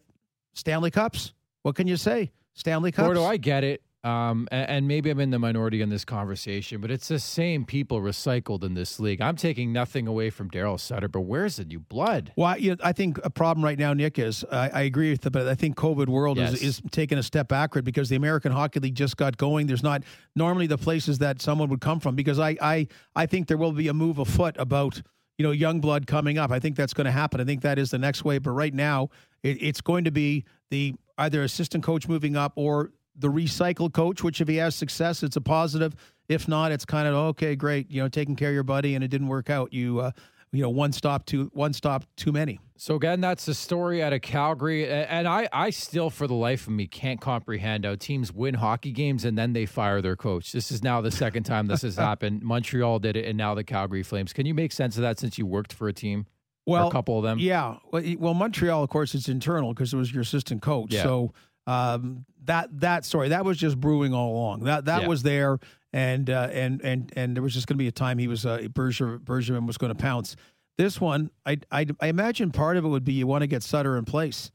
Stanley 0.55 0.91
Cups. 0.91 1.35
What 1.63 1.75
can 1.75 1.87
you 1.87 1.97
say? 1.97 2.33
Stanley 2.55 2.93
Cups. 2.93 3.09
Or 3.09 3.15
do 3.15 3.25
I 3.25 3.37
get 3.37 3.65
it? 3.65 3.83
Um, 4.07 4.47
and, 4.53 4.71
and, 4.71 4.89
maybe 4.89 5.11
I'm 5.11 5.19
in 5.19 5.31
the 5.31 5.39
minority 5.41 5.83
in 5.83 5.89
this 5.89 6.05
conversation, 6.05 6.81
but 6.81 6.93
it's 6.93 7.09
the 7.09 7.19
same 7.19 7.65
people 7.65 8.01
recycled 8.01 8.63
in 8.63 8.75
this 8.75 9.01
league. 9.01 9.21
I'm 9.21 9.35
taking 9.35 9.73
nothing 9.73 10.07
away 10.07 10.31
from 10.31 10.49
Daryl 10.49 10.79
Sutter, 10.79 11.09
but 11.09 11.23
where's 11.23 11.57
the 11.57 11.65
new 11.65 11.81
blood? 11.81 12.33
Well, 12.37 12.57
you 12.57 12.71
know, 12.71 12.77
I 12.85 12.93
think 12.93 13.19
a 13.25 13.31
problem 13.31 13.65
right 13.65 13.77
now, 13.77 13.95
Nick, 13.95 14.21
is 14.21 14.45
I, 14.53 14.69
I 14.69 14.83
agree 14.83 15.11
with 15.11 15.27
it, 15.27 15.31
but 15.31 15.49
I 15.49 15.57
think 15.57 15.75
COVID 15.77 16.07
world 16.07 16.37
yes. 16.37 16.53
is, 16.55 16.63
is 16.63 16.83
taking 16.93 17.19
a 17.19 17.23
step 17.23 17.49
backward 17.49 17.85
because 17.85 18.09
the 18.09 18.15
American 18.15 18.53
Hockey 18.53 18.79
League 18.79 18.95
just 18.95 19.17
got 19.17 19.39
going. 19.39 19.67
There's 19.67 19.83
not 19.83 20.05
normally 20.37 20.69
the 20.69 20.79
places 20.79 21.19
that 21.19 21.43
someone 21.43 21.69
would 21.71 21.81
come 21.81 21.99
from 21.99 22.15
because 22.15 22.39
I 22.39 22.57
I, 22.63 22.87
I 23.17 23.27
think 23.27 23.49
there 23.49 23.59
will 23.59 23.73
be 23.73 23.89
a 23.89 23.95
move 23.95 24.19
afoot 24.19 24.55
about 24.57 25.03
you 25.37 25.43
know 25.43 25.51
young 25.51 25.81
blood 25.81 26.07
coming 26.07 26.39
up. 26.39 26.53
I 26.53 26.61
think 26.61 26.77
that's 26.77 26.95
going 26.95 27.07
to 27.07 27.11
happen. 27.11 27.41
I 27.41 27.45
think 27.45 27.63
that 27.63 27.77
is 27.77 27.91
the 27.91 27.99
next 27.99 28.25
wave. 28.25 28.45
But 28.45 28.53
right 28.53 28.73
now, 28.73 29.09
it, 29.43 29.61
it's 29.61 29.81
going 29.81 30.05
to 30.05 30.13
be 30.13 30.45
the 30.71 30.95
either 31.19 31.43
assistant 31.43 31.83
coach 31.83 32.07
moving 32.07 32.37
up 32.37 32.53
or 32.55 32.93
the 33.19 33.29
recycled 33.29 33.93
coach, 33.93 34.23
which 34.23 34.41
if 34.41 34.49
he 34.49 34.57
has 34.57 34.75
success, 34.75 35.23
it's 35.23 35.37
a 35.37 35.41
positive. 35.41 35.95
If 36.29 36.49
not, 36.49 36.73
it's 36.73 36.85
kind 36.85 37.07
of 37.07 37.15
okay, 37.15 37.57
great. 37.57 37.91
You 37.91 38.03
know, 38.03 38.09
taking 38.09 38.37
care 38.37 38.49
of 38.49 38.55
your 38.55 38.65
buddy 38.65 38.95
and 38.95 39.05
it 39.05 39.09
didn't 39.09 39.29
work 39.29 39.49
out. 39.49 39.73
You, 39.73 40.01
uh, 40.01 40.11
you 40.53 40.63
know, 40.63 40.71
one 40.71 40.93
stop 40.93 41.27
too 41.27 41.51
one 41.53 41.73
stop 41.73 42.05
too 42.17 42.33
many. 42.33 42.61
So 42.79 42.95
again, 42.95 43.21
that's 43.21 43.47
the 43.47 43.55
story 43.55 44.03
out 44.03 44.13
of 44.13 44.21
Calgary, 44.21 44.89
and 44.89 45.27
I, 45.27 45.49
I 45.51 45.71
still, 45.71 46.11
for 46.11 46.27
the 46.27 46.35
life 46.35 46.67
of 46.67 46.75
me, 46.75 46.87
can't 46.87 47.21
comprehend 47.21 47.87
how 47.87 47.95
teams 47.95 48.33
win 48.33 48.55
hockey 48.55 48.93
games 48.93 49.25
and 49.25 49.37
then 49.37 49.55
they 49.55 49.65
fire 49.65 50.03
their 50.03 50.17
coach. 50.17 50.53
This 50.53 50.71
is 50.71 50.83
now 50.83 51.01
the 51.01 51.11
second 51.11 51.45
time 51.45 51.69
this 51.69 51.83
has 51.83 51.97
happened. 52.09 52.43
Montreal 52.43 52.99
did 52.99 53.17
it, 53.17 53.25
and 53.25 53.39
now 53.39 53.55
the 53.55 53.65
Calgary 53.65 54.03
Flames. 54.03 54.33
Can 54.35 54.45
you 54.45 54.53
make 54.53 54.73
sense 54.73 54.97
of 54.97 55.03
that 55.03 55.19
since 55.19 55.39
you 55.39 55.47
worked 55.47 55.73
for 55.73 55.89
a 55.89 55.93
team? 55.93 56.27
Well, 56.67 56.89
a 56.89 56.91
couple 56.91 57.17
of 57.17 57.23
them. 57.23 57.39
Yeah. 57.39 57.77
Well, 57.93 58.35
Montreal, 58.35 58.83
of 58.83 58.91
course, 58.91 59.15
it's 59.15 59.29
internal 59.29 59.73
because 59.73 59.95
it 59.95 59.97
was 59.97 60.13
your 60.13 60.23
assistant 60.23 60.63
coach. 60.63 60.93
Yeah. 60.93 61.05
So 61.05 61.33
um, 61.67 62.25
that 62.45 62.69
that 62.81 63.05
story 63.05 63.31
that 63.31 63.45
was 63.45 63.59
just 63.59 63.79
brewing 63.79 64.15
all 64.15 64.33
along. 64.33 64.65
That 64.65 64.85
that 64.87 65.03
yeah. 65.03 65.09
was 65.09 65.23
there, 65.23 65.59
and 65.93 66.29
uh, 66.31 66.49
and 66.53 66.81
and 66.83 67.13
and 67.17 67.37
there 67.37 67.43
was 67.43 67.55
just 67.55 67.67
going 67.67 67.77
to 67.77 67.83
be 67.83 67.89
a 67.89 67.93
time 67.93 68.19
he 68.19 68.29
was 68.29 68.47
uh, 68.47 68.69
Berger, 68.73 69.19
Bergevin 69.19 69.67
was 69.67 69.79
going 69.79 69.95
to 69.95 70.01
pounce. 70.01 70.37
This 70.79 71.01
one, 71.01 71.31
I, 71.45 71.59
I 71.71 71.87
I 72.01 72.09
imagine 72.09 72.51
part 72.51 72.77
of 72.77 72.85
it 72.85 72.89
would 72.89 73.05
be 73.05 73.15
you 73.15 73.27
want 73.27 73.43
to 73.43 73.47
get 73.47 73.63
Sutter 73.63 73.97
in 73.97 74.05
place 74.05 74.51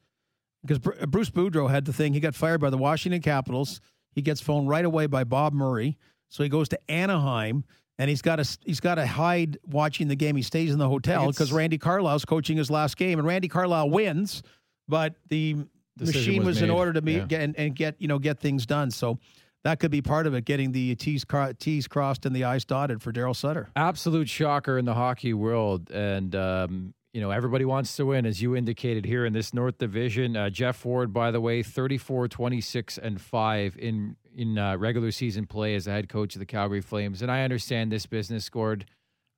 because 0.61 0.79
Bruce 0.79 1.29
Boudreau 1.29 1.69
had 1.69 1.85
the 1.85 1.93
thing. 1.93 2.13
He 2.13 2.19
got 2.19 2.35
fired 2.35 2.61
by 2.61 2.69
the 2.69 2.77
Washington 2.77 3.21
Capitals. 3.21 3.81
He 4.13 4.21
gets 4.21 4.41
phoned 4.41 4.69
right 4.69 4.85
away 4.85 5.07
by 5.07 5.23
Bob 5.23 5.53
Murray, 5.53 5.97
so 6.29 6.43
he 6.43 6.49
goes 6.49 6.69
to 6.69 6.91
Anaheim 6.91 7.63
and 8.01 8.09
he's 8.09 8.23
got 8.23 8.37
to 8.37 8.57
he's 8.65 8.79
got 8.79 8.95
to 8.95 9.05
hide 9.05 9.59
watching 9.63 10.07
the 10.07 10.15
game. 10.15 10.35
He 10.35 10.41
stays 10.41 10.71
in 10.71 10.79
the 10.79 10.89
hotel 10.89 11.27
because 11.27 11.51
Randy 11.51 11.77
Carlyle's 11.77 12.25
coaching 12.25 12.57
his 12.57 12.71
last 12.71 12.97
game, 12.97 13.19
and 13.19 13.27
Randy 13.27 13.47
Carlyle 13.47 13.91
wins, 13.91 14.41
but 14.87 15.13
the 15.29 15.57
machine 15.99 16.39
was, 16.39 16.55
was 16.55 16.61
in 16.61 16.69
order 16.69 16.93
to 16.93 17.01
meet 17.01 17.17
yeah. 17.17 17.25
get, 17.25 17.41
and, 17.41 17.55
and, 17.57 17.75
get 17.75 17.95
you 17.99 18.07
know 18.07 18.19
get 18.19 18.39
things 18.39 18.65
done. 18.65 18.91
So 18.91 19.19
that 19.63 19.79
could 19.79 19.91
be 19.91 20.01
part 20.01 20.27
of 20.27 20.33
it, 20.33 20.45
getting 20.45 20.71
the 20.71 20.95
T's, 20.95 21.25
T's 21.59 21.87
crossed 21.87 22.25
and 22.25 22.35
the 22.35 22.45
I's 22.45 22.65
dotted 22.65 23.01
for 23.01 23.11
Daryl 23.11 23.35
Sutter. 23.35 23.69
Absolute 23.75 24.27
shocker 24.27 24.77
in 24.77 24.85
the 24.85 24.93
hockey 24.93 25.33
world, 25.33 25.91
and 25.91 26.35
um, 26.35 26.93
you 27.13 27.21
know 27.21 27.31
everybody 27.31 27.65
wants 27.65 27.95
to 27.97 28.05
win, 28.05 28.25
as 28.25 28.41
you 28.41 28.55
indicated 28.55 29.05
here 29.05 29.25
in 29.25 29.33
this 29.33 29.53
North 29.53 29.77
Division. 29.77 30.35
Uh, 30.35 30.49
Geoff 30.49 30.83
Ward, 30.85 31.13
by 31.13 31.31
the 31.31 31.41
way, 31.41 31.63
34, 31.63 32.27
26, 32.27 32.97
and 32.97 33.21
five 33.21 33.77
in 33.77 34.15
in 34.35 34.57
uh, 34.57 34.77
regular 34.77 35.11
season 35.11 35.45
play 35.45 35.75
as 35.75 35.85
the 35.85 35.91
head 35.91 36.09
coach 36.09 36.35
of 36.35 36.39
the 36.39 36.45
Calgary 36.45 36.81
Flames, 36.81 37.21
and 37.21 37.31
I 37.31 37.43
understand 37.43 37.91
this 37.91 38.05
business 38.05 38.45
scored 38.45 38.85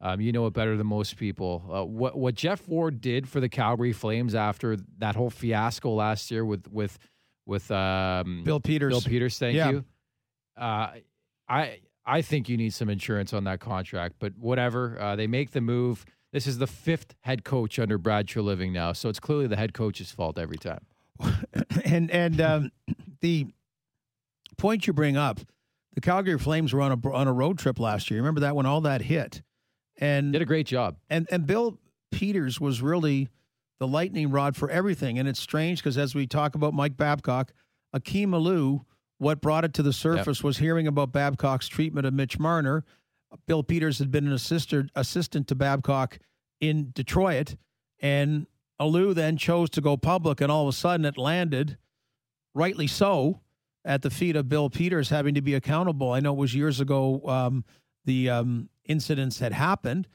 um, 0.04 0.20
you 0.20 0.34
know 0.34 0.46
it 0.48 0.54
better 0.54 0.76
than 0.76 0.86
most 0.86 1.16
people. 1.16 1.64
Uh, 1.74 1.86
what 1.86 2.18
what 2.18 2.36
Geoff 2.36 2.68
Ward 2.68 3.00
did 3.00 3.28
for 3.28 3.40
the 3.40 3.48
Calgary 3.48 3.94
Flames 3.94 4.36
after 4.36 4.78
that 4.98 5.16
whole 5.16 5.30
fiasco 5.30 5.92
last 5.92 6.30
year 6.30 6.44
with 6.44 6.68
with 6.70 7.00
with 7.46 7.72
um, 7.72 8.44
Bill 8.44 8.60
Peters. 8.60 8.92
Bill 8.92 9.02
Peters, 9.02 9.40
thank 9.40 9.56
yeah. 9.56 9.70
you. 9.72 9.86
Uh, 10.58 10.92
I 11.48 11.80
I 12.06 12.22
think 12.22 12.50
you 12.50 12.58
need 12.58 12.74
some 12.74 12.90
insurance 12.90 13.32
on 13.32 13.46
that 13.46 13.62
contract, 13.62 14.16
but 14.20 14.38
whatever. 14.38 15.00
Uh, 15.00 15.16
they 15.16 15.26
make 15.26 15.52
the 15.52 15.62
move. 15.62 16.06
This 16.34 16.48
is 16.48 16.58
the 16.58 16.68
fifth 16.68 17.16
head 17.22 17.46
coach 17.46 17.80
under 17.80 17.98
Brad 17.98 18.28
Treliving 18.28 18.74
now, 18.74 18.92
so 18.92 19.08
it's 19.08 19.22
clearly 19.22 19.48
the 19.48 19.56
head 19.56 19.74
coach's 19.74 20.12
fault 20.12 20.38
every 20.38 20.58
time. 20.58 20.86
and 21.86 22.12
and 22.12 22.42
um, 22.42 22.72
the 23.22 23.48
point 24.58 24.86
you 24.86 24.92
bring 24.92 25.16
up, 25.16 25.40
the 25.94 26.02
Calgary 26.02 26.38
Flames 26.38 26.74
were 26.74 26.82
on 26.82 26.92
a 26.92 27.10
on 27.10 27.30
a 27.30 27.34
road 27.34 27.58
trip 27.58 27.80
last 27.80 28.12
year. 28.12 28.20
Remember 28.20 28.42
that 28.42 28.54
when 28.54 28.66
all 28.66 28.82
that 28.82 29.04
hit 29.04 29.42
and 29.98 30.34
did 30.34 30.42
a 30.42 30.46
great 30.46 30.68
job. 30.68 30.98
And 31.10 31.28
and 31.32 31.46
Bill 31.46 31.80
Peters 32.12 32.60
was 32.60 32.82
really 32.82 33.30
the 33.80 33.88
lightning 33.88 34.32
rod 34.32 34.56
for 34.56 34.70
everything. 34.70 35.20
And 35.20 35.28
it's 35.28 35.40
strange 35.40 35.80
because 35.80 35.98
as 35.98 36.16
we 36.16 36.28
talk 36.28 36.56
about 36.56 36.74
Mike 36.74 36.96
Babcock, 36.96 37.54
Akim 37.92 38.32
Aliu, 38.32 38.86
what 39.18 39.42
brought 39.42 39.66
it 39.66 39.74
to 39.76 39.84
the 39.84 39.94
surface 39.94 40.40
yep. 40.40 40.44
was 40.44 40.58
hearing 40.58 40.88
about 40.88 41.12
Babcock's 41.12 41.68
treatment 41.68 42.06
of 42.06 42.14
Mitch 42.14 42.40
Marner. 42.40 42.86
Bill 43.48 43.64
Peters 43.64 44.00
had 44.00 44.12
been 44.12 44.28
an 44.28 44.34
assistant 44.34 44.92
assistant 44.96 45.48
to 45.48 45.56
Babcock 45.56 46.20
in 46.62 46.92
Detroit, 46.94 47.56
and 48.00 48.46
Aliu 48.80 49.14
then 49.14 49.38
chose 49.38 49.70
to 49.72 49.82
go 49.82 49.98
public, 49.98 50.40
and 50.40 50.52
all 50.52 50.64
of 50.64 50.70
a 50.70 50.78
sudden 50.78 51.06
it 51.06 51.18
landed, 51.18 51.78
rightly 52.54 52.86
so, 52.86 53.42
at 53.84 54.02
the 54.02 54.10
feet 54.10 54.36
of 54.36 54.50
Bill 54.50 54.70
Peters 54.70 55.10
having 55.10 55.34
to 55.34 55.42
be 55.42 55.56
accountable. 55.56 56.12
I 56.12 56.20
know 56.20 56.34
it 56.34 56.38
was 56.38 56.54
years 56.54 56.80
ago. 56.80 57.22
Um, 57.26 57.66
the 58.06 58.30
um, 58.30 58.70
incidents 58.86 59.40
had 59.40 59.54
happened. 59.54 60.08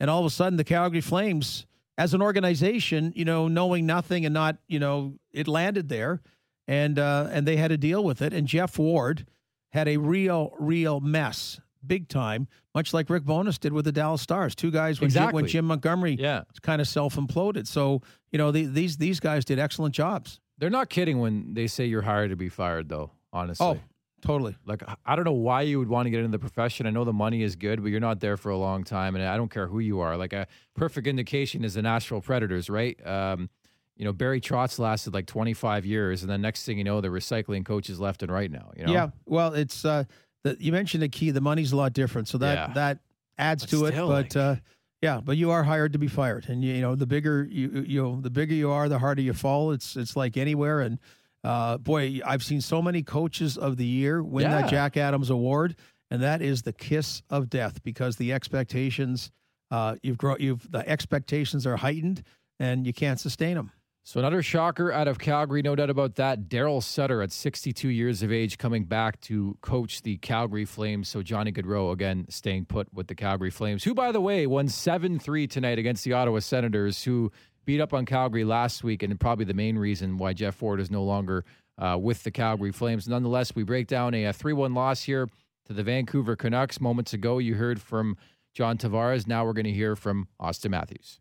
And 0.00 0.10
all 0.10 0.20
of 0.20 0.26
a 0.26 0.30
sudden, 0.30 0.56
the 0.56 0.64
Calgary 0.64 1.00
Flames, 1.00 1.66
as 1.96 2.14
an 2.14 2.22
organization, 2.22 3.12
you 3.14 3.24
know, 3.24 3.48
knowing 3.48 3.86
nothing 3.86 4.24
and 4.24 4.32
not, 4.34 4.56
you 4.66 4.78
know, 4.78 5.14
it 5.32 5.46
landed 5.46 5.88
there, 5.88 6.20
and 6.66 6.98
uh, 6.98 7.28
and 7.30 7.46
they 7.46 7.56
had 7.56 7.68
to 7.68 7.76
deal 7.76 8.02
with 8.02 8.22
it. 8.22 8.32
And 8.32 8.46
Geoff 8.46 8.78
Ward 8.78 9.26
had 9.70 9.88
a 9.88 9.98
real, 9.98 10.54
real 10.58 11.00
mess, 11.00 11.60
big 11.86 12.08
time, 12.08 12.48
much 12.74 12.92
like 12.92 13.08
Rick 13.10 13.24
Bowness 13.24 13.58
did 13.58 13.72
with 13.72 13.84
the 13.84 13.92
Dallas 13.92 14.22
Stars. 14.22 14.54
Two 14.54 14.70
guys 14.70 15.00
when, 15.00 15.06
exactly. 15.06 15.30
Jim, 15.30 15.34
when 15.34 15.48
Jim 15.48 15.64
Montgomery 15.66 16.16
yeah. 16.18 16.42
kind 16.62 16.80
of 16.80 16.88
self 16.88 17.16
imploded. 17.16 17.66
So 17.66 18.02
you 18.32 18.38
know, 18.38 18.50
the, 18.50 18.66
these 18.66 18.96
these 18.96 19.20
guys 19.20 19.44
did 19.44 19.58
excellent 19.58 19.94
jobs. 19.94 20.40
They're 20.58 20.70
not 20.70 20.90
kidding 20.90 21.18
when 21.18 21.54
they 21.54 21.66
say 21.66 21.86
you're 21.86 22.02
hired 22.02 22.30
to 22.30 22.36
be 22.36 22.48
fired, 22.48 22.88
though. 22.88 23.10
Honestly. 23.32 23.66
Oh, 23.66 23.80
Totally. 24.22 24.56
Like 24.64 24.84
I 25.04 25.16
don't 25.16 25.24
know 25.24 25.32
why 25.32 25.62
you 25.62 25.80
would 25.80 25.88
want 25.88 26.06
to 26.06 26.10
get 26.10 26.20
into 26.20 26.30
the 26.30 26.38
profession. 26.38 26.86
I 26.86 26.90
know 26.90 27.04
the 27.04 27.12
money 27.12 27.42
is 27.42 27.56
good, 27.56 27.82
but 27.82 27.90
you're 27.90 28.00
not 28.00 28.20
there 28.20 28.36
for 28.36 28.50
a 28.50 28.56
long 28.56 28.84
time, 28.84 29.16
and 29.16 29.24
I 29.24 29.36
don't 29.36 29.50
care 29.50 29.66
who 29.66 29.80
you 29.80 29.98
are. 30.00 30.16
Like 30.16 30.32
a 30.32 30.46
perfect 30.74 31.08
indication 31.08 31.64
is 31.64 31.74
the 31.74 31.82
Nashville 31.82 32.20
Predators, 32.20 32.70
right? 32.70 33.04
Um, 33.04 33.50
you 33.96 34.04
know, 34.04 34.12
Barry 34.12 34.40
Trotz 34.40 34.78
lasted 34.78 35.12
like 35.12 35.26
25 35.26 35.84
years, 35.84 36.22
and 36.22 36.30
then 36.30 36.40
next 36.40 36.64
thing 36.64 36.78
you 36.78 36.84
know, 36.84 37.00
they're 37.00 37.10
recycling 37.10 37.64
coaches 37.64 37.98
left 37.98 38.22
and 38.22 38.30
right 38.30 38.50
now. 38.50 38.70
You 38.76 38.86
know? 38.86 38.92
Yeah. 38.92 39.10
Well, 39.26 39.54
it's 39.54 39.84
uh, 39.84 40.04
the, 40.44 40.56
you 40.60 40.70
mentioned 40.70 41.02
a 41.02 41.08
key. 41.08 41.32
The 41.32 41.40
money's 41.40 41.72
a 41.72 41.76
lot 41.76 41.92
different, 41.92 42.28
so 42.28 42.38
that 42.38 42.54
yeah. 42.54 42.74
that 42.74 42.98
adds 43.38 43.64
but 43.64 43.70
to 43.70 43.84
it. 43.86 43.96
But 43.96 44.06
like, 44.06 44.36
uh, 44.36 44.56
yeah, 45.00 45.20
but 45.22 45.36
you 45.36 45.50
are 45.50 45.64
hired 45.64 45.94
to 45.94 45.98
be 45.98 46.06
fired, 46.06 46.48
and 46.48 46.64
you, 46.64 46.74
you 46.74 46.80
know 46.80 46.94
the 46.94 47.06
bigger 47.06 47.46
you 47.50 47.84
you 47.88 48.02
know 48.02 48.20
the 48.20 48.30
bigger 48.30 48.54
you 48.54 48.70
are, 48.70 48.88
the 48.88 49.00
harder 49.00 49.22
you 49.22 49.32
fall. 49.32 49.72
It's 49.72 49.96
it's 49.96 50.14
like 50.14 50.36
anywhere, 50.36 50.80
and 50.80 51.00
uh, 51.44 51.78
boy, 51.78 52.20
I've 52.24 52.42
seen 52.42 52.60
so 52.60 52.80
many 52.80 53.02
coaches 53.02 53.58
of 53.58 53.76
the 53.76 53.84
year 53.84 54.22
win 54.22 54.44
yeah. 54.44 54.62
that 54.62 54.70
Jack 54.70 54.96
Adams 54.96 55.30
award, 55.30 55.76
and 56.10 56.22
that 56.22 56.42
is 56.42 56.62
the 56.62 56.72
kiss 56.72 57.22
of 57.30 57.50
death 57.50 57.82
because 57.82 58.16
the 58.16 58.32
expectations 58.32 59.30
uh, 59.70 59.96
you've 60.02 60.18
grown, 60.18 60.36
you've 60.38 60.70
the 60.70 60.86
expectations 60.88 61.66
are 61.66 61.76
heightened, 61.76 62.22
and 62.60 62.86
you 62.86 62.92
can't 62.92 63.18
sustain 63.18 63.54
them. 63.54 63.72
So 64.04 64.18
another 64.18 64.42
shocker 64.42 64.90
out 64.90 65.06
of 65.06 65.20
Calgary, 65.20 65.62
no 65.62 65.76
doubt 65.76 65.88
about 65.88 66.16
that. 66.16 66.48
Daryl 66.48 66.82
Sutter 66.82 67.22
at 67.22 67.30
62 67.30 67.88
years 67.88 68.22
of 68.24 68.32
age 68.32 68.58
coming 68.58 68.84
back 68.84 69.20
to 69.22 69.56
coach 69.60 70.02
the 70.02 70.16
Calgary 70.18 70.64
Flames. 70.64 71.08
So 71.08 71.22
Johnny 71.22 71.52
Gaudreau 71.52 71.92
again 71.92 72.26
staying 72.28 72.64
put 72.64 72.92
with 72.92 73.06
the 73.06 73.14
Calgary 73.14 73.50
Flames, 73.50 73.84
who 73.84 73.94
by 73.94 74.10
the 74.10 74.20
way 74.20 74.46
won 74.46 74.66
7-3 74.66 75.48
tonight 75.48 75.78
against 75.78 76.02
the 76.02 76.14
Ottawa 76.14 76.40
Senators, 76.40 77.04
who 77.04 77.30
beat 77.64 77.80
up 77.80 77.92
on 77.92 78.06
Calgary 78.06 78.44
last 78.44 78.84
week, 78.84 79.02
and 79.02 79.18
probably 79.18 79.44
the 79.44 79.54
main 79.54 79.78
reason 79.78 80.18
why 80.18 80.32
Geoff 80.32 80.60
Ward 80.62 80.80
is 80.80 80.90
no 80.90 81.02
longer 81.02 81.44
uh, 81.78 81.96
with 82.00 82.22
the 82.22 82.30
Calgary 82.30 82.72
Flames. 82.72 83.08
Nonetheless, 83.08 83.54
we 83.54 83.62
break 83.62 83.86
down 83.86 84.14
a 84.14 84.32
3 84.32 84.52
1 84.52 84.74
loss 84.74 85.02
here 85.02 85.28
to 85.66 85.72
the 85.72 85.82
Vancouver 85.82 86.36
Canucks. 86.36 86.80
Moments 86.80 87.12
ago, 87.12 87.38
you 87.38 87.54
heard 87.54 87.80
from 87.80 88.16
John 88.54 88.78
Tavares. 88.78 89.26
Now 89.26 89.44
we're 89.44 89.52
going 89.52 89.64
to 89.64 89.72
hear 89.72 89.96
from 89.96 90.28
Auston 90.40 90.70
Matthews. 90.70 91.20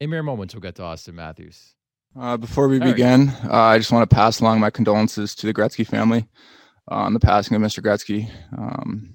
In 0.00 0.10
mere 0.10 0.22
moments, 0.22 0.54
we'll 0.54 0.60
get 0.60 0.74
to 0.76 0.82
Auston 0.82 1.14
Matthews. 1.14 1.74
Uh, 2.18 2.36
before 2.36 2.68
we 2.68 2.80
All 2.80 2.90
begin, 2.90 3.26
right. 3.26 3.44
uh, 3.44 3.62
I 3.62 3.78
just 3.78 3.92
want 3.92 4.08
to 4.08 4.14
pass 4.14 4.40
along 4.40 4.60
my 4.60 4.70
condolences 4.70 5.34
to 5.36 5.46
the 5.46 5.54
Gretzky 5.54 5.86
family 5.86 6.26
on 6.88 7.12
the 7.12 7.20
passing 7.20 7.56
of 7.56 7.62
Mr. 7.62 7.82
Gretzky. 7.82 8.30
Um, 8.56 9.12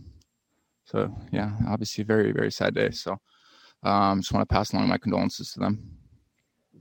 so, 0.86 1.15
yeah, 1.32 1.52
obviously 1.67 2.04
a 2.04 2.06
very, 2.06 2.32
very 2.32 2.52
sad 2.52 2.76
day. 2.76 2.91
So, 2.91 3.17
um, 3.84 4.22
just 4.22 4.32
want 4.34 4.48
to 4.48 4.54
pass 4.54 4.74
along 4.74 4.88
my 4.88 4.98
condolences 4.98 5.52
to 5.54 5.60
them. 5.60 5.98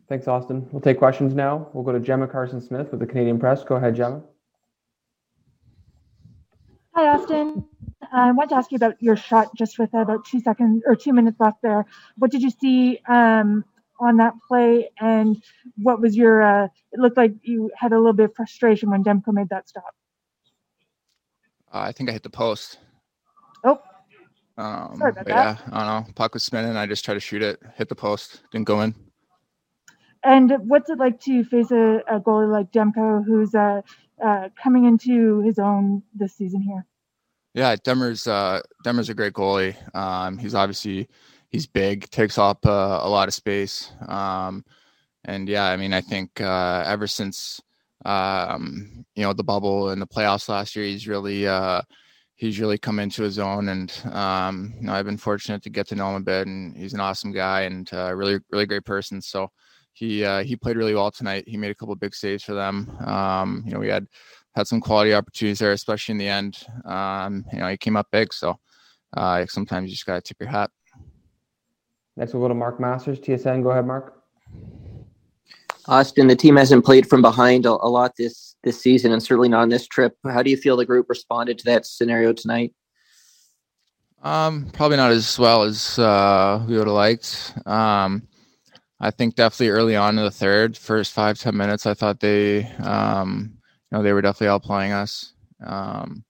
Thanks, 0.08 0.26
Auston. 0.26 0.70
We'll 0.72 0.80
take 0.80 0.98
questions 0.98 1.34
now. 1.34 1.68
We'll 1.72 1.84
go 1.84 1.92
to 1.92 2.00
Gemma 2.00 2.26
Karstens-Smith 2.26 2.90
with 2.90 3.00
the 3.00 3.06
Canadian 3.06 3.38
Press. 3.38 3.62
Go 3.62 3.76
ahead, 3.76 3.94
Gemma. 3.94 4.22
Hi, 6.94 7.16
Auston. 7.16 7.64
I 8.12 8.32
want 8.32 8.50
to 8.50 8.56
ask 8.56 8.72
you 8.72 8.76
about 8.76 9.00
your 9.00 9.14
shot 9.14 9.54
just 9.56 9.78
with 9.78 9.94
about 9.94 10.24
two 10.24 10.40
seconds 10.40 10.82
or 10.84 10.96
two 10.96 11.12
minutes 11.12 11.38
left 11.38 11.58
there. 11.62 11.86
What 12.16 12.32
did 12.32 12.42
you 12.42 12.50
see 12.50 12.98
um, 13.08 13.64
on 14.00 14.16
that 14.16 14.34
play, 14.48 14.90
and 14.98 15.40
what 15.76 16.00
was 16.00 16.16
your? 16.16 16.42
Uh, 16.42 16.64
it 16.92 16.98
looked 16.98 17.16
like 17.16 17.32
you 17.42 17.70
had 17.76 17.92
a 17.92 17.96
little 17.96 18.12
bit 18.12 18.24
of 18.24 18.34
frustration 18.34 18.90
when 18.90 19.04
Demko 19.04 19.32
made 19.32 19.50
that 19.50 19.68
stop. 19.68 19.94
Uh, 21.72 21.78
I 21.78 21.92
think 21.92 22.08
I 22.08 22.12
hit 22.12 22.24
the 22.24 22.30
post. 22.30 22.78
Oh. 23.62 23.80
Um, 24.60 24.96
Sorry 24.98 25.12
about 25.12 25.28
yeah, 25.28 25.56
I 25.72 25.84
don't 25.84 26.06
know. 26.06 26.12
Puck 26.14 26.34
was 26.34 26.42
spinning. 26.42 26.76
I 26.76 26.86
just 26.86 27.04
tried 27.04 27.14
to 27.14 27.20
shoot 27.20 27.42
it, 27.42 27.60
hit 27.76 27.88
the 27.88 27.94
post, 27.94 28.42
didn't 28.52 28.66
go 28.66 28.82
in. 28.82 28.94
And 30.22 30.52
what's 30.68 30.90
it 30.90 30.98
like 30.98 31.18
to 31.22 31.44
face 31.44 31.70
a, 31.70 32.02
a 32.06 32.20
goalie 32.20 32.50
like 32.50 32.70
Demko, 32.72 33.24
who's 33.24 33.54
uh, 33.54 33.80
uh, 34.22 34.48
coming 34.62 34.84
into 34.84 35.40
his 35.40 35.58
own 35.58 36.02
this 36.14 36.34
season 36.34 36.60
here? 36.60 36.84
Yeah, 37.54 37.74
Demmer's 37.76 38.26
uh, 38.26 38.60
Demmer's 38.84 39.08
a 39.08 39.14
great 39.14 39.32
goalie. 39.32 39.74
Um, 39.96 40.36
he's 40.36 40.54
obviously 40.54 41.08
he's 41.48 41.66
big, 41.66 42.08
takes 42.10 42.36
up 42.36 42.66
uh, 42.66 43.00
a 43.02 43.08
lot 43.08 43.28
of 43.28 43.34
space. 43.34 43.90
Um, 44.06 44.64
and 45.24 45.48
yeah, 45.48 45.64
I 45.64 45.76
mean, 45.76 45.94
I 45.94 46.02
think 46.02 46.40
uh, 46.40 46.84
ever 46.86 47.06
since 47.06 47.60
um, 48.04 49.06
you 49.14 49.22
know 49.22 49.32
the 49.32 49.42
bubble 49.42 49.88
and 49.88 50.02
the 50.02 50.06
playoffs 50.06 50.48
last 50.48 50.76
year, 50.76 50.84
he's 50.84 51.08
really 51.08 51.46
uh, 51.46 51.80
he's 52.40 52.58
really 52.58 52.78
come 52.78 52.98
into 52.98 53.22
his 53.22 53.38
own. 53.38 53.68
And 53.68 53.92
um, 54.12 54.72
you 54.80 54.86
know, 54.86 54.94
I've 54.94 55.04
been 55.04 55.18
fortunate 55.18 55.62
to 55.62 55.70
get 55.70 55.86
to 55.88 55.94
know 55.94 56.08
him 56.08 56.22
a 56.22 56.24
bit, 56.24 56.46
and 56.46 56.74
he's 56.74 56.94
an 56.94 57.00
awesome 57.00 57.32
guy 57.32 57.62
and 57.62 57.88
uh, 57.92 58.14
really 58.14 58.40
really 58.50 58.66
great 58.66 58.86
person. 58.86 59.20
So 59.20 59.48
he 59.92 60.24
uh, 60.24 60.42
he 60.42 60.56
played 60.56 60.76
really 60.76 60.94
well 60.94 61.10
tonight. 61.10 61.44
He 61.46 61.58
made 61.58 61.70
a 61.70 61.74
couple 61.74 61.94
big 61.96 62.14
saves 62.14 62.42
for 62.42 62.54
them. 62.54 62.90
Um, 63.04 63.62
you 63.66 63.72
know, 63.74 63.78
we 63.78 63.88
had 63.88 64.06
had 64.54 64.66
some 64.66 64.80
quality 64.80 65.12
opportunities 65.12 65.58
there, 65.58 65.72
especially 65.72 66.12
in 66.12 66.18
the 66.18 66.28
end. 66.28 66.64
Um, 66.86 67.44
you 67.52 67.58
know, 67.58 67.68
he 67.68 67.76
came 67.76 67.96
up 67.96 68.08
big, 68.10 68.32
so 68.32 68.58
uh, 69.16 69.44
sometimes 69.46 69.90
you 69.90 69.94
just 69.94 70.06
gotta 70.06 70.22
tip 70.22 70.38
your 70.40 70.48
hat. 70.48 70.70
Next, 72.16 72.32
we'll 72.32 72.42
go 72.42 72.48
to 72.48 72.54
Mark 72.54 72.80
Masters, 72.80 73.20
TSN. 73.20 73.62
Go 73.62 73.70
ahead, 73.70 73.86
Mark. 73.86 74.16
Auston, 75.86 76.28
the 76.28 76.36
team 76.36 76.56
hasn't 76.56 76.84
played 76.84 77.08
from 77.08 77.22
behind 77.22 77.66
a, 77.66 77.70
a 77.70 77.88
lot 77.88 78.16
this 78.16 78.56
this 78.62 78.80
season, 78.80 79.12
and 79.12 79.22
certainly 79.22 79.48
not 79.48 79.62
on 79.62 79.68
this 79.68 79.86
trip. 79.86 80.16
How 80.24 80.42
do 80.42 80.50
you 80.50 80.56
feel 80.56 80.76
the 80.76 80.84
group 80.84 81.08
responded 81.08 81.58
to 81.58 81.64
that 81.64 81.86
scenario 81.86 82.32
tonight? 82.32 82.74
Um, 84.22 84.70
probably 84.72 84.98
not 84.98 85.12
as 85.12 85.38
well 85.38 85.62
as 85.62 85.98
uh, 85.98 86.62
we 86.68 86.76
would 86.76 86.86
have 86.86 86.94
liked. 86.94 87.54
Um, 87.64 88.28
I 89.00 89.10
think 89.10 89.34
definitely 89.34 89.70
early 89.70 89.96
on 89.96 90.18
in 90.18 90.24
the 90.24 90.30
third, 90.30 90.76
first 90.76 91.12
five 91.12 91.38
ten 91.38 91.56
minutes, 91.56 91.86
I 91.86 91.94
thought 91.94 92.20
they, 92.20 92.66
um, 92.82 93.56
you 93.90 93.96
know, 93.96 94.04
they 94.04 94.12
were 94.12 94.20
definitely 94.20 94.58
outplaying 94.58 94.92
us. 94.92 95.32
Um, 95.64 96.24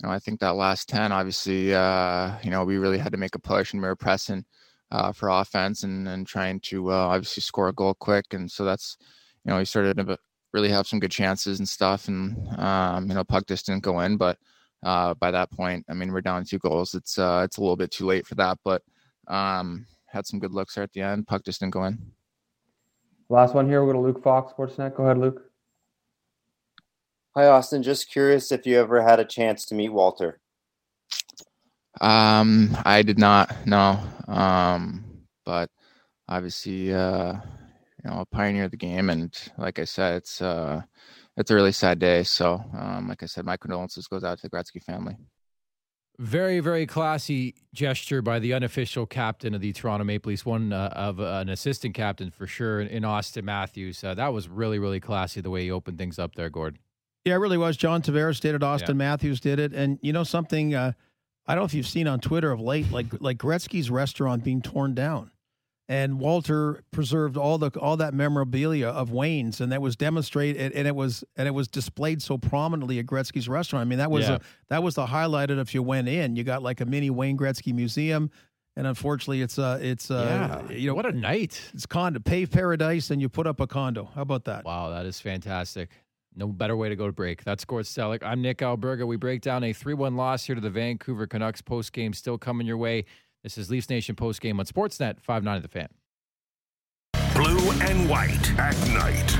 you 0.00 0.08
know, 0.08 0.14
I 0.14 0.20
think 0.20 0.38
that 0.40 0.54
last 0.54 0.88
ten, 0.88 1.10
obviously, 1.10 1.74
uh, 1.74 2.36
you 2.44 2.50
know, 2.50 2.64
we 2.64 2.78
really 2.78 2.98
had 2.98 3.12
to 3.12 3.18
make 3.18 3.34
a 3.34 3.40
push 3.40 3.72
and 3.72 3.82
we 3.82 3.88
were 3.88 3.96
pressing 3.96 4.44
uh, 4.94 5.10
for 5.12 5.28
offense 5.28 5.82
and 5.82 6.08
and 6.08 6.26
trying 6.26 6.60
to 6.60 6.92
uh, 6.92 6.94
obviously 6.94 7.40
score 7.40 7.68
a 7.68 7.72
goal 7.72 7.94
quick, 7.94 8.32
and 8.32 8.50
so 8.50 8.64
that's, 8.64 8.96
you 9.44 9.50
know, 9.50 9.58
we 9.58 9.64
started 9.64 9.96
to 9.96 10.16
really 10.52 10.68
have 10.70 10.86
some 10.86 11.00
good 11.00 11.10
chances 11.10 11.58
and 11.58 11.68
stuff, 11.68 12.06
and 12.06 12.36
um, 12.58 13.08
you 13.08 13.14
know, 13.14 13.24
puck 13.24 13.44
just 13.46 13.66
didn't 13.66 13.82
go 13.82 14.00
in, 14.00 14.16
but 14.16 14.38
uh, 14.84 15.12
by 15.14 15.32
that 15.32 15.50
point, 15.50 15.84
I 15.90 15.94
mean, 15.94 16.12
we're 16.12 16.20
down 16.20 16.44
two 16.44 16.60
goals. 16.60 16.94
It's 16.94 17.18
uh, 17.18 17.42
it's 17.44 17.56
a 17.56 17.60
little 17.60 17.76
bit 17.76 17.90
too 17.90 18.06
late 18.06 18.24
for 18.24 18.36
that, 18.36 18.58
but 18.64 18.82
um, 19.26 19.84
had 20.06 20.26
some 20.26 20.38
good 20.38 20.52
looks 20.52 20.76
there 20.76 20.84
at 20.84 20.92
the 20.92 21.02
end. 21.02 21.26
Puck 21.26 21.44
just 21.44 21.58
didn't 21.58 21.72
go 21.72 21.84
in. 21.84 21.98
Last 23.28 23.54
one 23.54 23.66
here. 23.66 23.82
We'll 23.82 23.94
go 23.94 23.98
to 23.98 24.06
Luke 24.06 24.22
Fox, 24.22 24.52
Sportsnet. 24.52 24.94
Go 24.94 25.04
ahead, 25.04 25.18
Luke. 25.18 25.42
Hi, 27.34 27.44
Auston. 27.44 27.82
Just 27.82 28.12
curious 28.12 28.52
if 28.52 28.64
you 28.64 28.78
ever 28.78 29.02
had 29.02 29.18
a 29.18 29.24
chance 29.24 29.64
to 29.66 29.74
meet 29.74 29.88
Walter. 29.88 30.38
Um, 32.00 32.76
I 32.84 33.02
did 33.02 33.18
not 33.18 33.66
know. 33.66 34.00
Um, 34.26 35.04
but 35.44 35.70
obviously, 36.28 36.92
uh, 36.92 37.32
you 37.32 38.10
know, 38.10 38.20
a 38.20 38.26
pioneer 38.26 38.64
of 38.64 38.70
the 38.70 38.76
game, 38.76 39.10
and 39.10 39.36
like 39.58 39.78
I 39.78 39.84
said, 39.84 40.16
it's 40.16 40.42
uh, 40.42 40.82
it's 41.36 41.50
a 41.50 41.54
really 41.54 41.72
sad 41.72 41.98
day. 41.98 42.22
So, 42.22 42.62
um, 42.76 43.08
like 43.08 43.22
I 43.22 43.26
said, 43.26 43.44
my 43.44 43.56
condolences 43.56 44.06
goes 44.08 44.24
out 44.24 44.38
to 44.38 44.48
the 44.48 44.56
Gretzky 44.56 44.82
family. 44.82 45.16
Very, 46.20 46.60
very 46.60 46.86
classy 46.86 47.56
gesture 47.72 48.22
by 48.22 48.38
the 48.38 48.52
unofficial 48.54 49.04
captain 49.04 49.52
of 49.52 49.60
the 49.60 49.72
Toronto 49.72 50.04
Maple 50.04 50.30
Leafs, 50.30 50.46
one 50.46 50.72
uh, 50.72 50.90
of 50.92 51.18
uh, 51.18 51.24
an 51.24 51.48
assistant 51.48 51.92
captain 51.92 52.30
for 52.30 52.46
sure 52.46 52.80
in 52.80 53.02
Auston 53.02 53.42
Matthews. 53.42 54.04
Uh, 54.04 54.14
that 54.14 54.32
was 54.32 54.48
really, 54.48 54.78
really 54.78 55.00
classy 55.00 55.40
the 55.40 55.50
way 55.50 55.62
he 55.62 55.72
opened 55.72 55.98
things 55.98 56.20
up 56.20 56.36
there, 56.36 56.50
Gord. 56.50 56.78
Yeah, 57.24 57.34
it 57.34 57.38
really 57.38 57.58
was. 57.58 57.76
John 57.76 58.00
Tavares 58.00 58.38
did 58.38 58.54
it. 58.54 58.60
Auston 58.60 58.88
yeah. 58.88 58.94
Matthews 58.94 59.40
did 59.40 59.58
it. 59.58 59.72
And 59.72 59.98
you 60.02 60.12
know 60.12 60.22
something? 60.22 60.72
I 61.46 61.54
don't 61.54 61.62
know 61.62 61.66
if 61.66 61.74
you've 61.74 61.86
seen 61.86 62.06
on 62.08 62.20
Twitter 62.20 62.50
of 62.52 62.60
late, 62.60 62.90
like 62.90 63.06
like 63.20 63.38
Gretzky's 63.38 63.90
restaurant 63.90 64.42
being 64.44 64.62
torn 64.62 64.94
down, 64.94 65.30
and 65.88 66.18
Walter 66.18 66.82
preserved 66.90 67.36
all 67.36 67.58
the 67.58 67.70
all 67.78 67.96
that 67.98 68.14
memorabilia 68.14 68.88
of 68.88 69.10
Wayne's, 69.10 69.60
and 69.60 69.70
that 69.72 69.82
was 69.82 69.94
demonstrated, 69.96 70.72
and 70.72 70.88
it 70.88 70.96
was 70.96 71.22
and 71.36 71.46
it 71.46 71.50
was 71.52 71.68
displayed 71.68 72.22
so 72.22 72.38
prominently 72.38 72.98
at 72.98 73.06
Gretzky's 73.06 73.48
restaurant. 73.48 73.82
I 73.82 73.84
mean, 73.88 73.98
that 73.98 74.10
was 74.10 74.26
Yeah. 74.28 74.36
a, 74.36 74.40
that 74.70 74.82
was 74.82 74.94
the 74.94 75.06
highlight. 75.06 75.50
Of 75.50 75.58
if 75.58 75.74
you 75.74 75.82
went 75.82 76.08
in, 76.08 76.36
you 76.36 76.44
got 76.44 76.62
like 76.62 76.80
a 76.80 76.86
mini 76.86 77.10
Wayne 77.10 77.36
Gretzky 77.36 77.74
museum, 77.74 78.30
and 78.76 78.86
unfortunately, 78.86 79.42
it's 79.42 79.58
uh 79.58 79.78
it's 79.82 80.10
uh 80.10 80.62
Yeah. 80.70 80.74
you 80.74 80.86
know 80.88 80.94
What 80.94 81.04
a 81.06 81.12
night. 81.12 81.60
it's 81.74 81.84
condo 81.84 82.20
pave 82.20 82.50
paradise, 82.50 83.10
and 83.10 83.20
you 83.20 83.28
put 83.28 83.46
up 83.46 83.60
a 83.60 83.66
condo. 83.66 84.08
How 84.14 84.22
about 84.22 84.44
that? 84.44 84.64
Wow, 84.64 84.88
that 84.88 85.04
is 85.04 85.20
fantastic. 85.20 85.90
No 86.36 86.48
better 86.48 86.76
way 86.76 86.88
to 86.88 86.96
go 86.96 87.06
to 87.06 87.12
break. 87.12 87.44
That's 87.44 87.64
Gord 87.64 87.84
Stellick. 87.84 88.22
I'm 88.22 88.42
Nick 88.42 88.58
Alberga. 88.58 89.06
We 89.06 89.16
break 89.16 89.40
down 89.40 89.62
a 89.62 89.72
3 89.72 89.94
1 89.94 90.16
loss 90.16 90.44
here 90.44 90.54
to 90.54 90.60
the 90.60 90.70
Vancouver 90.70 91.26
Canucks 91.26 91.62
post 91.62 91.92
game 91.92 92.12
still 92.12 92.38
coming 92.38 92.66
your 92.66 92.76
way. 92.76 93.04
This 93.42 93.56
is 93.58 93.70
Leafs 93.70 93.88
Nation 93.88 94.16
post 94.16 94.40
game 94.40 94.58
on 94.58 94.66
Sportsnet 94.66 95.20
5 95.20 95.44
9 95.44 95.56
of 95.56 95.62
the 95.62 95.68
fan. 95.68 95.88
Blue 97.34 97.70
and 97.82 98.08
white 98.08 98.58
at 98.58 98.76
night. 98.88 99.34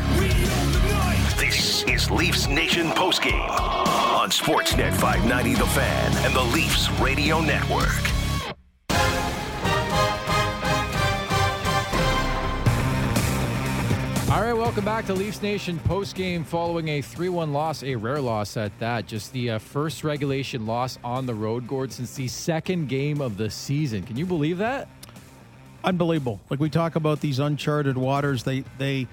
This 1.39 1.85
is 1.85 2.11
Leafs 2.11 2.49
Nation 2.49 2.89
postgame 2.89 3.49
on 3.51 4.31
Sportsnet 4.31 4.93
590 4.95 5.55
The 5.55 5.67
Fan 5.67 6.13
and 6.25 6.35
the 6.35 6.43
Leafs 6.43 6.91
Radio 7.01 7.41
Network. 7.41 8.24
All 14.35 14.43
right, 14.43 14.53
welcome 14.53 14.85
back 14.85 15.07
to 15.07 15.15
Leafs 15.15 15.43
Nation 15.43 15.79
post 15.79 16.17
game 16.17 16.43
following 16.43 16.89
a 16.89 17.01
3 17.01 17.29
1 17.29 17.53
loss, 17.53 17.85
a 17.85 17.95
rare 17.95 18.21
loss 18.21 18.57
at 18.57 18.77
that. 18.81 19.07
Just 19.07 19.33
the 19.33 19.51
uh, 19.51 19.59
first 19.61 20.03
regulation 20.03 20.67
loss 20.67 20.99
on 21.05 21.25
the 21.25 21.35
road, 21.35 21.69
Gord, 21.69 21.93
since 21.93 22.17
the 22.17 22.27
second 22.27 22.89
game 22.89 23.21
of 23.21 23.37
the 23.37 23.49
season. 23.49 24.03
Can 24.03 24.17
you 24.17 24.27
believe 24.27 24.59
that? 24.59 24.89
Unbelievable. 25.85 26.41
Like 26.51 26.59
we 26.59 26.69
talk 26.69 26.97
about 26.97 27.21
these 27.21 27.39
uncharted 27.39 27.97
waters, 27.97 28.43
they 28.43 28.65
they 28.77 29.07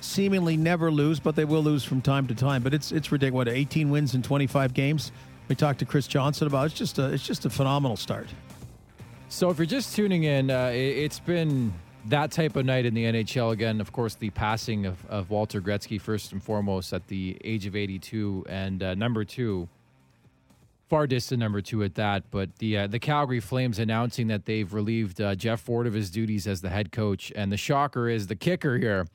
seemingly 0.00 0.58
never 0.58 0.90
lose, 0.90 1.18
but 1.18 1.34
they 1.34 1.46
will 1.46 1.62
lose 1.62 1.82
from 1.82 2.02
time 2.02 2.26
to 2.26 2.34
time. 2.34 2.62
But 2.62 2.74
it's 2.74 2.92
it's 2.92 3.10
ridiculous. 3.10 3.46
What, 3.46 3.48
18 3.48 3.88
wins 3.88 4.14
in 4.14 4.20
25 4.20 4.74
games. 4.74 5.12
We 5.48 5.54
talked 5.54 5.78
to 5.78 5.86
Chris 5.86 6.06
Johnston 6.06 6.46
about. 6.46 6.66
It's 6.66 6.74
just 6.74 6.98
a 6.98 7.10
it's 7.10 7.24
just 7.24 7.46
a 7.46 7.50
phenomenal 7.50 7.96
start. 7.96 8.28
So, 9.30 9.48
if 9.48 9.56
you're 9.56 9.64
just 9.64 9.96
tuning 9.96 10.24
in, 10.24 10.50
uh, 10.50 10.66
it, 10.74 10.76
it's 10.76 11.20
been 11.20 11.72
that 12.10 12.30
type 12.30 12.56
of 12.56 12.64
night 12.64 12.86
in 12.86 12.94
the 12.94 13.04
NHL 13.04 13.52
again. 13.52 13.80
Of 13.80 13.92
course, 13.92 14.14
the 14.14 14.30
passing 14.30 14.86
of, 14.86 15.04
of 15.06 15.30
Walter 15.30 15.60
Gretzky, 15.60 16.00
first 16.00 16.32
and 16.32 16.42
foremost, 16.42 16.92
at 16.92 17.06
the 17.08 17.36
age 17.44 17.66
of 17.66 17.76
82, 17.76 18.46
and 18.48 18.82
uh, 18.82 18.94
number 18.94 19.24
two, 19.24 19.68
far 20.88 21.06
distant 21.06 21.40
number 21.40 21.60
two 21.60 21.82
at 21.84 21.94
that. 21.96 22.24
But 22.30 22.56
the 22.56 22.78
uh, 22.78 22.86
the 22.86 22.98
Calgary 22.98 23.40
Flames 23.40 23.78
announcing 23.78 24.28
that 24.28 24.46
they've 24.46 24.72
relieved 24.72 25.20
uh, 25.20 25.34
Geoff 25.34 25.68
Ward 25.68 25.86
of 25.86 25.94
his 25.94 26.10
duties 26.10 26.46
as 26.46 26.60
the 26.60 26.70
head 26.70 26.92
coach, 26.92 27.32
and 27.36 27.52
the 27.52 27.56
shocker 27.56 28.08
is 28.08 28.26
the 28.26 28.36
kicker 28.36 28.78
here. 28.78 29.06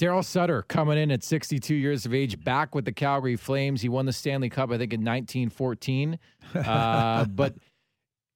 Daryl 0.00 0.24
Sutter 0.24 0.62
coming 0.62 0.96
in 0.96 1.10
at 1.10 1.24
62 1.24 1.74
years 1.74 2.06
of 2.06 2.14
age, 2.14 2.42
back 2.44 2.72
with 2.72 2.84
the 2.84 2.92
Calgary 2.92 3.34
Flames. 3.34 3.82
He 3.82 3.88
won 3.88 4.06
the 4.06 4.12
Stanley 4.12 4.48
Cup, 4.48 4.70
I 4.70 4.78
think, 4.78 4.92
in 4.92 5.00
1914. 5.00 6.20
Uh, 6.54 7.24
but 7.30 7.54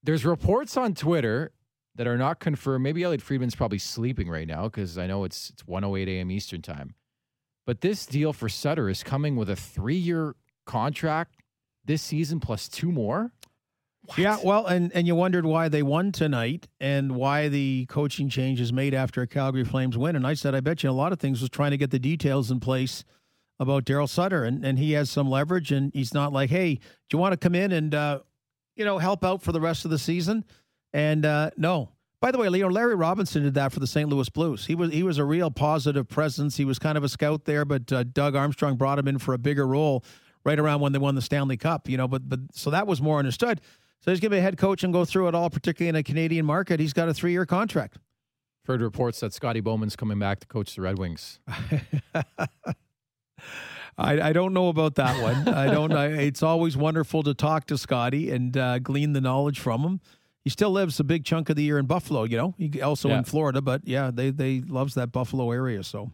there's 0.03 0.25
reports 0.25 0.77
on 0.77 0.95
Twitter 0.95 1.53
that 1.95 2.07
are 2.07 2.17
not 2.17 2.41
confirmed. 2.41 2.83
Maybe 2.83 3.03
Elliot 3.03 3.23
Friedman's 3.23 3.55
probably 3.55 3.79
sleeping 3.79 4.29
right 4.29 4.47
now 4.47 4.65
because 4.65 4.99
I 4.99 5.07
know 5.07 5.25
it's 5.25 5.51
it's 5.51 5.63
1:08 5.65 6.09
a.m. 6.09 6.31
Eastern 6.31 6.63
time. 6.63 6.95
But 7.65 7.81
this 7.81 8.07
deal 8.07 8.33
for 8.33 8.49
Sutter 8.49 8.89
is 8.89 9.03
coming 9.05 9.37
with 9.37 9.49
a 9.49 9.57
three-year 9.57 10.35
contract 10.67 11.37
this 11.85 12.03
season 12.03 12.41
plus 12.41 12.69
two 12.69 12.91
more. 12.91 13.33
Yeah, 14.17 14.39
well, 14.43 14.67
and 14.67 14.91
and 14.95 15.07
you 15.07 15.15
wondered 15.15 15.47
why 15.47 15.69
they 15.69 15.83
won 15.83 16.11
tonight 16.11 16.67
and 16.81 17.15
why 17.15 17.49
the 17.49 17.87
coaching 17.87 18.29
change 18.29 18.61
is 18.61 18.73
made 18.73 18.95
after 18.95 19.23
a 19.23 19.29
Calgary 19.29 19.65
Flames 19.65 19.97
win. 19.97 20.17
And 20.17 20.27
I 20.27 20.35
said, 20.35 20.55
I 20.57 20.61
bet 20.61 20.83
you 20.83 20.91
a 20.91 20.93
lot 20.93 21.13
of 21.13 21.21
things 21.21 21.41
was 21.41 21.51
trying 21.51 21.71
to 21.71 21.77
get 21.77 21.93
the 21.93 22.01
details 22.01 22.51
in 22.51 22.59
place 22.59 23.05
about 23.61 23.85
Daryl 23.85 24.09
Sutter, 24.09 24.43
and 24.43 24.65
and 24.65 24.79
he 24.79 24.93
has 24.93 25.09
some 25.09 25.31
leverage, 25.31 25.71
and 25.71 25.93
he's 25.95 26.13
not 26.13 26.33
like, 26.33 26.51
hey, 26.51 26.75
do 26.75 26.81
you 27.13 27.19
want 27.19 27.33
to 27.33 27.37
come 27.37 27.55
in 27.55 27.71
and 27.71 27.95
uh, 27.95 28.19
you 28.75 28.85
know 28.85 28.99
help 28.99 29.25
out 29.25 29.41
for 29.41 29.53
the 29.53 29.61
rest 29.61 29.85
of 29.85 29.93
the 29.93 29.99
season? 29.99 30.45
And 30.93 31.25
uh, 31.25 31.51
no. 31.57 31.91
By 32.21 32.31
the 32.31 32.39
way, 32.39 32.49
Leo 32.49 32.71
Larry 32.71 32.95
Robinson 32.95 33.43
did 33.43 33.55
that 33.55 33.73
for 33.73 33.81
the 33.81 33.87
St. 33.87 34.09
Louis 34.09 34.29
Blues. 34.29 34.67
He 34.67 34.77
was 34.77 34.93
he 34.93 35.03
was 35.03 35.19
a 35.19 35.25
real 35.25 35.51
positive 35.51 36.09
presence. 36.09 36.57
He 36.57 36.65
was 36.65 36.79
kind 36.79 36.97
of 36.97 37.03
a 37.03 37.09
scout 37.09 37.47
there, 37.47 37.65
but 37.65 37.93
uh, 37.93 38.05
Doug 38.05 38.37
Armstrong 38.37 38.77
brought 38.77 38.99
him 38.99 39.09
in 39.09 39.19
for 39.19 39.35
a 39.35 39.39
bigger 39.39 39.67
role 39.67 40.05
right 40.45 40.59
around 40.59 40.81
when 40.81 40.93
they 40.93 41.01
won 41.01 41.17
the 41.17 41.23
Stanley 41.23 41.57
Cup. 41.57 41.89
You 41.89 41.97
know, 41.97 42.07
but 42.07 42.29
but 42.29 42.39
so 42.53 42.71
that 42.71 42.87
was 42.87 43.03
more 43.03 43.19
understood. 43.19 43.61
So 44.01 44.11
he's 44.11 44.21
going 44.21 44.31
to 44.31 44.37
be 44.37 44.39
a 44.39 44.43
head 44.43 44.57
coach 44.57 44.85
and 44.85 44.93
go 44.93 45.05
through 45.05 45.29
it 45.29 45.35
all, 45.35 45.49
particularly 45.51 45.89
in 45.89 45.97
a 45.97 46.03
Canadian 46.03 46.45
market. 46.45 46.81
He's 46.81 46.93
got 46.93 47.09
a 47.09 47.15
three 47.15 47.33
year 47.33 47.47
contract. 47.47 47.99
Heard 48.67 48.81
reports 48.81 49.19
that 49.21 49.33
Scotty 49.33 49.61
Bowman's 49.61 49.97
coming 49.97 50.21
back 50.21 50.39
to 50.41 50.47
coach 50.47 50.77
the 50.77 50.83
Red 50.83 50.99
Wings. 50.99 51.41
I, 53.99 54.21
I 54.21 54.33
don't 54.33 54.55
know 54.55 54.69
about 54.69 54.95
that 54.95 55.21
one. 55.21 55.49
I 55.49 55.67
don't. 55.67 55.93
I, 55.93 56.07
it's 56.07 56.43
always 56.43 56.77
wonderful 56.77 57.25
to 57.25 57.35
talk 57.35 57.67
to 57.67 57.77
Scotty 57.77 58.31
and 58.31 58.57
uh, 58.57 58.79
glean 58.79 59.13
the 59.13 59.21
knowledge 59.21 59.59
from 59.59 59.83
him. 59.83 60.01
He 60.45 60.51
still 60.51 60.71
lives 60.71 60.99
a 61.01 61.05
big 61.05 61.25
chunk 61.25 61.51
of 61.51 61.57
the 61.57 61.63
year 61.63 61.79
in 61.79 61.87
Buffalo. 61.87 62.25
You 62.25 62.37
know, 62.37 62.55
he 62.59 62.81
also 62.83 63.09
Yeah. 63.09 63.19
in 63.19 63.25
Florida, 63.25 63.61
but 63.63 63.83
yeah, 63.87 64.11
they 64.13 64.31
they 64.31 64.61
loves 64.61 64.95
that 64.95 65.13
Buffalo 65.13 65.51
area. 65.53 65.83
So 65.85 66.11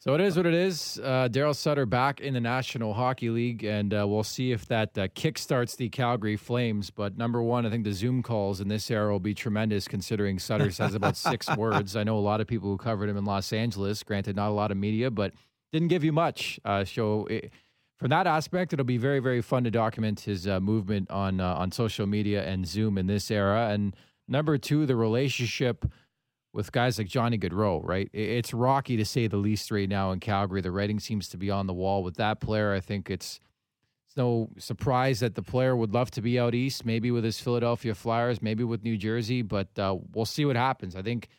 So 0.00 0.14
it 0.14 0.20
is 0.20 0.36
what 0.36 0.46
it 0.46 0.54
is. 0.54 1.00
Uh, 1.02 1.28
Daryl 1.28 1.56
Sutter 1.56 1.84
back 1.84 2.20
in 2.20 2.32
the 2.34 2.40
National 2.40 2.94
Hockey 2.94 3.30
League, 3.30 3.64
and 3.64 3.92
uh, 3.92 4.06
we'll 4.06 4.22
see 4.22 4.52
if 4.52 4.64
that 4.66 4.96
uh, 4.96 5.08
kickstarts 5.08 5.76
the 5.76 5.88
Calgary 5.88 6.36
Flames. 6.36 6.90
But 6.90 7.16
number 7.18 7.42
one, 7.42 7.66
I 7.66 7.70
think 7.70 7.82
the 7.82 7.92
Zoom 7.92 8.22
calls 8.22 8.60
in 8.60 8.68
this 8.68 8.88
era 8.92 9.10
will 9.10 9.18
be 9.18 9.34
tremendous, 9.34 9.88
considering 9.88 10.38
Sutter 10.38 10.70
says 10.70 10.94
about 10.94 11.16
six 11.30 11.48
words. 11.56 11.96
I 11.96 12.04
know 12.04 12.16
a 12.16 12.20
lot 12.20 12.40
of 12.40 12.46
people 12.46 12.70
who 12.70 12.76
covered 12.76 13.08
him 13.08 13.16
in 13.16 13.24
Los 13.24 13.52
Angeles. 13.52 14.04
Granted, 14.04 14.36
not 14.36 14.50
a 14.50 14.54
lot 14.54 14.70
of 14.70 14.76
media, 14.76 15.10
but 15.10 15.32
didn't 15.72 15.88
give 15.88 16.04
you 16.04 16.12
much. 16.12 16.60
Uh, 16.64 16.84
so 16.84 17.26
it, 17.26 17.52
from 17.98 18.10
that 18.10 18.26
aspect, 18.26 18.72
it'll 18.72 18.84
be 18.84 18.96
very, 18.96 19.18
very 19.18 19.42
fun 19.42 19.64
to 19.64 19.70
document 19.70 20.20
his 20.20 20.46
uh, 20.46 20.60
movement 20.60 21.10
on 21.10 21.40
uh, 21.40 21.54
on 21.54 21.72
social 21.72 22.06
media 22.06 22.44
and 22.44 22.66
Zoom 22.66 22.96
in 22.96 23.06
this 23.06 23.30
era. 23.30 23.70
And 23.70 23.94
number 24.28 24.56
two, 24.56 24.86
the 24.86 24.96
relationship 24.96 25.84
with 26.52 26.72
guys 26.72 26.98
like 26.98 27.08
Johnny 27.08 27.38
Gaudreau, 27.38 27.80
right? 27.84 28.08
It's 28.12 28.54
rocky 28.54 28.96
to 28.96 29.04
say 29.04 29.26
the 29.26 29.36
least 29.36 29.70
right 29.70 29.88
now 29.88 30.12
in 30.12 30.20
Calgary. 30.20 30.60
The 30.60 30.70
writing 30.70 31.00
seems 31.00 31.28
to 31.30 31.36
be 31.36 31.50
on 31.50 31.66
the 31.66 31.74
wall 31.74 32.02
with 32.02 32.16
that 32.16 32.40
player. 32.40 32.72
I 32.72 32.80
think 32.80 33.10
it's 33.10 33.40
it's 34.06 34.16
no 34.16 34.48
surprise 34.58 35.20
that 35.20 35.34
the 35.34 35.42
player 35.42 35.76
would 35.76 35.92
love 35.92 36.10
to 36.12 36.22
be 36.22 36.38
out 36.38 36.54
east, 36.54 36.86
maybe 36.86 37.10
with 37.10 37.24
his 37.24 37.40
Philadelphia 37.40 37.94
Flyers, 37.94 38.40
maybe 38.40 38.64
with 38.64 38.82
New 38.82 38.96
Jersey, 38.96 39.42
but 39.42 39.76
uh, 39.78 39.96
we'll 40.14 40.24
see 40.24 40.44
what 40.46 40.56
happens. 40.56 40.96
I 40.96 41.02
think 41.02 41.26
th- 41.26 41.30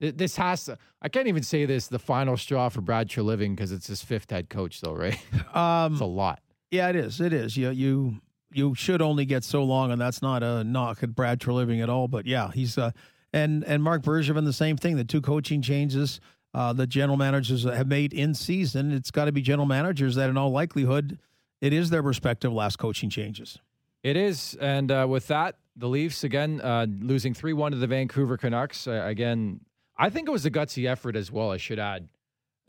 this 0.00 0.36
has 0.36 0.64
to. 0.64 0.78
I 1.02 1.08
can't 1.08 1.28
even 1.28 1.42
say 1.42 1.64
this 1.64 1.88
the 1.88 1.98
final 1.98 2.36
straw 2.36 2.68
for 2.68 2.80
Brad 2.80 3.08
Treliving 3.08 3.56
because 3.56 3.72
it's 3.72 3.86
his 3.86 4.02
fifth 4.02 4.30
head 4.30 4.48
coach, 4.48 4.80
though, 4.80 4.94
right? 4.94 5.18
um, 5.54 5.92
it's 5.92 6.00
a 6.00 6.06
lot. 6.06 6.40
yeah, 6.70 6.88
it 6.88 6.96
is. 6.96 7.20
It 7.20 7.32
is. 7.32 7.56
You 7.56 7.70
you 7.70 8.20
you 8.52 8.74
should 8.74 9.02
only 9.02 9.24
get 9.24 9.44
so 9.44 9.64
long, 9.64 9.90
and 9.90 10.00
that's 10.00 10.22
not 10.22 10.42
a 10.42 10.64
knock 10.64 11.02
at 11.02 11.14
Brad 11.14 11.40
Treliving 11.40 11.82
at 11.82 11.90
all. 11.90 12.08
But 12.08 12.26
yeah, 12.26 12.50
he's 12.52 12.78
uh, 12.78 12.92
and 13.32 13.64
and 13.64 13.82
Marc 13.82 14.02
Bergevin 14.02 14.44
the 14.44 14.52
same 14.52 14.76
thing. 14.76 14.96
The 14.96 15.04
two 15.04 15.20
coaching 15.20 15.62
changes 15.62 16.20
uh, 16.54 16.72
the 16.72 16.86
general 16.86 17.16
managers 17.16 17.64
have 17.64 17.86
made 17.86 18.12
in 18.12 18.34
season. 18.34 18.92
It's 18.92 19.10
got 19.10 19.26
to 19.26 19.32
be 19.32 19.42
general 19.42 19.66
managers 19.66 20.14
that, 20.14 20.30
in 20.30 20.36
all 20.36 20.50
likelihood, 20.50 21.18
it 21.60 21.72
is 21.72 21.90
their 21.90 22.02
respective 22.02 22.52
last 22.52 22.78
coaching 22.78 23.10
changes. 23.10 23.58
It 24.02 24.16
is, 24.16 24.56
and 24.60 24.90
uh, 24.90 25.06
with 25.08 25.26
that, 25.26 25.56
the 25.76 25.88
Leafs 25.88 26.24
again 26.24 26.60
uh, 26.60 26.86
losing 27.00 27.34
three 27.34 27.52
one 27.52 27.72
to 27.72 27.78
the 27.78 27.86
Vancouver 27.86 28.36
Canucks. 28.36 28.86
Uh, 28.86 29.02
again, 29.04 29.60
I 29.98 30.10
think 30.10 30.28
it 30.28 30.30
was 30.30 30.46
a 30.46 30.50
gutsy 30.50 30.88
effort 30.88 31.16
as 31.16 31.32
well. 31.32 31.50
I 31.50 31.56
should 31.56 31.78
add. 31.78 32.08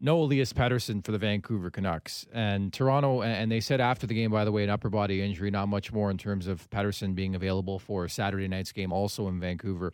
No 0.01 0.21
Elias 0.21 0.53
Pettersson 0.53 1.03
for 1.03 1.11
the 1.11 1.17
Vancouver 1.17 1.69
Canucks 1.69 2.25
and 2.31 2.71
Toronto, 2.71 3.21
and 3.21 3.51
they 3.51 3.59
said 3.59 3.81
after 3.81 4.07
the 4.07 4.13
game, 4.13 4.31
by 4.31 4.45
the 4.45 4.51
way, 4.51 4.63
an 4.63 4.69
upper 4.69 4.89
body 4.89 5.21
injury, 5.21 5.51
not 5.51 5.67
much 5.67 5.91
more 5.91 6.09
in 6.09 6.17
terms 6.17 6.47
of 6.47 6.69
Pettersson 6.69 7.15
being 7.15 7.35
available 7.35 7.79
for 7.79 8.07
Saturday 8.07 8.47
night's 8.47 8.71
game, 8.71 8.93
also 8.93 9.27
in 9.27 9.41
Vancouver. 9.41 9.91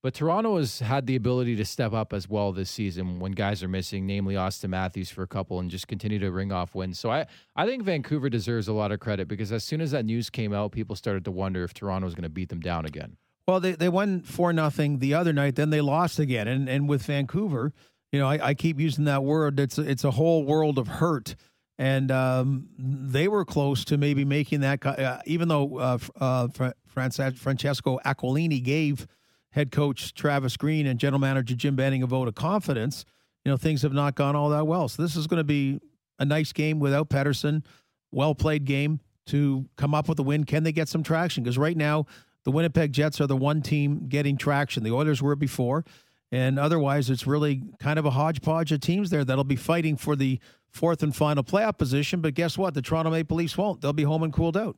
But 0.00 0.14
Toronto 0.14 0.56
has 0.58 0.80
had 0.80 1.06
the 1.06 1.16
ability 1.16 1.56
to 1.56 1.64
step 1.64 1.92
up 1.92 2.12
as 2.12 2.28
well 2.28 2.52
this 2.52 2.70
season 2.70 3.20
when 3.20 3.32
guys 3.32 3.62
are 3.62 3.68
missing, 3.68 4.06
namely 4.06 4.34
Auston 4.34 4.70
Matthews 4.70 5.10
for 5.10 5.22
a 5.22 5.28
couple, 5.28 5.60
and 5.60 5.70
just 5.70 5.88
continue 5.88 6.18
to 6.20 6.30
ring 6.30 6.52
off 6.52 6.74
wins. 6.74 6.98
So 6.98 7.10
I, 7.10 7.26
I 7.54 7.66
think 7.66 7.82
Vancouver 7.84 8.28
deserves 8.28 8.66
a 8.66 8.72
lot 8.72 8.90
of 8.90 8.98
credit 9.00 9.28
because 9.28 9.52
as 9.52 9.62
soon 9.62 9.80
as 9.80 9.92
that 9.92 10.04
news 10.04 10.30
came 10.30 10.52
out, 10.52 10.72
people 10.72 10.96
started 10.96 11.24
to 11.24 11.30
wonder 11.30 11.62
if 11.62 11.74
Toronto 11.74 12.06
was 12.06 12.14
going 12.14 12.24
to 12.24 12.28
beat 12.28 12.48
them 12.48 12.60
down 12.60 12.84
again. 12.84 13.16
Well, 13.46 13.60
they, 13.60 13.72
they 13.72 13.88
won 13.88 14.20
four 14.20 14.52
nothing 14.52 14.98
the 14.98 15.14
other 15.14 15.32
night, 15.32 15.56
then 15.56 15.70
they 15.70 15.80
lost 15.80 16.18
again, 16.18 16.46
and 16.46 16.68
and 16.68 16.88
with 16.88 17.02
Vancouver, 17.02 17.72
you 18.12 18.20
know, 18.20 18.28
I, 18.28 18.48
I 18.48 18.54
keep 18.54 18.78
using 18.78 19.04
that 19.06 19.24
word. 19.24 19.58
It's 19.58 19.78
it's 19.78 20.04
a 20.04 20.12
whole 20.12 20.44
world 20.44 20.78
of 20.78 20.86
hurt, 20.86 21.34
and 21.78 22.10
um, 22.10 22.68
they 22.78 23.26
were 23.26 23.44
close 23.44 23.84
to 23.86 23.96
maybe 23.96 24.24
making 24.24 24.60
that. 24.60 24.84
Uh, 24.86 25.18
even 25.26 25.48
though 25.48 25.78
uh, 25.78 25.98
uh, 26.20 26.48
Fra- 26.48 26.74
Francesco 26.86 27.98
Aquilini 28.04 28.62
gave 28.62 29.06
head 29.50 29.72
coach 29.72 30.14
Travis 30.14 30.56
Green 30.56 30.86
and 30.86 31.00
general 31.00 31.20
manager 31.20 31.54
Jim 31.54 31.74
Benning 31.74 32.02
a 32.02 32.06
vote 32.06 32.28
of 32.28 32.34
confidence, 32.34 33.04
you 33.44 33.50
know, 33.50 33.56
things 33.56 33.82
have 33.82 33.92
not 33.92 34.14
gone 34.14 34.36
all 34.36 34.50
that 34.50 34.66
well. 34.66 34.88
So 34.88 35.02
this 35.02 35.16
is 35.16 35.26
going 35.26 35.40
to 35.40 35.44
be 35.44 35.80
a 36.18 36.24
nice 36.24 36.52
game 36.52 36.78
without 36.78 37.08
Pedersen. 37.08 37.64
Well 38.12 38.34
played 38.34 38.64
game 38.66 39.00
to 39.26 39.66
come 39.76 39.94
up 39.94 40.08
with 40.08 40.18
a 40.18 40.22
win. 40.22 40.44
Can 40.44 40.64
they 40.64 40.72
get 40.72 40.88
some 40.88 41.02
traction? 41.02 41.42
Because 41.42 41.58
right 41.58 41.76
now, 41.76 42.06
the 42.44 42.50
Winnipeg 42.50 42.92
Jets 42.92 43.20
are 43.20 43.26
the 43.26 43.36
one 43.36 43.62
team 43.62 44.06
getting 44.08 44.36
traction. 44.36 44.82
The 44.82 44.92
Oilers 44.92 45.22
were 45.22 45.36
before. 45.36 45.84
And 46.30 46.58
otherwise, 46.58 47.10
it's 47.10 47.26
really 47.26 47.62
kind 47.78 47.98
of 47.98 48.06
a 48.06 48.10
hodgepodge 48.10 48.72
of 48.72 48.80
teams 48.80 49.10
there 49.10 49.24
that'll 49.24 49.44
be 49.44 49.56
fighting 49.56 49.96
for 49.96 50.16
the 50.16 50.40
fourth 50.70 51.02
and 51.02 51.14
final 51.14 51.44
playoff 51.44 51.76
position. 51.76 52.20
But 52.22 52.34
guess 52.34 52.56
what? 52.56 52.72
The 52.72 52.80
Toronto 52.80 53.10
Maple 53.10 53.36
Leafs 53.36 53.56
won't. 53.58 53.82
They'll 53.82 53.92
be 53.92 54.04
home 54.04 54.22
and 54.22 54.32
cooled 54.32 54.56
out. 54.56 54.76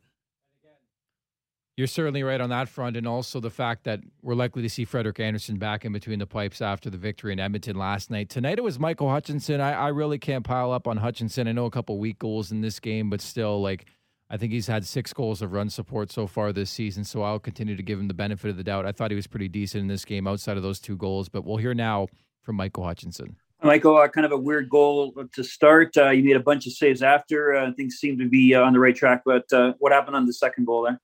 You're 1.76 1.88
certainly 1.88 2.22
right 2.22 2.40
on 2.40 2.50
that 2.50 2.68
front, 2.68 2.96
and 2.96 3.06
also 3.06 3.40
the 3.40 3.50
fact 3.50 3.82
that 3.82 3.98
we're 4.22 4.36
likely 4.36 4.62
to 4.62 4.68
see 4.68 4.84
Frederik 4.84 5.18
Andersen 5.18 5.58
back 5.58 5.84
in 5.84 5.92
between 5.92 6.20
the 6.20 6.26
pipes 6.26 6.62
after 6.62 6.88
the 6.88 6.98
victory 6.98 7.32
in 7.32 7.40
Edmonton 7.40 7.76
last 7.76 8.12
night. 8.12 8.28
Tonight 8.28 8.58
it 8.58 8.64
was 8.64 8.78
Michael 8.78 9.10
Hutchinson. 9.10 9.60
I, 9.60 9.72
I 9.72 9.88
really 9.88 10.18
can't 10.18 10.44
pile 10.44 10.70
up 10.70 10.86
on 10.86 10.98
Hutchinson. 10.98 11.48
I 11.48 11.52
know 11.52 11.64
a 11.64 11.72
couple 11.72 11.96
of 11.96 12.00
weak 12.00 12.20
goals 12.20 12.52
in 12.52 12.60
this 12.60 12.78
game, 12.78 13.10
but 13.10 13.20
still, 13.20 13.60
like 13.60 13.86
I 14.34 14.36
think 14.36 14.52
he's 14.52 14.66
had 14.66 14.84
six 14.84 15.12
goals 15.12 15.42
of 15.42 15.52
run 15.52 15.70
support 15.70 16.10
so 16.10 16.26
far 16.26 16.52
this 16.52 16.68
season. 16.68 17.04
So 17.04 17.22
I'll 17.22 17.38
continue 17.38 17.76
to 17.76 17.82
give 17.84 18.00
him 18.00 18.08
the 18.08 18.14
benefit 18.14 18.50
of 18.50 18.56
the 18.56 18.64
doubt. 18.64 18.84
I 18.84 18.90
thought 18.90 19.12
he 19.12 19.14
was 19.14 19.28
pretty 19.28 19.46
decent 19.46 19.82
in 19.82 19.86
this 19.86 20.04
game 20.04 20.26
outside 20.26 20.56
of 20.56 20.64
those 20.64 20.80
two 20.80 20.96
goals, 20.96 21.28
but 21.28 21.44
we'll 21.44 21.58
hear 21.58 21.72
now 21.72 22.08
from 22.42 22.56
Michael 22.56 22.82
Hutchinson. 22.82 23.36
Michael, 23.62 23.96
uh, 23.96 24.08
kind 24.08 24.26
of 24.26 24.32
a 24.32 24.36
weird 24.36 24.68
goal 24.68 25.14
to 25.32 25.44
start. 25.44 25.96
Uh, 25.96 26.10
you 26.10 26.24
made 26.24 26.34
a 26.34 26.40
bunch 26.40 26.66
of 26.66 26.72
saves 26.72 27.00
after. 27.00 27.54
Uh, 27.54 27.72
things 27.74 27.94
seem 27.94 28.18
to 28.18 28.28
be 28.28 28.56
uh, 28.56 28.62
on 28.62 28.72
the 28.72 28.80
right 28.80 28.96
track. 28.96 29.22
But 29.24 29.44
uh, 29.52 29.74
what 29.78 29.92
happened 29.92 30.16
on 30.16 30.26
the 30.26 30.32
second 30.32 30.64
goal 30.64 30.82
there? 30.82 31.00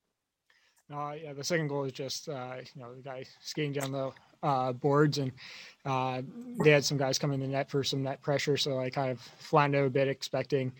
Uh, 0.92 1.12
yeah, 1.22 1.32
the 1.32 1.44
second 1.44 1.68
goal 1.68 1.84
is 1.84 1.92
just 1.92 2.28
uh, 2.28 2.56
you 2.74 2.82
know 2.82 2.92
the 2.96 3.00
guy 3.00 3.24
skating 3.40 3.72
down 3.72 3.92
the 3.92 4.10
uh, 4.42 4.72
boards, 4.72 5.18
and 5.18 5.30
uh, 5.84 6.20
they 6.64 6.70
had 6.70 6.84
some 6.84 6.98
guys 6.98 7.16
come 7.16 7.30
in 7.30 7.38
the 7.38 7.46
net 7.46 7.70
for 7.70 7.84
some 7.84 8.02
net 8.02 8.20
pressure, 8.22 8.56
so 8.56 8.80
I 8.80 8.90
kind 8.90 9.12
of 9.12 9.20
flattened 9.38 9.76
out 9.76 9.86
a 9.86 9.90
bit, 9.90 10.08
expecting 10.08 10.72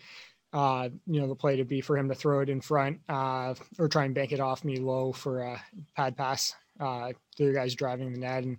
uh, 0.53 0.89
you 1.07 1.21
know 1.21 1.27
the 1.27 1.35
play 1.35 1.55
to 1.55 1.63
be 1.63 1.81
for 1.81 1.97
him 1.97 2.09
to 2.09 2.15
throw 2.15 2.41
it 2.41 2.49
in 2.49 2.61
front 2.61 2.99
uh, 3.09 3.53
or 3.79 3.87
try 3.87 4.05
and 4.05 4.15
bank 4.15 4.31
it 4.31 4.39
off 4.39 4.63
me 4.63 4.77
low 4.77 5.11
for 5.11 5.41
a 5.41 5.61
pad 5.95 6.17
pass 6.17 6.55
uh, 6.79 7.11
the 7.37 7.53
guys 7.53 7.75
driving 7.75 8.11
the 8.11 8.19
net, 8.19 8.43
and 8.43 8.57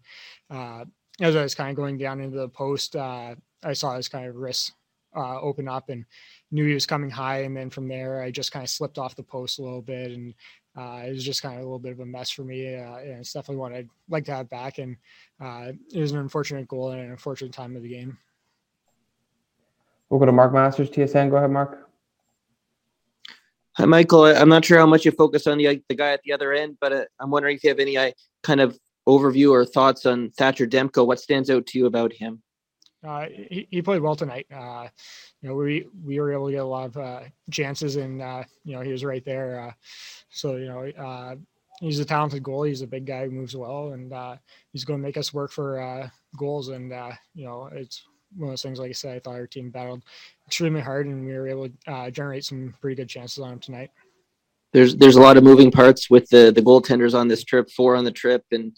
uh, 0.50 0.84
as 1.20 1.36
I 1.36 1.42
was 1.42 1.54
kind 1.54 1.70
of 1.70 1.76
going 1.76 1.98
down 1.98 2.20
into 2.20 2.38
the 2.38 2.48
post, 2.48 2.96
uh, 2.96 3.34
I 3.64 3.72
saw 3.72 3.96
his 3.96 4.08
kind 4.08 4.26
of 4.26 4.36
wrist 4.36 4.72
uh, 5.14 5.40
open 5.40 5.68
up 5.68 5.88
and 5.88 6.04
knew 6.50 6.66
he 6.66 6.74
was 6.74 6.86
coming 6.86 7.10
high, 7.10 7.42
and 7.42 7.56
then 7.56 7.70
from 7.70 7.88
there 7.88 8.22
I 8.22 8.30
just 8.30 8.52
kind 8.52 8.62
of 8.62 8.70
slipped 8.70 8.98
off 8.98 9.16
the 9.16 9.22
post 9.22 9.58
a 9.58 9.62
little 9.62 9.82
bit 9.82 10.12
and 10.12 10.34
uh, 10.76 11.02
it 11.06 11.12
was 11.12 11.24
just 11.24 11.42
kind 11.42 11.56
of 11.56 11.60
a 11.60 11.64
little 11.64 11.78
bit 11.78 11.92
of 11.92 12.00
a 12.00 12.06
mess 12.06 12.30
for 12.30 12.44
me. 12.44 12.74
Uh, 12.74 12.96
and 12.96 13.20
it's 13.20 13.32
definitely 13.32 13.56
one 13.56 13.74
I'd 13.74 13.88
like 14.08 14.24
to 14.26 14.34
have 14.34 14.48
back. 14.48 14.78
And 14.78 14.96
uh, 15.40 15.72
it 15.92 16.00
was 16.00 16.12
an 16.12 16.18
unfortunate 16.18 16.66
goal 16.68 16.92
and 16.92 17.00
an 17.00 17.10
unfortunate 17.10 17.52
time 17.52 17.76
of 17.76 17.82
the 17.82 17.88
game. 17.88 18.16
We'll 20.08 20.20
go 20.20 20.26
to 20.26 20.32
Mark 20.32 20.52
Masters, 20.52 20.90
TSN. 20.90 21.30
Go 21.30 21.36
ahead, 21.36 21.50
Mark. 21.50 21.81
Hi, 23.78 23.86
Michael. 23.86 24.26
I'm 24.26 24.50
not 24.50 24.66
sure 24.66 24.78
how 24.78 24.86
much 24.86 25.06
you 25.06 25.12
focus 25.12 25.46
on 25.46 25.56
the 25.56 25.82
the 25.88 25.94
guy 25.94 26.12
at 26.12 26.20
the 26.24 26.32
other 26.32 26.52
end, 26.52 26.76
but 26.78 26.92
uh, 26.92 27.04
I'm 27.18 27.30
wondering 27.30 27.56
if 27.56 27.64
you 27.64 27.70
have 27.70 27.78
any 27.78 27.96
uh, 27.96 28.10
kind 28.42 28.60
of 28.60 28.78
overview 29.08 29.50
or 29.50 29.64
thoughts 29.64 30.04
on 30.04 30.30
Thatcher 30.32 30.66
Demko. 30.66 31.06
What 31.06 31.20
stands 31.20 31.48
out 31.48 31.66
to 31.68 31.78
you 31.78 31.86
about 31.86 32.12
him? 32.12 32.42
Uh, 33.02 33.26
he, 33.30 33.66
he 33.70 33.80
played 33.80 34.02
well 34.02 34.14
tonight. 34.14 34.46
Uh, 34.54 34.88
you 35.40 35.48
know, 35.48 35.54
we 35.54 35.88
we 36.04 36.20
were 36.20 36.34
able 36.34 36.48
to 36.48 36.52
get 36.52 36.62
a 36.62 36.64
lot 36.64 36.84
of 36.84 36.98
uh, 36.98 37.20
chances, 37.50 37.96
and 37.96 38.20
uh, 38.20 38.44
you 38.62 38.76
know 38.76 38.82
he 38.82 38.92
was 38.92 39.06
right 39.06 39.24
there. 39.24 39.58
Uh, 39.60 39.72
so 40.28 40.56
you 40.56 40.66
know, 40.66 40.86
uh, 41.02 41.36
he's 41.80 41.98
a 41.98 42.04
talented 42.04 42.42
goalie. 42.42 42.68
He's 42.68 42.82
a 42.82 42.86
big 42.86 43.06
guy 43.06 43.24
who 43.24 43.30
moves 43.30 43.56
well, 43.56 43.92
and 43.92 44.12
he's 44.72 44.84
going 44.84 45.00
to 45.00 45.02
make 45.02 45.16
us 45.16 45.32
work 45.32 45.50
for 45.50 46.10
goals. 46.36 46.68
And 46.68 46.90
you 47.34 47.46
know, 47.46 47.70
it's 47.72 48.04
one 48.36 48.48
of 48.48 48.52
those 48.52 48.62
things. 48.62 48.78
Like 48.78 48.90
I 48.90 48.92
said, 48.92 49.16
I 49.16 49.20
thought 49.20 49.36
our 49.36 49.46
team 49.46 49.70
battled 49.70 50.02
extremely 50.52 50.82
hard, 50.82 51.06
and 51.06 51.24
we 51.24 51.32
were 51.32 51.48
able 51.48 51.66
to 51.66 51.90
uh, 51.90 52.10
generate 52.10 52.44
some 52.44 52.74
pretty 52.82 52.94
good 52.94 53.08
chances 53.08 53.38
on 53.38 53.54
him 53.54 53.58
tonight. 53.58 53.90
There's 54.74 54.94
there's 54.96 55.16
a 55.16 55.20
lot 55.20 55.38
of 55.38 55.44
moving 55.44 55.70
parts 55.70 56.10
with 56.10 56.28
the 56.28 56.52
the 56.54 56.60
goaltenders 56.60 57.14
on 57.18 57.26
this 57.26 57.42
trip, 57.42 57.70
four 57.70 57.96
on 57.96 58.04
the 58.04 58.10
trip, 58.10 58.44
and 58.52 58.76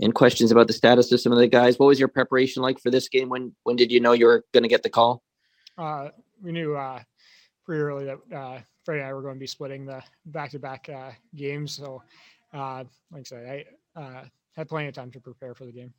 and 0.00 0.14
questions 0.14 0.52
about 0.52 0.66
the 0.66 0.74
status 0.74 1.10
of 1.12 1.20
some 1.20 1.32
of 1.32 1.38
the 1.38 1.48
guys. 1.48 1.78
What 1.78 1.86
was 1.86 1.98
your 1.98 2.08
preparation 2.08 2.62
like 2.62 2.78
for 2.78 2.90
this 2.90 3.08
game? 3.08 3.30
When 3.30 3.54
when 3.62 3.76
did 3.76 3.90
you 3.90 4.00
know 4.00 4.12
you 4.12 4.26
were 4.26 4.44
going 4.52 4.64
to 4.64 4.68
get 4.68 4.82
the 4.82 4.90
call? 4.90 5.22
Uh, 5.78 6.10
we 6.42 6.52
knew 6.52 6.76
uh, 6.76 7.00
pretty 7.64 7.80
early 7.80 8.04
that 8.04 8.18
uh, 8.36 8.58
Freddie 8.84 9.00
and 9.00 9.08
I 9.08 9.14
were 9.14 9.22
going 9.22 9.36
to 9.36 9.40
be 9.40 9.46
splitting 9.46 9.86
the 9.86 10.02
back-to-back 10.26 10.90
uh, 10.90 11.12
games. 11.34 11.72
So, 11.72 12.02
uh, 12.52 12.84
like 13.10 13.20
I 13.20 13.22
said, 13.22 13.64
I 13.96 14.00
uh, 14.00 14.24
had 14.56 14.68
plenty 14.68 14.88
of 14.88 14.94
time 14.94 15.10
to 15.12 15.20
prepare 15.20 15.54
for 15.54 15.64
the 15.64 15.72
game. 15.72 15.94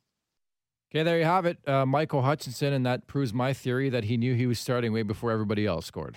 Okay, 0.96 1.02
there 1.02 1.18
you 1.18 1.26
have 1.26 1.44
it, 1.44 1.58
uh, 1.68 1.84
Michael 1.84 2.22
Hutchinson, 2.22 2.72
and 2.72 2.86
that 2.86 3.06
proves 3.06 3.34
my 3.34 3.52
theory 3.52 3.90
that 3.90 4.04
he 4.04 4.16
knew 4.16 4.34
he 4.34 4.46
was 4.46 4.58
starting 4.58 4.94
way 4.94 5.02
before 5.02 5.30
everybody 5.30 5.66
else 5.66 5.84
scored. 5.84 6.16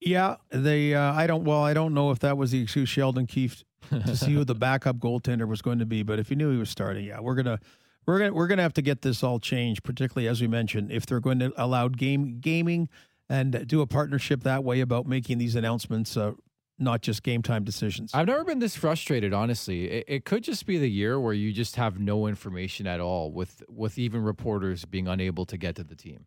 Yeah, 0.00 0.34
they. 0.50 0.94
Uh, 0.94 1.12
I 1.12 1.28
don't. 1.28 1.44
Well, 1.44 1.62
I 1.62 1.74
don't 1.74 1.94
know 1.94 2.10
if 2.10 2.18
that 2.18 2.36
was 2.36 2.50
the 2.50 2.60
excuse 2.60 2.88
Sheldon 2.88 3.28
Keefe 3.28 3.62
to 3.90 4.16
see 4.16 4.32
who 4.32 4.44
the 4.44 4.56
backup 4.56 4.96
goaltender 4.96 5.46
was 5.46 5.62
going 5.62 5.78
to 5.78 5.86
be, 5.86 6.02
but 6.02 6.18
if 6.18 6.28
he 6.28 6.34
knew 6.34 6.50
he 6.50 6.58
was 6.58 6.70
starting, 6.70 7.04
yeah, 7.04 7.20
we're 7.20 7.36
gonna 7.36 7.60
we're 8.04 8.18
gonna 8.18 8.32
we're 8.32 8.48
gonna 8.48 8.62
have 8.62 8.72
to 8.72 8.82
get 8.82 9.02
this 9.02 9.22
all 9.22 9.38
changed, 9.38 9.84
particularly 9.84 10.26
as 10.26 10.40
we 10.40 10.48
mentioned, 10.48 10.90
if 10.90 11.06
they're 11.06 11.20
going 11.20 11.38
to 11.38 11.52
allow 11.56 11.86
game 11.86 12.40
gaming 12.40 12.88
and 13.28 13.64
do 13.68 13.80
a 13.80 13.86
partnership 13.86 14.42
that 14.42 14.64
way 14.64 14.80
about 14.80 15.06
making 15.06 15.38
these 15.38 15.54
announcements. 15.54 16.16
Uh, 16.16 16.32
not 16.78 17.02
just 17.02 17.22
game 17.22 17.42
time 17.42 17.64
decisions. 17.64 18.12
I've 18.14 18.26
never 18.26 18.44
been 18.44 18.58
this 18.58 18.76
frustrated, 18.76 19.32
honestly. 19.32 19.90
It, 19.90 20.04
it, 20.08 20.24
could 20.24 20.42
just 20.42 20.66
be 20.66 20.78
the 20.78 20.90
year 20.90 21.20
where 21.20 21.32
you 21.32 21.52
just 21.52 21.76
have 21.76 21.98
no 21.98 22.26
information 22.26 22.86
at 22.86 23.00
all, 23.00 23.32
with 23.32 23.62
with 23.68 23.98
even 23.98 24.22
reporters 24.22 24.84
being 24.84 25.06
unable 25.08 25.46
to 25.46 25.56
get 25.56 25.76
to 25.76 25.84
the 25.84 25.94
team. 25.94 26.26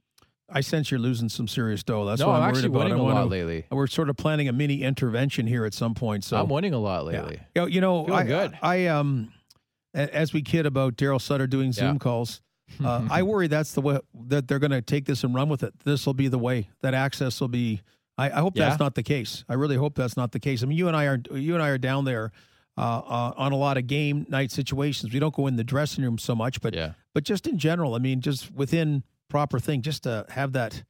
I 0.50 0.62
sense 0.62 0.91
you're 0.91 1.00
losing 1.00 1.28
some 1.28 1.48
serious 1.48 1.84
dough. 1.84 2.06
That's 2.06 2.22
no, 2.22 2.28
what 2.28 2.38
I'm, 2.38 2.43
I'm 2.43 2.54
worried 2.54 2.66
about. 2.66 2.80
winning 2.80 2.93
I 2.93 2.98
a 2.98 3.16
lot 3.16 3.30
lately. 3.30 3.66
We're 3.70 3.88
sort 3.88 4.10
of 4.10 4.16
planning 4.16 4.48
a 4.48 4.54
mini 4.54 4.82
intervention 4.82 5.45
here 5.45 5.66
at 5.66 5.74
some 5.74 5.93
point. 5.93 6.24
So 6.24 6.38
I'm 6.38 6.48
winning 6.48 6.74
a 6.74 6.80
lot 6.80 7.06
lately. 7.06 7.41
Yeah. 7.56 7.66
You 7.66 7.82
know, 7.82 8.06
Feeling 8.06 8.20
I, 8.20 8.24
good. 8.24 8.60
I 8.62 8.88
um, 8.88 9.34
as 9.93 10.32
we 10.32 10.41
kid 10.41 10.66
about 10.66 10.95
Daryl 10.95 11.20
Sutter 11.20 11.48
doing 11.48 11.74
Zoom 11.74 11.95
Yeah. 11.95 12.00
calls, 12.00 12.41
uh, 12.84 13.08
I 13.10 13.24
worry 13.24 13.48
that's 13.48 13.74
the 13.74 13.82
way 13.82 14.00
that 14.28 14.48
they're 14.48 14.60
going 14.60 14.72
to 14.72 14.82
take 14.82 15.06
this 15.06 15.24
and 15.24 15.34
run 15.36 15.50
with 15.50 15.64
it. 15.64 15.74
This 15.84 16.06
will 16.06 16.14
be 16.14 16.30
the 16.30 16.39
way 16.39 16.70
that 16.82 16.93
access 16.93 17.41
will 17.41 17.48
be. 17.50 17.82
I, 18.18 18.28
I 18.32 18.39
hope 18.39 18.55
that's 18.55 18.80
not 18.80 18.95
the 18.95 19.03
case. 19.03 19.43
I 19.47 19.53
really 19.53 19.76
hope 19.76 19.95
that's 19.95 20.18
not 20.18 20.32
the 20.32 20.39
case. 20.39 20.63
I 20.63 20.65
mean, 20.65 20.78
you 20.78 20.88
and 20.88 20.97
I 20.97 21.05
are 21.05 21.20
you 21.34 21.53
and 21.53 21.61
I 21.63 21.70
are 21.70 21.78
down 21.78 22.05
there 22.05 22.32
uh, 22.78 22.82
uh, 22.82 23.34
on 23.38 23.51
a 23.51 23.55
lot 23.55 23.78
of 23.78 23.88
game 23.88 24.26
night 24.30 24.51
situations. 24.51 25.13
We 25.13 25.20
don't 25.20 25.34
go 25.36 25.47
in 25.47 25.55
the 25.55 25.63
dressing 25.63 26.03
room 26.03 26.18
so 26.18 26.36
much, 26.36 26.61
but 26.61 26.74
Yeah. 26.74 26.93
but 27.13 27.24
just 27.24 27.47
in 27.47 27.57
general, 27.57 27.95
I 27.95 27.99
mean, 27.99 28.22
just 28.22 28.51
within 28.53 29.03
proper 29.30 29.59
thing, 29.59 29.82
just 29.82 30.03
to 30.03 30.26
have 30.30 30.53
that 30.53 30.84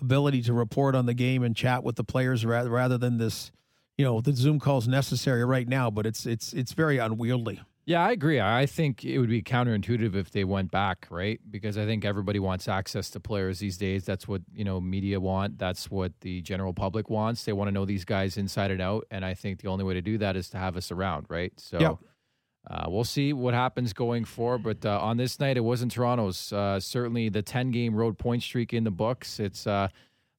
ability 0.00 0.42
to 0.42 0.52
report 0.52 0.94
on 0.94 1.06
the 1.06 1.14
game 1.14 1.42
and 1.42 1.54
chat 1.54 1.84
with 1.84 1.96
the 1.96 2.04
players 2.04 2.44
rather 2.44 2.70
rather 2.70 2.98
than 2.98 3.18
this, 3.18 3.52
you 3.96 4.04
know, 4.04 4.20
the 4.20 4.32
Zoom 4.32 4.58
calls 4.58 4.88
necessary 4.88 5.44
right 5.44 5.68
now, 5.68 5.90
but 5.90 6.06
it's 6.06 6.26
it's 6.26 6.52
it's 6.52 6.72
very 6.72 6.98
unwieldy. 6.98 7.60
Yeah, 7.86 8.02
I 8.02 8.12
agree. 8.12 8.40
I 8.40 8.64
think 8.64 9.04
it 9.04 9.18
would 9.18 9.28
be 9.28 9.42
counterintuitive 9.42 10.14
if 10.14 10.30
they 10.30 10.44
went 10.44 10.70
back, 10.70 11.06
right? 11.10 11.38
Because 11.50 11.76
I 11.76 11.84
think 11.84 12.04
everybody 12.06 12.38
wants 12.38 12.66
access 12.66 13.10
to 13.10 13.20
players 13.20 13.58
these 13.58 13.76
days. 13.76 14.06
That's 14.06 14.26
what, 14.26 14.40
you 14.54 14.64
know, 14.64 14.80
media 14.80 15.20
want. 15.20 15.58
That's 15.58 15.90
what 15.90 16.12
the 16.22 16.40
general 16.40 16.72
public 16.72 17.10
wants. 17.10 17.44
They 17.44 17.52
want 17.52 17.68
to 17.68 17.72
know 17.72 17.84
these 17.84 18.06
guys 18.06 18.38
inside 18.38 18.70
and 18.70 18.80
out. 18.80 19.06
And 19.10 19.22
I 19.22 19.34
think 19.34 19.60
the 19.60 19.68
only 19.68 19.84
way 19.84 19.92
to 19.94 20.00
do 20.00 20.16
that 20.18 20.34
is 20.34 20.48
to 20.50 20.56
have 20.56 20.78
us 20.78 20.90
around, 20.90 21.26
right? 21.28 21.52
So 21.58 21.78
Yeah. 21.78 21.94
uh, 22.70 22.86
we'll 22.88 23.04
see 23.04 23.34
what 23.34 23.52
happens 23.52 23.92
going 23.92 24.24
forward. 24.24 24.62
But 24.62 24.86
uh, 24.86 24.98
on 25.00 25.18
this 25.18 25.38
night, 25.38 25.58
it 25.58 25.60
wasn't 25.64 25.92
Toronto's. 25.92 26.54
Uh, 26.54 26.80
certainly 26.80 27.28
the 27.28 27.42
10 27.42 27.70
game 27.70 27.94
road 27.94 28.16
point 28.16 28.42
streak 28.42 28.72
in 28.72 28.84
the 28.84 28.90
books. 28.90 29.38
It's 29.38 29.66
uh, 29.66 29.88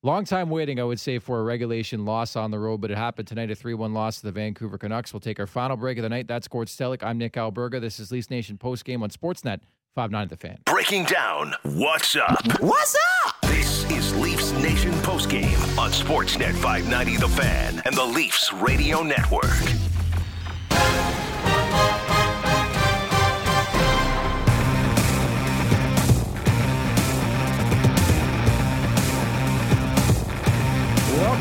long 0.05 0.23
time 0.25 0.49
waiting, 0.49 0.79
I 0.79 0.83
would 0.83 0.99
say, 0.99 1.19
for 1.19 1.39
a 1.39 1.43
regulation 1.43 2.05
loss 2.05 2.35
on 2.35 2.51
the 2.51 2.59
road, 2.59 2.79
but 2.79 2.91
it 2.91 2.97
happened 2.97 3.27
tonight 3.27 3.51
a 3.51 3.55
3 3.55 3.73
1 3.73 3.93
loss 3.93 4.17
to 4.17 4.23
the 4.23 4.31
Vancouver 4.31 4.77
Canucks. 4.77 5.13
We'll 5.13 5.19
take 5.19 5.39
our 5.39 5.47
final 5.47 5.75
break 5.75 5.97
of 5.97 6.03
the 6.03 6.09
night. 6.09 6.27
That's 6.27 6.47
Gord 6.47 6.67
Stellick. 6.67 7.03
I'm 7.03 7.17
Nick 7.17 7.33
Alberga. 7.33 7.81
This 7.81 7.99
is 7.99 8.11
Leafs 8.11 8.29
Nation 8.29 8.57
post 8.57 8.85
game 8.85 9.03
on 9.03 9.09
Sportsnet 9.09 9.61
5 9.95 10.11
9 10.11 10.27
The 10.27 10.37
Fan. 10.37 10.57
Breaking 10.65 11.05
down 11.05 11.53
what's 11.63 12.15
up. 12.15 12.61
What's 12.61 12.95
up? 13.25 13.35
This 13.43 13.89
is 13.89 14.15
Leafs 14.15 14.51
Nation 14.53 14.91
postgame 14.93 15.77
on 15.77 15.91
Sportsnet 15.91 16.53
590 16.53 17.17
The 17.17 17.29
Fan 17.29 17.81
and 17.85 17.95
the 17.95 18.05
Leafs 18.05 18.51
Radio 18.53 19.01
Network. 19.01 19.94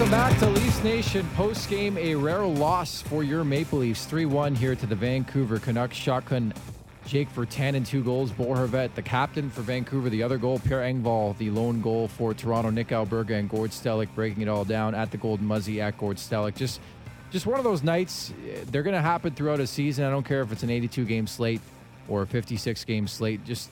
Welcome 0.05 0.21
back 0.21 0.39
to 0.41 0.51
Leafs 0.51 0.85
Nation 0.85 1.27
post 1.35 1.71
game. 1.71 1.97
A 1.97 2.15
rare 2.15 2.45
loss 2.45 3.01
for 3.01 3.25
your 3.25 3.43
Maple 3.43 3.79
Leafs 3.79 4.05
3 4.05 4.27
1 4.27 4.55
here 4.55 4.77
to 4.77 4.85
the 4.85 4.95
Vancouver 4.95 5.59
Canucks. 5.59 5.97
Shotgun 5.97 6.53
Jake 7.07 7.35
Virtanen 7.35 7.77
and 7.77 7.87
two 7.87 8.05
goals. 8.05 8.31
Bo 8.31 8.49
Horvat, 8.49 8.93
the 8.95 9.01
captain 9.01 9.49
for 9.49 9.63
Vancouver, 9.63 10.11
the 10.11 10.23
other 10.23 10.37
goal. 10.37 10.59
Pierre 10.59 10.83
Engvall, 10.83 11.35
the 11.39 11.49
lone 11.49 11.81
goal 11.81 12.07
for 12.07 12.35
Toronto. 12.35 12.69
Nick 12.69 12.89
Alberga 12.89 13.31
and 13.39 13.49
Gord 13.49 13.71
Stellick 13.71 14.09
breaking 14.15 14.43
it 14.43 14.49
all 14.49 14.67
down 14.67 14.95
at 14.95 15.11
the 15.11 15.17
Golden 15.17 15.47
Muzzy 15.47 15.81
at 15.81 15.97
Gord 15.97 16.19
Stellick. 16.19 16.55
Just, 16.55 16.81
just 17.31 17.47
one 17.47 17.57
of 17.59 17.65
those 17.65 17.83
nights. 17.83 18.31
eh, 18.47 18.59
They're 18.71 18.83
going 18.83 18.93
to 18.97 19.01
happen 19.01 19.33
throughout 19.33 19.59
a 19.61 19.67
season. 19.67 20.05
I 20.05 20.11
don't 20.11 20.27
care 20.27 20.43
if 20.43 20.53
it's 20.53 20.63
an 20.63 20.69
82 20.69 21.07
game 21.07 21.27
slate 21.27 21.63
or 22.09 22.21
a 22.21 22.27
56 22.27 22.85
game 22.85 23.09
slate. 23.09 23.43
Just 23.47 23.71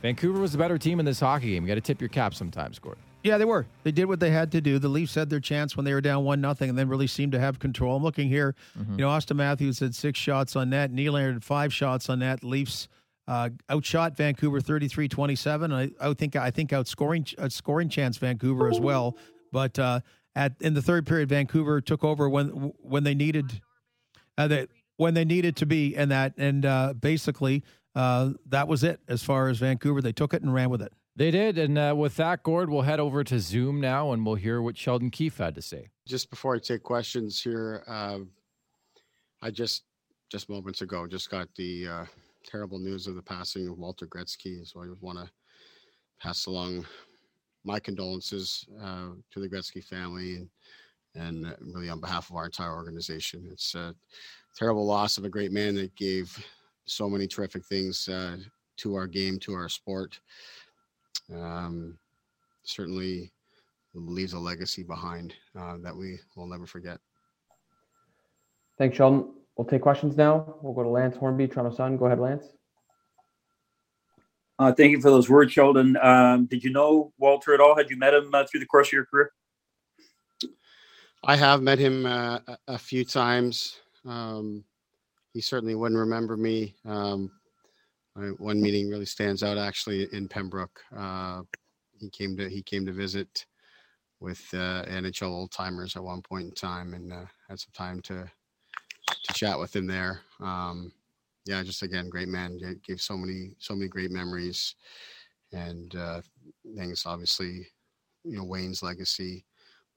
Vancouver 0.00 0.40
was 0.40 0.52
the 0.52 0.58
better 0.58 0.78
team 0.78 0.98
in 0.98 1.04
this 1.04 1.20
hockey 1.20 1.52
game. 1.52 1.64
You 1.64 1.68
got 1.68 1.74
to 1.74 1.82
tip 1.82 2.00
your 2.00 2.08
cap 2.08 2.32
sometimes, 2.32 2.78
Gord. 2.78 2.96
Yeah, 3.24 3.38
they 3.38 3.46
were. 3.46 3.66
They 3.84 3.90
did 3.90 4.04
what 4.04 4.20
they 4.20 4.30
had 4.30 4.52
to 4.52 4.60
do. 4.60 4.78
The 4.78 4.88
Leafs 4.88 5.14
had 5.14 5.30
their 5.30 5.40
chance 5.40 5.76
when 5.76 5.84
they 5.84 5.94
were 5.94 6.02
down 6.02 6.24
one 6.24 6.42
nothing, 6.42 6.68
and 6.68 6.78
then 6.78 6.88
really 6.88 7.06
seemed 7.06 7.32
to 7.32 7.40
have 7.40 7.58
control. 7.58 7.96
I'm 7.96 8.02
looking 8.02 8.28
here. 8.28 8.54
You 8.90 8.98
know, 8.98 9.08
Auston 9.08 9.36
Matthews 9.36 9.80
had 9.80 9.94
six 9.94 10.18
shots 10.18 10.54
on 10.56 10.70
net. 10.70 10.92
Nylander 10.92 11.32
had 11.32 11.42
five 11.42 11.72
shots 11.72 12.10
on 12.10 12.18
net. 12.18 12.44
Leafs 12.44 12.86
uh, 13.26 13.48
outshot 13.70 14.14
Vancouver 14.16 14.60
33-27. 14.60 15.72
I, 15.72 16.06
I 16.06 16.12
think 16.12 16.36
I 16.36 16.50
think 16.50 16.70
outscoring 16.70 17.34
outscoring 17.36 17.90
chance 17.90 18.18
Vancouver 18.18 18.68
as 18.68 18.78
well. 18.78 19.16
But 19.50 19.78
uh, 19.78 20.00
at 20.36 20.52
in 20.60 20.74
the 20.74 20.82
third 20.82 21.06
period, 21.06 21.30
Vancouver 21.30 21.80
took 21.80 22.04
over 22.04 22.28
when 22.28 22.48
when 22.82 23.04
they 23.04 23.14
needed 23.14 23.62
uh, 24.36 24.48
that 24.48 24.68
when 24.98 25.14
they 25.14 25.24
needed 25.24 25.56
to 25.56 25.66
be, 25.66 25.96
and 25.96 26.10
that 26.10 26.34
and 26.36 26.66
uh, 26.66 26.92
basically 26.92 27.64
uh, 27.94 28.30
that 28.46 28.68
was 28.68 28.84
it 28.84 29.00
as 29.08 29.22
far 29.22 29.48
as 29.48 29.58
Vancouver. 29.58 30.02
They 30.02 30.12
took 30.12 30.34
it 30.34 30.42
and 30.42 30.52
ran 30.52 30.68
with 30.68 30.82
it. 30.82 30.92
They 31.16 31.30
did. 31.30 31.58
And 31.58 31.78
uh, 31.78 31.94
with 31.96 32.16
that, 32.16 32.42
Gord, 32.42 32.70
we'll 32.70 32.82
head 32.82 33.00
over 33.00 33.22
to 33.24 33.38
Zoom 33.38 33.80
now 33.80 34.12
and 34.12 34.26
we'll 34.26 34.34
hear 34.34 34.60
what 34.60 34.76
Sheldon 34.76 35.10
Keefe 35.10 35.38
had 35.38 35.54
to 35.54 35.62
say. 35.62 35.88
just 36.06 36.28
before 36.30 36.56
I 36.56 36.58
take 36.58 36.82
questions 36.82 37.40
here, 37.40 37.84
uh, 37.86 38.20
I 39.42 39.50
just 39.50 39.84
just 40.30 40.48
moments 40.48 40.80
ago 40.80 41.06
just 41.06 41.30
got 41.30 41.48
the 41.54 41.86
uh, 41.86 42.04
terrible 42.44 42.78
news 42.78 43.06
of 43.06 43.14
the 43.14 43.22
passing 43.22 43.68
of 43.68 43.78
Walter 43.78 44.06
Gretzky. 44.06 44.66
So 44.66 44.82
I 44.82 44.86
want 45.00 45.18
to 45.18 45.30
pass 46.20 46.46
along 46.46 46.86
my 47.62 47.78
condolences 47.78 48.66
uh, 48.82 49.10
to 49.30 49.40
the 49.40 49.48
Gretzky 49.48 49.84
family 49.84 50.36
and 50.36 50.48
and 51.14 51.46
uh, 51.46 51.54
really 51.60 51.88
on 51.88 52.00
behalf 52.00 52.28
of 52.30 52.36
our 52.36 52.46
entire 52.46 52.74
organization. 52.74 53.46
It's 53.52 53.76
a 53.76 53.94
terrible 54.56 54.84
loss 54.84 55.16
of 55.16 55.24
a 55.24 55.28
great 55.28 55.52
man 55.52 55.76
that 55.76 55.94
gave 55.94 56.44
so 56.86 57.08
many 57.08 57.28
terrific 57.28 57.64
things 57.64 58.08
uh, 58.08 58.38
to 58.78 58.94
our 58.96 59.06
game, 59.06 59.38
to 59.40 59.54
our 59.54 59.68
sport. 59.68 60.18
Um, 61.34 61.98
certainly 62.64 63.32
leaves 63.94 64.32
a 64.32 64.38
legacy 64.38 64.82
behind 64.82 65.34
uh, 65.58 65.76
that 65.82 65.96
we 65.96 66.18
will 66.36 66.46
never 66.46 66.66
forget. 66.66 66.98
Thanks, 68.78 68.96
Sheldon. 68.96 69.32
We'll 69.56 69.66
take 69.66 69.82
questions 69.82 70.16
now. 70.16 70.56
We'll 70.62 70.72
go 70.74 70.82
to 70.82 70.88
Lance 70.88 71.16
Hornby, 71.16 71.46
Toronto 71.48 71.74
Sun. 71.76 71.96
Go 71.96 72.06
ahead, 72.06 72.18
Lance. 72.18 72.46
Uh, 74.58 74.72
thank 74.72 74.90
you 74.92 75.00
for 75.00 75.10
those 75.10 75.28
words, 75.30 75.52
Sheldon. 75.52 75.96
Um, 76.00 76.46
did 76.46 76.62
you 76.64 76.70
know 76.70 77.12
Walter 77.18 77.54
at 77.54 77.60
all? 77.60 77.76
Had 77.76 77.90
you 77.90 77.96
met 77.96 78.14
him 78.14 78.34
uh, 78.34 78.44
through 78.44 78.60
the 78.60 78.66
course 78.66 78.88
of 78.88 78.92
your 78.92 79.04
career? 79.06 79.30
I 81.24 81.36
have 81.36 81.62
met 81.62 81.78
him 81.78 82.04
uh, 82.06 82.38
a- 82.46 82.58
a 82.68 82.78
few 82.78 83.04
times. 83.04 83.80
Um, 84.04 84.64
he 85.32 85.40
certainly 85.40 85.74
wouldn't 85.74 85.98
remember 85.98 86.36
me. 86.36 86.74
Um, 86.84 87.30
I, 88.16 88.20
one 88.38 88.60
meeting 88.60 88.88
really 88.88 89.06
stands 89.06 89.42
out 89.42 89.58
actually 89.58 90.08
in 90.12 90.28
Pembroke. 90.28 90.80
Uh, 90.96 91.42
he 91.98 92.10
came 92.10 92.36
to 92.36 92.48
he 92.48 92.62
came 92.62 92.86
to 92.86 92.92
visit 92.92 93.46
with 94.20 94.42
uh, 94.54 94.84
NHL 94.86 95.30
old 95.32 95.50
timers 95.52 95.96
at 95.96 96.04
one 96.04 96.22
point 96.22 96.44
in 96.46 96.52
time, 96.52 96.94
and 96.94 97.12
uh, 97.12 97.24
had 97.48 97.58
some 97.60 97.72
time 97.74 98.00
to 98.02 98.30
to 99.24 99.32
chat 99.32 99.58
with 99.58 99.74
him 99.74 99.86
there. 99.86 100.20
Um, 100.40 100.92
yeah, 101.46 101.62
just 101.62 101.82
again, 101.82 102.08
great 102.08 102.28
man. 102.28 102.58
Gave- 102.58 102.82
Gave 102.82 103.00
so 103.00 103.16
many 103.16 103.54
so 103.58 103.74
many 103.74 103.88
great 103.88 104.10
memories, 104.10 104.76
and 105.52 105.94
uh, 105.96 106.22
things. 106.76 107.04
Obviously, 107.06 107.66
you 108.24 108.36
know 108.36 108.44
Wayne's 108.44 108.82
legacy, 108.82 109.44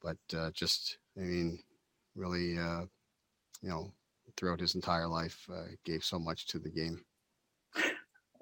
but 0.02 0.18
uh, 0.36 0.52
just 0.52 0.98
I 1.18 1.22
mean, 1.22 1.60
really, 2.16 2.58
uh, 2.58 2.82
you 3.62 3.70
know, 3.70 3.92
throughout 4.36 4.60
his 4.60 4.76
entire 4.76 5.08
life, 5.08 5.48
uh, 5.54 5.64
gave 5.86 6.04
so 6.04 6.20
much 6.20 6.48
to 6.48 6.60
the 6.60 6.70
game. 6.70 7.04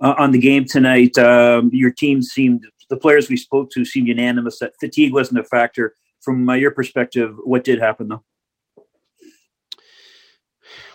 Uh, 0.01 0.13
on 0.17 0.31
the 0.31 0.39
game 0.39 0.65
tonight, 0.65 1.17
um, 1.17 1.69
your 1.73 1.91
team 1.91 2.21
seemed, 2.21 2.65
the 2.89 2.97
players 2.97 3.29
we 3.29 3.37
spoke 3.37 3.69
to 3.71 3.85
seemed 3.85 4.07
unanimous 4.07 4.59
that 4.59 4.73
fatigue 4.79 5.13
wasn't 5.13 5.39
a 5.39 5.43
factor. 5.43 5.95
From 6.21 6.49
your 6.55 6.71
perspective, 6.71 7.35
what 7.43 7.63
did 7.63 7.79
happen 7.79 8.07
though? 8.07 8.23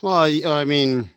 Well, 0.02 0.16
I 0.16 0.64
mean, 0.64 1.08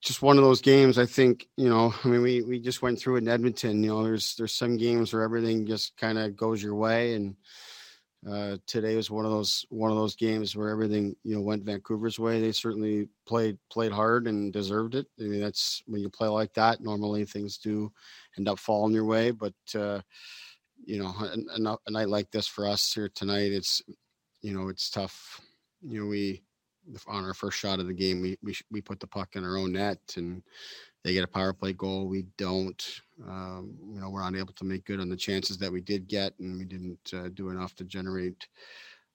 just 0.00 0.22
one 0.22 0.38
of 0.38 0.44
those 0.44 0.60
games. 0.60 0.98
I 0.98 1.06
think 1.06 1.46
you 1.56 1.68
know. 1.68 1.94
I 2.04 2.08
mean, 2.08 2.22
we 2.22 2.42
we 2.42 2.58
just 2.58 2.82
went 2.82 2.98
through 2.98 3.16
in 3.16 3.28
Edmonton. 3.28 3.82
You 3.82 3.90
know, 3.90 4.04
there's 4.04 4.34
there's 4.36 4.54
some 4.54 4.76
games 4.76 5.12
where 5.12 5.22
everything 5.22 5.66
just 5.66 5.96
kind 5.96 6.18
of 6.18 6.36
goes 6.36 6.62
your 6.62 6.74
way, 6.74 7.14
and 7.14 7.36
uh, 8.28 8.58
today 8.66 8.96
was 8.96 9.10
one 9.10 9.24
of 9.24 9.30
those 9.30 9.64
one 9.70 9.90
of 9.90 9.96
those 9.96 10.14
games 10.14 10.54
where 10.54 10.68
everything 10.68 11.16
you 11.24 11.34
know 11.34 11.40
went 11.40 11.64
Vancouver's 11.64 12.18
way. 12.18 12.40
They 12.40 12.52
certainly 12.52 13.08
played 13.26 13.56
played 13.70 13.92
hard 13.92 14.26
and 14.26 14.52
deserved 14.52 14.94
it. 14.94 15.06
I 15.18 15.22
mean, 15.22 15.40
that's 15.40 15.82
when 15.86 16.02
you 16.02 16.10
play 16.10 16.28
like 16.28 16.52
that. 16.54 16.82
Normally, 16.82 17.24
things 17.24 17.56
do 17.56 17.90
end 18.36 18.48
up 18.48 18.58
falling 18.58 18.94
your 18.94 19.06
way, 19.06 19.30
but 19.30 19.54
uh, 19.74 20.00
you 20.84 21.02
know, 21.02 21.14
a, 21.18 21.78
a, 21.86 21.90
night 21.90 22.08
like 22.08 22.30
this 22.30 22.46
for 22.46 22.66
us 22.66 22.92
here 22.92 23.08
tonight, 23.14 23.52
it's 23.52 23.80
you 24.42 24.52
know, 24.52 24.68
it's 24.68 24.90
tough. 24.90 25.40
You 25.82 26.02
know, 26.02 26.06
we 26.08 26.42
on 27.06 27.24
our 27.24 27.34
first 27.34 27.58
shot 27.58 27.80
of 27.80 27.86
the 27.86 27.94
game, 27.94 28.20
we 28.20 28.38
we 28.42 28.54
we 28.70 28.82
put 28.82 29.00
the 29.00 29.06
puck 29.06 29.34
in 29.34 29.44
our 29.44 29.56
own 29.56 29.72
net, 29.72 29.98
and 30.16 30.42
they 31.02 31.12
get 31.12 31.24
a 31.24 31.28
power 31.28 31.52
play 31.52 31.72
goal. 31.72 32.06
We 32.06 32.26
don't. 32.36 33.00
Um, 33.26 33.74
you 33.92 34.00
know, 34.00 34.10
we're 34.10 34.22
unable 34.22 34.52
to 34.54 34.64
make 34.64 34.84
good 34.84 35.00
on 35.00 35.08
the 35.08 35.16
chances 35.16 35.58
that 35.58 35.72
we 35.72 35.80
did 35.80 36.08
get, 36.08 36.34
and 36.38 36.58
we 36.58 36.64
didn't 36.64 37.12
uh, 37.14 37.28
do 37.34 37.50
enough 37.50 37.74
to 37.76 37.84
generate 37.84 38.46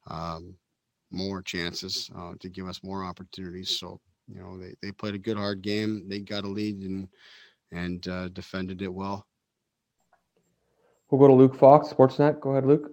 um, 0.08 0.56
more 1.12 1.42
chances 1.42 2.10
uh, 2.18 2.34
to 2.40 2.50
give 2.50 2.68
us 2.68 2.84
more 2.84 3.04
opportunities. 3.04 3.78
So, 3.80 4.00
you 4.28 4.42
know, 4.42 4.58
they, 4.58 4.76
they 4.82 4.92
played 4.92 5.16
a 5.16 5.20
good 5.20 5.38
hard 5.38 5.62
game. 5.62 6.08
They 6.08 6.20
got 6.20 6.44
a 6.44 6.48
lead 6.48 6.82
and 6.82 7.08
and 7.72 8.08
uh, 8.08 8.30
defended 8.30 8.82
it 8.82 8.94
well. 8.94 9.28
We'll 11.10 11.20
go 11.20 11.28
to 11.28 11.34
Luke 11.34 11.56
Fox, 11.56 11.90
Sportsnet. 11.90 12.40
Go 12.40 12.52
ahead, 12.52 12.66
Luke. 12.66 12.92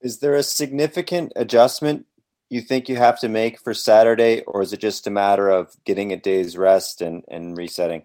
Is 0.00 0.18
there 0.18 0.34
a 0.34 0.42
significant 0.42 1.32
adjustment 1.36 2.06
you 2.50 2.60
think 2.60 2.88
you 2.88 2.96
have 2.96 3.18
to 3.20 3.28
make 3.28 3.60
for 3.60 3.72
Saturday, 3.72 4.42
or 4.42 4.60
is 4.60 4.72
it 4.72 4.80
just 4.80 5.06
a 5.06 5.10
matter 5.10 5.48
of 5.48 5.74
getting 5.84 6.12
a 6.12 6.16
day's 6.16 6.56
rest 6.58 7.00
and, 7.00 7.24
and 7.28 7.56
resetting? 7.56 8.02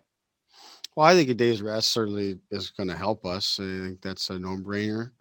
Well, 0.96 1.08
I 1.08 1.14
think 1.14 1.30
a 1.30 1.34
day's 1.34 1.62
rest 1.62 1.90
certainly 1.90 2.40
is 2.52 2.70
going 2.70 2.88
to 2.88 2.96
help 2.96 3.26
us. 3.26 3.60
I 3.60 3.64
think 3.64 4.02
that's 4.02 4.30
a 4.30 4.40
no-brainer. 4.40 5.12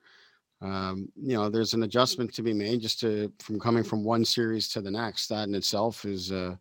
Um, 0.60 1.08
you 1.16 1.36
know, 1.36 1.48
there's 1.48 1.74
an 1.74 1.82
adjustment 1.82 2.32
to 2.34 2.42
be 2.42 2.52
made 2.52 2.80
just 2.80 3.00
to 3.00 3.32
from 3.40 3.58
coming 3.58 3.82
from 3.82 4.04
one 4.04 4.24
series 4.24 4.68
to 4.68 4.80
the 4.80 4.90
next. 4.90 5.28
That 5.28 5.48
in 5.48 5.54
itself 5.54 6.04
is 6.04 6.30
a, 6.30 6.58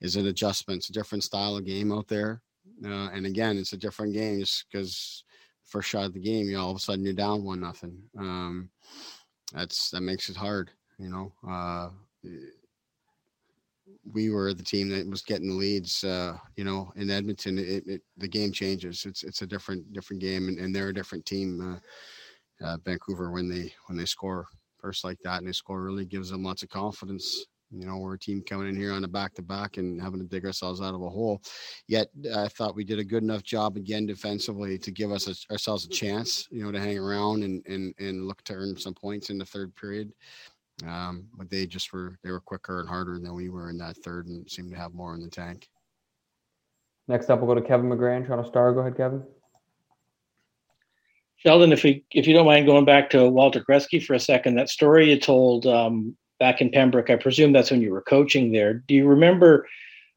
is 0.00 0.16
an 0.16 0.28
adjustment. 0.28 0.78
It's 0.78 0.90
a 0.90 0.94
different 0.94 1.24
style 1.24 1.56
of 1.56 1.66
game 1.66 1.92
out 1.92 2.08
there, 2.08 2.40
uh, 2.84 3.08
and 3.12 3.26
again, 3.26 3.58
it's 3.58 3.72
a 3.72 3.76
different 3.76 4.14
game 4.14 4.40
just 4.40 4.64
because 4.70 5.24
first 5.64 5.88
shot 5.88 6.06
of 6.06 6.14
the 6.14 6.20
game, 6.20 6.46
you 6.46 6.56
know, 6.56 6.62
all 6.62 6.70
of 6.70 6.76
a 6.76 6.80
sudden 6.80 7.04
you're 7.04 7.12
down 7.12 7.44
one 7.44 7.60
nothing. 7.60 8.00
Um, 8.18 8.70
that's 9.52 9.90
that 9.90 10.00
makes 10.00 10.28
it 10.28 10.36
hard. 10.36 10.70
You 10.98 11.10
know, 11.10 11.32
uh, 11.48 11.88
we 14.12 14.30
were 14.30 14.54
the 14.54 14.62
team 14.62 14.88
that 14.90 15.08
was 15.08 15.22
getting 15.22 15.48
the 15.48 15.54
leads. 15.54 16.04
Uh, 16.04 16.36
you 16.56 16.64
know, 16.64 16.92
in 16.96 17.10
Edmonton, 17.10 17.58
it, 17.58 17.86
it, 17.86 18.02
the 18.16 18.28
game 18.28 18.52
changes. 18.52 19.04
It's 19.04 19.22
it's 19.22 19.42
a 19.42 19.46
different 19.46 19.92
different 19.92 20.22
game, 20.22 20.48
and, 20.48 20.58
and 20.58 20.74
they're 20.74 20.88
a 20.88 20.94
different 20.94 21.26
team. 21.26 21.60
Uh, 21.60 22.64
uh, 22.64 22.78
Vancouver, 22.84 23.30
when 23.30 23.48
they 23.48 23.72
when 23.86 23.98
they 23.98 24.06
score 24.06 24.46
first 24.78 25.04
like 25.04 25.18
that, 25.24 25.38
and 25.38 25.48
they 25.48 25.52
score 25.52 25.82
really 25.82 26.06
gives 26.06 26.30
them 26.30 26.42
lots 26.42 26.62
of 26.62 26.68
confidence. 26.68 27.46
You 27.70 27.84
know, 27.84 27.96
we're 27.96 28.14
a 28.14 28.18
team 28.18 28.42
coming 28.48 28.68
in 28.68 28.76
here 28.76 28.92
on 28.92 29.04
a 29.04 29.08
back 29.08 29.34
to 29.34 29.42
back 29.42 29.76
and 29.76 30.00
having 30.00 30.20
to 30.20 30.26
dig 30.26 30.46
ourselves 30.46 30.80
out 30.80 30.94
of 30.94 31.02
a 31.02 31.10
hole. 31.10 31.42
Yet, 31.88 32.08
I 32.34 32.46
thought 32.46 32.76
we 32.76 32.84
did 32.84 33.00
a 33.00 33.04
good 33.04 33.24
enough 33.24 33.42
job 33.42 33.76
again 33.76 34.06
defensively 34.06 34.78
to 34.78 34.90
give 34.92 35.10
us 35.10 35.26
a, 35.26 35.52
ourselves 35.52 35.84
a 35.84 35.88
chance. 35.88 36.46
You 36.50 36.64
know, 36.64 36.72
to 36.72 36.80
hang 36.80 36.98
around 36.98 37.42
and 37.42 37.66
and 37.66 37.92
and 37.98 38.26
look 38.26 38.42
to 38.44 38.54
earn 38.54 38.76
some 38.78 38.94
points 38.94 39.30
in 39.30 39.38
the 39.38 39.44
third 39.44 39.74
period. 39.74 40.12
Um, 40.84 41.28
but 41.36 41.48
they 41.48 41.66
just 41.66 41.92
were 41.92 42.18
they 42.22 42.30
were 42.30 42.40
quicker 42.40 42.80
and 42.80 42.88
harder 42.88 43.18
than 43.18 43.34
we 43.34 43.48
were 43.48 43.70
in 43.70 43.78
that 43.78 43.96
third 43.98 44.26
and 44.26 44.48
seemed 44.50 44.70
to 44.72 44.76
have 44.76 44.92
more 44.92 45.14
in 45.14 45.22
the 45.22 45.30
tank. 45.30 45.68
Next 47.08 47.30
up, 47.30 47.40
we'll 47.40 47.54
go 47.54 47.60
to 47.60 47.66
Kevin 47.66 47.88
McGran, 47.88 48.26
Toronto 48.26 48.48
Star. 48.48 48.72
Go 48.72 48.80
ahead, 48.80 48.96
Kevin. 48.96 49.22
Sheldon, 51.36 51.72
if 51.72 51.84
we, 51.84 52.04
if 52.12 52.26
you 52.26 52.34
don't 52.34 52.46
mind 52.46 52.66
going 52.66 52.84
back 52.84 53.10
to 53.10 53.28
Walter 53.28 53.64
Gretzky 53.68 54.04
for 54.04 54.14
a 54.14 54.20
second, 54.20 54.56
that 54.56 54.68
story 54.68 55.10
you 55.10 55.20
told 55.20 55.66
um, 55.66 56.16
back 56.40 56.60
in 56.60 56.70
Pembroke, 56.70 57.10
I 57.10 57.16
presume 57.16 57.52
that's 57.52 57.70
when 57.70 57.82
you 57.82 57.92
were 57.92 58.02
coaching 58.02 58.52
there. 58.52 58.74
Do 58.74 58.94
you 58.94 59.06
remember 59.06 59.68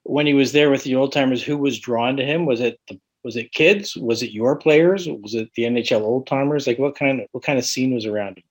when 0.04 0.26
he 0.26 0.34
was 0.34 0.52
there 0.52 0.72
with 0.72 0.84
the 0.84 0.96
old 0.96 1.12
timers? 1.12 1.44
Who 1.44 1.58
was 1.58 1.80
drawn 1.80 2.18
to 2.18 2.26
him? 2.26 2.46
Was 2.46 2.62
it 2.62 2.80
the 2.88 3.00
was 3.24 3.36
it 3.36 3.52
kids? 3.52 3.98
Was 3.98 4.24
it 4.24 4.32
your 4.32 4.56
players? 4.56 5.08
Was 5.08 5.36
it 5.36 5.50
the 5.56 5.64
NHL 5.64 6.02
old 6.02 6.26
timers? 6.26 6.66
Like 6.66 6.80
what 6.80 6.96
kind 6.96 7.20
of 7.22 7.28
what 7.32 7.44
kind 7.44 7.60
of 7.60 7.66
scene 7.66 7.94
was 7.94 8.06
around 8.06 8.38
him? 8.38 8.44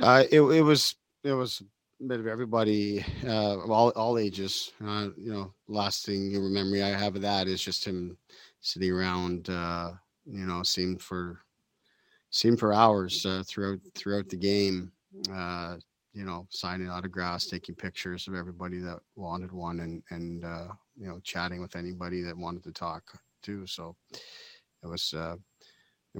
Uh, 0.00 0.24
it 0.30 0.40
it 0.40 0.62
was 0.62 0.94
it 1.24 1.32
was 1.32 1.62
a 2.00 2.04
bit 2.04 2.20
of 2.20 2.26
everybody, 2.26 3.04
uh, 3.26 3.58
all 3.66 3.90
all 3.90 4.18
ages. 4.18 4.72
Uh, 4.84 5.08
you 5.16 5.32
know, 5.32 5.52
last 5.66 6.06
thing 6.06 6.30
you 6.30 6.40
memory 6.40 6.82
I 6.82 6.90
have 6.90 7.16
of 7.16 7.22
that 7.22 7.48
is 7.48 7.62
just 7.62 7.84
him 7.84 8.16
sitting 8.60 8.92
around. 8.92 9.50
Uh, 9.50 9.92
you 10.24 10.46
know, 10.46 10.62
seemed 10.62 11.02
for 11.02 11.40
seemed 12.30 12.60
for 12.60 12.72
hours 12.72 13.24
uh, 13.26 13.42
throughout 13.46 13.80
throughout 13.94 14.28
the 14.28 14.36
game. 14.36 14.92
Uh, 15.32 15.76
you 16.12 16.24
know, 16.24 16.46
signing 16.50 16.88
autographs, 16.88 17.46
taking 17.46 17.74
pictures 17.74 18.28
of 18.28 18.34
everybody 18.34 18.78
that 18.78 19.00
wanted 19.16 19.50
one, 19.52 19.80
and 19.80 20.02
and 20.10 20.44
uh, 20.44 20.68
you 20.96 21.08
know, 21.08 21.18
chatting 21.24 21.60
with 21.60 21.76
anybody 21.76 22.22
that 22.22 22.36
wanted 22.36 22.62
to 22.64 22.72
talk 22.72 23.02
too. 23.42 23.66
So 23.66 23.96
it 24.12 24.86
was 24.86 25.12
uh, 25.14 25.36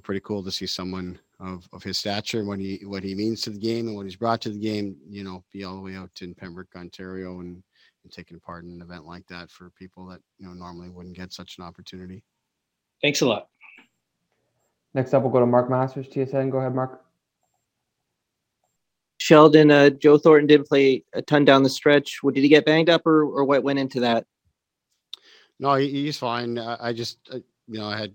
pretty 0.03 0.21
cool 0.21 0.43
to 0.43 0.51
see 0.51 0.67
someone 0.67 1.19
of, 1.41 1.69
of 1.73 1.83
his 1.83 1.99
stature, 1.99 2.45
what 2.45 2.59
he 2.59 2.81
what 2.85 3.03
he 3.03 3.15
means 3.15 3.43
to 3.43 3.51
the 3.51 3.59
game 3.59 3.87
and 3.87 3.97
what 3.97 4.07
he's 4.07 4.17
brought 4.17 4.41
to 4.43 4.51
the 4.51 4.59
game. 4.59 4.97
You 5.09 5.25
know, 5.25 5.45
be 5.53 5.65
all 5.65 5.77
the 5.77 5.81
way 5.81 5.95
out 5.95 6.11
in 6.21 6.35
Pembroke, 6.35 6.75
Ontario, 6.77 7.41
and, 7.41 7.63
and 8.03 8.13
taking 8.13 8.41
part 8.41 8.65
in 8.65 8.71
an 8.71 8.83
event 8.83 9.07
like 9.07 9.27
that 9.29 9.51
for 9.51 9.71
people 9.71 10.07
that 10.07 10.21
you 10.39 10.47
know 10.47 10.55
normally 10.55 10.91
wouldn't 10.91 11.17
get 11.17 11.33
such 11.33 11.59
an 11.59 11.65
opportunity. 11.65 12.25
Thanks 13.03 13.21
a 13.21 13.27
lot. 13.27 13.49
Next 14.95 15.15
up, 15.15 15.23
we'll 15.23 15.33
go 15.33 15.41
to 15.41 15.47
Mark 15.47 15.71
Masters, 15.71 16.09
TSN. 16.09 16.51
Go 16.51 16.59
ahead, 16.59 16.75
Mark. 16.75 17.05
Sheldon, 19.19 19.71
uh, 19.71 19.91
Joe 19.91 20.17
Thornton 20.17 20.47
didn't 20.47 20.69
play 20.69 21.05
a 21.13 21.21
ton 21.21 21.45
down 21.45 21.63
the 21.63 21.69
stretch. 21.69 22.23
What 22.23 22.35
did 22.35 22.43
he 22.43 22.49
get 22.49 22.65
banged 22.65 22.89
up, 22.89 23.07
or 23.07 23.25
or 23.25 23.45
what 23.45 23.63
went 23.63 23.79
into 23.79 24.01
that? 24.01 24.27
No, 25.61 25.75
he, 25.75 25.91
he's 25.91 26.17
fine. 26.17 26.59
I, 26.59 26.89
I 26.89 26.93
just, 26.93 27.19
I, 27.33 27.37
you 27.67 27.79
know, 27.79 27.87
I 27.87 27.99
had 27.99 28.15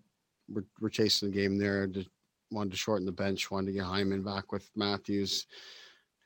we're, 0.50 0.64
we're 0.80 0.90
chasing 0.90 1.30
the 1.30 1.36
game 1.36 1.58
there. 1.58 1.88
Just 1.88 2.10
wanted 2.54 2.72
to 2.72 2.78
shorten 2.78 3.06
the 3.06 3.12
bench. 3.12 3.50
Wanted 3.52 3.68
to 3.68 3.74
get 3.74 3.84
Hyman 3.84 4.24
back 4.24 4.52
with 4.52 4.70
Matthews 4.76 5.48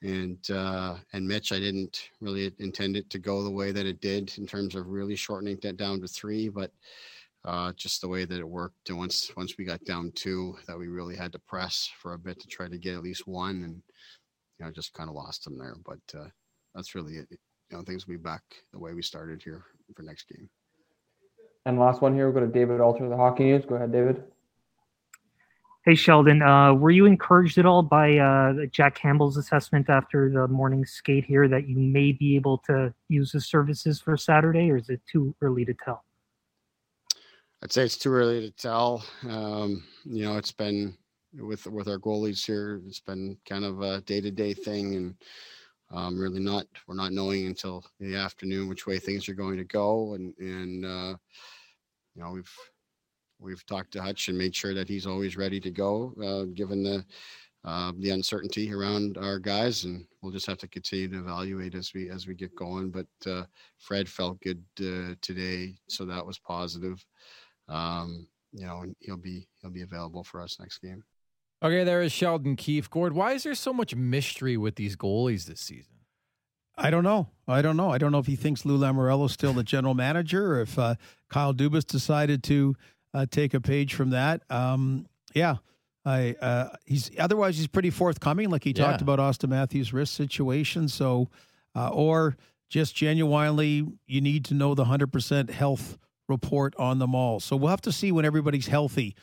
and 0.03 0.37
uh, 0.51 0.95
and 1.13 1.27
Mitch. 1.27 1.51
I 1.51 1.59
didn't 1.59 2.09
really 2.21 2.51
intend 2.59 2.97
it 2.97 3.09
to 3.09 3.19
go 3.19 3.43
the 3.43 3.49
way 3.49 3.71
that 3.71 3.85
it 3.85 4.01
did 4.01 4.33
in 4.37 4.45
terms 4.45 4.75
of 4.75 4.87
really 4.87 5.15
shortening 5.15 5.57
that 5.63 5.77
down 5.77 6.01
to 6.01 6.07
three, 6.07 6.49
but 6.49 6.71
uh, 7.45 7.71
just 7.73 8.01
the 8.01 8.07
way 8.07 8.25
that 8.25 8.39
it 8.39 8.47
worked. 8.47 8.89
And 8.89 8.97
once 8.97 9.31
once 9.35 9.57
we 9.57 9.65
got 9.65 9.83
down 9.85 10.11
two, 10.15 10.55
that 10.67 10.77
we 10.77 10.87
really 10.87 11.15
had 11.15 11.31
to 11.31 11.39
press 11.39 11.89
for 11.99 12.13
a 12.13 12.19
bit 12.19 12.39
to 12.39 12.47
try 12.47 12.67
to 12.67 12.77
get 12.77 12.95
at 12.95 13.03
least 13.03 13.27
one, 13.27 13.63
and 13.63 13.81
you 14.59 14.65
know 14.65 14.71
just 14.71 14.93
kind 14.93 15.09
of 15.09 15.15
lost 15.15 15.43
them 15.43 15.57
there. 15.57 15.75
But 15.85 16.19
uh, 16.19 16.27
that's 16.75 16.93
really 16.93 17.17
it. 17.17 17.27
You 17.31 17.77
know, 17.77 17.83
things 17.83 18.07
will 18.07 18.13
be 18.13 18.17
back 18.17 18.43
the 18.71 18.79
way 18.79 18.93
we 18.93 19.01
started 19.01 19.41
here 19.41 19.65
for 19.95 20.03
next 20.03 20.29
game. 20.29 20.49
And 21.65 21.77
last 21.77 22.01
one 22.01 22.13
here, 22.13 22.29
we'll 22.29 22.41
go 22.41 22.47
to 22.47 22.51
David 22.51 22.79
Alter, 22.79 23.09
the 23.09 23.17
Hockey 23.17 23.43
News. 23.43 23.65
Go 23.65 23.75
ahead, 23.75 23.91
David. 23.91 24.23
Hey, 25.87 25.95
Sheldon, 25.95 26.41
uh, 26.41 26.73
were 26.73 26.91
you 26.91 27.05
encouraged 27.05 27.57
at 27.57 27.65
all 27.65 27.81
by 27.81 28.17
uh, 28.17 28.65
Jack 28.73 28.95
Campbell's 28.95 29.37
assessment 29.37 29.89
after 29.89 30.29
the 30.29 30.45
morning 30.49 30.83
skate 30.83 31.23
here 31.23 31.47
that 31.47 31.69
you 31.69 31.77
may 31.77 32.11
be 32.11 32.35
able 32.35 32.57
to 32.67 32.93
use 33.07 33.31
his 33.31 33.47
services 33.47 34.01
for 34.01 34.17
Saturday, 34.17 34.69
or 34.69 34.75
is 34.75 34.89
it 34.89 34.99
too 35.09 35.33
early 35.41 35.63
to 35.63 35.73
tell? 35.73 36.03
I'd 37.63 37.71
say 37.71 37.83
it's 37.83 37.95
too 37.95 38.11
early 38.11 38.41
to 38.41 38.51
tell. 38.51 39.01
Um, 39.29 39.81
you 40.03 40.25
know, 40.25 40.35
it's 40.35 40.51
been 40.51 40.93
with 41.33 41.65
with 41.67 41.87
our 41.87 41.99
goalies 41.99 42.45
here. 42.45 42.81
It's 42.85 42.99
been 42.99 43.37
kind 43.47 43.63
of 43.63 43.81
a 43.81 44.01
day 44.01 44.19
to 44.19 44.29
day 44.29 44.53
thing, 44.53 44.93
and 44.95 45.15
um, 45.91 46.19
really 46.19 46.41
not 46.41 46.65
we're 46.87 46.95
not 46.95 47.13
knowing 47.13 47.45
until 47.45 47.85
the 48.01 48.13
afternoon 48.17 48.67
which 48.67 48.87
way 48.87 48.99
things 48.99 49.29
are 49.29 49.35
going 49.35 49.55
to 49.55 49.63
go, 49.63 50.15
and 50.15 50.33
and 50.37 50.83
uh, 50.83 51.15
you 52.13 52.23
know 52.23 52.31
we've 52.31 52.51
we've 53.39 53.65
talked 53.65 53.91
to 53.93 54.01
Hutch 54.01 54.27
and 54.27 54.37
made 54.37 54.55
sure 54.55 54.73
that 54.73 54.87
he's 54.87 55.07
always 55.07 55.37
ready 55.37 55.59
to 55.59 55.71
go, 55.71 56.13
uh, 56.23 56.53
given 56.53 56.83
the 56.83 57.05
uh, 57.65 57.91
the 57.99 58.11
uncertainty 58.11 58.73
around 58.73 59.17
our 59.17 59.39
guys, 59.39 59.83
and 59.83 60.05
we'll 60.21 60.31
just 60.31 60.45
have 60.45 60.57
to 60.59 60.67
continue 60.69 61.09
to 61.09 61.19
evaluate 61.19 61.75
as 61.75 61.93
we 61.93 62.09
as 62.09 62.27
we 62.27 62.33
get 62.33 62.55
going. 62.55 62.89
But 62.89 63.07
uh, 63.29 63.43
Fred 63.77 64.07
felt 64.07 64.41
good 64.41 64.63
uh, 64.79 65.15
today, 65.21 65.75
so 65.87 66.05
that 66.05 66.25
was 66.25 66.39
positive. 66.39 67.05
Um, 67.67 68.27
you 68.53 68.65
know, 68.65 68.81
and 68.81 68.95
he'll 68.99 69.17
be 69.17 69.47
he'll 69.61 69.71
be 69.71 69.81
available 69.81 70.23
for 70.23 70.41
us 70.41 70.57
next 70.59 70.79
game. 70.79 71.03
Okay, 71.61 71.83
there 71.83 72.01
is 72.01 72.11
Sheldon 72.11 72.55
Keefe. 72.55 72.89
Gord, 72.89 73.13
why 73.13 73.33
is 73.33 73.43
there 73.43 73.55
so 73.55 73.73
much 73.73 73.95
mystery 73.95 74.57
with 74.57 74.75
these 74.75 74.95
goalies 74.95 75.45
this 75.45 75.59
season? 75.59 75.95
I 76.77 76.91
don't 76.91 77.03
know. 77.03 77.29
I 77.47 77.63
don't 77.63 77.75
know. 77.75 77.91
I 77.91 77.97
don't 77.97 78.11
know 78.11 78.19
if 78.19 78.27
he 78.27 78.35
thinks 78.35 78.63
Lou 78.63 78.77
Lamoriello's 78.77 79.33
still 79.33 79.53
the 79.53 79.63
general 79.63 79.95
manager 79.95 80.53
or 80.53 80.61
if 80.61 80.77
uh, 80.77 80.95
Kyle 81.27 81.53
Dubas 81.53 81.85
decided 81.85 82.43
to 82.43 82.75
uh, 83.13 83.25
take 83.29 83.53
a 83.53 83.61
page 83.61 83.93
from 83.93 84.11
that. 84.11 84.43
Um, 84.49 85.07
yeah, 85.33 85.57
I 86.05 86.35
uh, 86.41 86.69
he's 86.85 87.11
otherwise 87.19 87.57
he's 87.57 87.67
pretty 87.67 87.89
forthcoming. 87.89 88.49
Like 88.49 88.63
he 88.63 88.71
yeah. 88.71 88.85
talked 88.85 89.01
about 89.01 89.19
Auston 89.19 89.49
Matthews' 89.49 89.93
wrist 89.93 90.13
situation. 90.13 90.87
So, 90.87 91.29
uh, 91.75 91.89
or 91.89 92.37
just 92.69 92.95
genuinely, 92.95 93.85
you 94.05 94.21
need 94.21 94.45
to 94.45 94.53
know 94.53 94.73
the 94.73 94.85
hundred 94.85 95.11
percent 95.11 95.49
health 95.49 95.97
report 96.27 96.75
on 96.77 96.99
them 96.99 97.15
all. 97.15 97.39
So 97.39 97.55
we'll 97.55 97.69
have 97.69 97.81
to 97.81 97.91
see 97.91 98.11
when 98.11 98.25
everybody's 98.25 98.67
healthy 98.67 99.15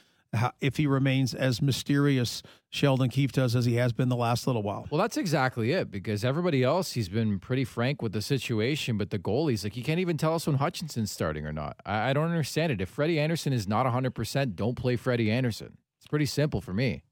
if 0.61 0.77
he 0.77 0.87
remains 0.87 1.35
as 1.35 1.63
mysterious 1.63 2.43
Sheldon 2.71 3.09
Keefe 3.09 3.33
does 3.33 3.55
as 3.55 3.65
he 3.65 3.75
has 3.77 3.93
been 3.93 4.09
the 4.09 4.17
last 4.17 4.47
little 4.47 4.63
while. 4.63 4.87
Well, 4.91 5.01
that's 5.01 5.17
exactly 5.17 5.73
it 5.73 5.91
because 5.91 6.25
everybody 6.25 6.63
else 6.63 6.93
he's 6.93 7.09
been 7.09 7.39
pretty 7.39 7.65
frank 7.65 8.03
with 8.03 8.13
the 8.13 8.23
situation, 8.23 8.99
but 8.99 9.11
the 9.11 9.19
goalies 9.19 9.65
like 9.65 9.75
he 9.75 9.83
can't 9.83 10.01
even 10.01 10.17
tell 10.17 10.35
us 10.35 10.47
when 10.47 10.57
Hutchinson's 10.57 11.13
starting 11.13 11.47
or 11.47 11.53
not. 11.53 11.77
I, 11.87 12.11
I 12.11 12.13
don't 12.13 12.29
understand 12.29 12.73
it. 12.73 12.81
If 12.81 12.89
Freddie 12.89 13.21
Andersen 13.21 13.53
is 13.53 13.69
not 13.69 13.87
100%, 13.87 14.57
don't 14.57 14.75
play 14.75 14.97
Freddie 14.97 15.31
Andersen. 15.31 15.77
It's 15.99 16.07
pretty 16.09 16.27
simple 16.27 16.61
for 16.61 16.73
me. 16.73 17.05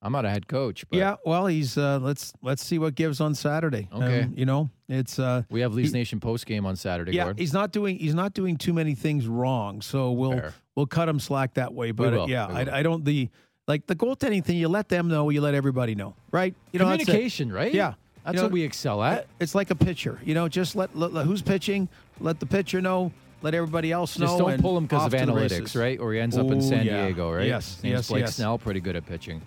I'm 0.00 0.12
not 0.12 0.24
a 0.24 0.30
head 0.30 0.46
coach, 0.46 0.88
but 0.88 0.96
Yeah, 0.96 1.16
well, 1.26 1.46
he's 1.46 1.76
uh, 1.76 1.98
let's 2.00 2.32
let's 2.40 2.64
see 2.64 2.78
what 2.78 2.94
gives 2.94 3.20
on 3.20 3.34
Saturday. 3.34 3.88
Okay. 3.92 4.22
Um, 4.22 4.34
you 4.36 4.46
know, 4.46 4.70
it's 4.88 5.18
uh, 5.18 5.42
we 5.50 5.60
have 5.62 5.74
Leafs 5.74 5.90
he- 5.90 5.98
Nation 5.98 6.20
post 6.20 6.46
game 6.46 6.66
on 6.66 6.76
Saturday. 6.76 7.12
yeah, 7.12 7.24
Gord. 7.24 7.38
he's 7.38 7.52
not 7.52 7.72
doing 7.72 7.98
he's 7.98 8.14
not 8.14 8.32
doing 8.32 8.56
too 8.56 8.72
many 8.72 8.94
things 8.94 9.26
wrong, 9.26 9.82
so 9.82 10.12
we'll 10.12 10.32
Fair. 10.32 10.54
We'll 10.78 10.86
cut 10.86 11.08
him 11.08 11.18
slack 11.18 11.54
that 11.54 11.74
way. 11.74 11.90
But 11.90 12.14
uh, 12.14 12.26
yeah. 12.28 12.46
I, 12.46 12.78
I 12.78 12.82
don't 12.84 13.04
the 13.04 13.28
like 13.66 13.86
the 13.86 13.96
goaltending 13.96 14.44
thing. 14.44 14.56
You 14.56 14.68
let 14.68 14.88
them 14.88 15.08
know, 15.08 15.28
you 15.28 15.40
let 15.40 15.54
everybody 15.54 15.96
know, 15.96 16.14
right? 16.30 16.54
You 16.72 16.78
know. 16.78 16.84
Communication, 16.84 17.52
right? 17.52 17.74
Yeah, 17.74 17.94
That's 18.24 18.34
You 18.34 18.38
know, 18.38 18.42
what 18.44 18.52
we 18.52 18.62
excel 18.62 19.02
at. 19.02 19.26
It's 19.40 19.56
like 19.56 19.70
a 19.70 19.74
pitcher, 19.74 20.20
you 20.24 20.34
know. 20.34 20.48
Just 20.48 20.76
let, 20.76 20.96
let, 20.96 21.12
let- 21.12 21.26
who's 21.26 21.42
pitching, 21.42 21.88
let 22.20 22.38
the 22.38 22.46
pitcher 22.46 22.80
know, 22.80 23.12
let 23.42 23.54
everybody 23.54 23.90
else 23.90 24.18
know. 24.18 24.26
Just 24.26 24.38
don't 24.38 24.62
pull 24.62 24.78
him 24.78 24.84
because 24.84 25.12
of 25.12 25.20
analytics, 25.20 25.78
right? 25.78 25.98
Or 25.98 26.12
he 26.12 26.20
ends 26.20 26.38
up 26.38 26.50
in 26.50 26.62
San 26.62 26.86
yeah. 26.86 27.06
Diego, 27.06 27.32
right? 27.32 27.46
Yes, 27.46 27.82
name's 27.82 27.92
yes, 27.92 28.08
Blake 28.08 28.20
yes. 28.20 28.36
Snell, 28.36 28.56
pretty 28.56 28.80
good 28.80 28.94
at 28.94 29.04
pitching. 29.04 29.42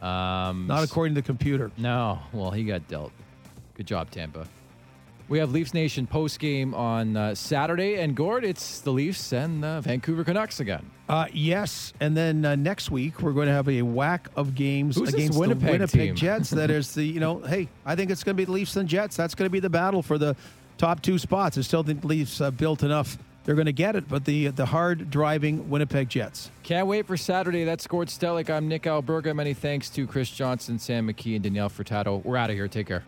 Um, 0.00 0.66
Not 0.66 0.84
according 0.84 1.14
to 1.14 1.20
the 1.20 1.26
computer. 1.26 1.70
No, 1.76 2.18
well, 2.32 2.50
he 2.50 2.64
got 2.64 2.88
dealt. 2.88 3.12
Good 3.74 3.86
job, 3.86 4.10
Tampa. 4.10 4.46
We 5.28 5.38
have 5.38 5.50
Leafs 5.50 5.74
Nation 5.74 6.06
post 6.06 6.38
game 6.38 6.72
on 6.72 7.16
uh, 7.16 7.34
Saturday, 7.34 7.96
and 7.96 8.14
Gord, 8.14 8.44
it's 8.44 8.80
the 8.80 8.92
Leafs 8.92 9.32
and 9.32 9.60
the 9.60 9.80
Vancouver 9.82 10.22
Canucks 10.22 10.60
again. 10.60 10.88
Uh, 11.08 11.26
yes, 11.32 11.92
and 11.98 12.16
then 12.16 12.44
uh, 12.44 12.54
next 12.54 12.92
week 12.92 13.20
we're 13.20 13.32
going 13.32 13.48
to 13.48 13.52
have 13.52 13.68
a 13.68 13.82
whack 13.82 14.28
of 14.36 14.54
games 14.54 14.96
Who's 14.96 15.12
against 15.14 15.38
Winnipeg 15.38 15.66
the 15.66 15.72
Winnipeg 15.72 16.00
team? 16.08 16.14
Jets. 16.14 16.50
That 16.50 16.70
is 16.70 16.94
the 16.94 17.04
you 17.04 17.18
know, 17.18 17.38
hey, 17.46 17.68
I 17.84 17.96
think 17.96 18.12
it's 18.12 18.22
going 18.22 18.36
to 18.36 18.40
be 18.40 18.44
the 18.44 18.52
Leafs 18.52 18.76
and 18.76 18.88
Jets. 18.88 19.16
That's 19.16 19.34
going 19.34 19.46
to 19.46 19.52
be 19.52 19.60
the 19.60 19.70
battle 19.70 20.00
for 20.02 20.16
the 20.16 20.36
top 20.78 21.02
two 21.02 21.18
spots. 21.18 21.58
I 21.58 21.62
still 21.62 21.82
think 21.82 22.02
the 22.02 22.06
Leafs 22.08 22.40
uh, 22.40 22.52
built 22.52 22.84
enough. 22.84 23.18
They're 23.44 23.56
going 23.56 23.66
to 23.66 23.72
get 23.72 23.96
it, 23.96 24.08
but 24.08 24.24
the 24.24 24.48
the 24.48 24.66
hard 24.66 25.10
driving 25.10 25.70
Winnipeg 25.70 26.08
Jets. 26.08 26.52
Can't 26.62 26.86
wait 26.86 27.06
for 27.06 27.16
Saturday. 27.16 27.64
That's 27.64 27.86
Gord 27.88 28.08
Stellick. 28.08 28.48
I'm 28.48 28.68
Nick 28.68 28.84
Alberga. 28.84 29.34
Many 29.34 29.54
thanks 29.54 29.88
to 29.90 30.06
Chris 30.06 30.30
Johnston, 30.30 30.78
Sam 30.78 31.08
McKee, 31.08 31.34
and 31.34 31.42
Danielle 31.42 31.70
Furtado. 31.70 32.24
We're 32.24 32.36
out 32.36 32.50
of 32.50 32.56
here. 32.56 32.68
Take 32.68 32.86
care. 32.86 33.02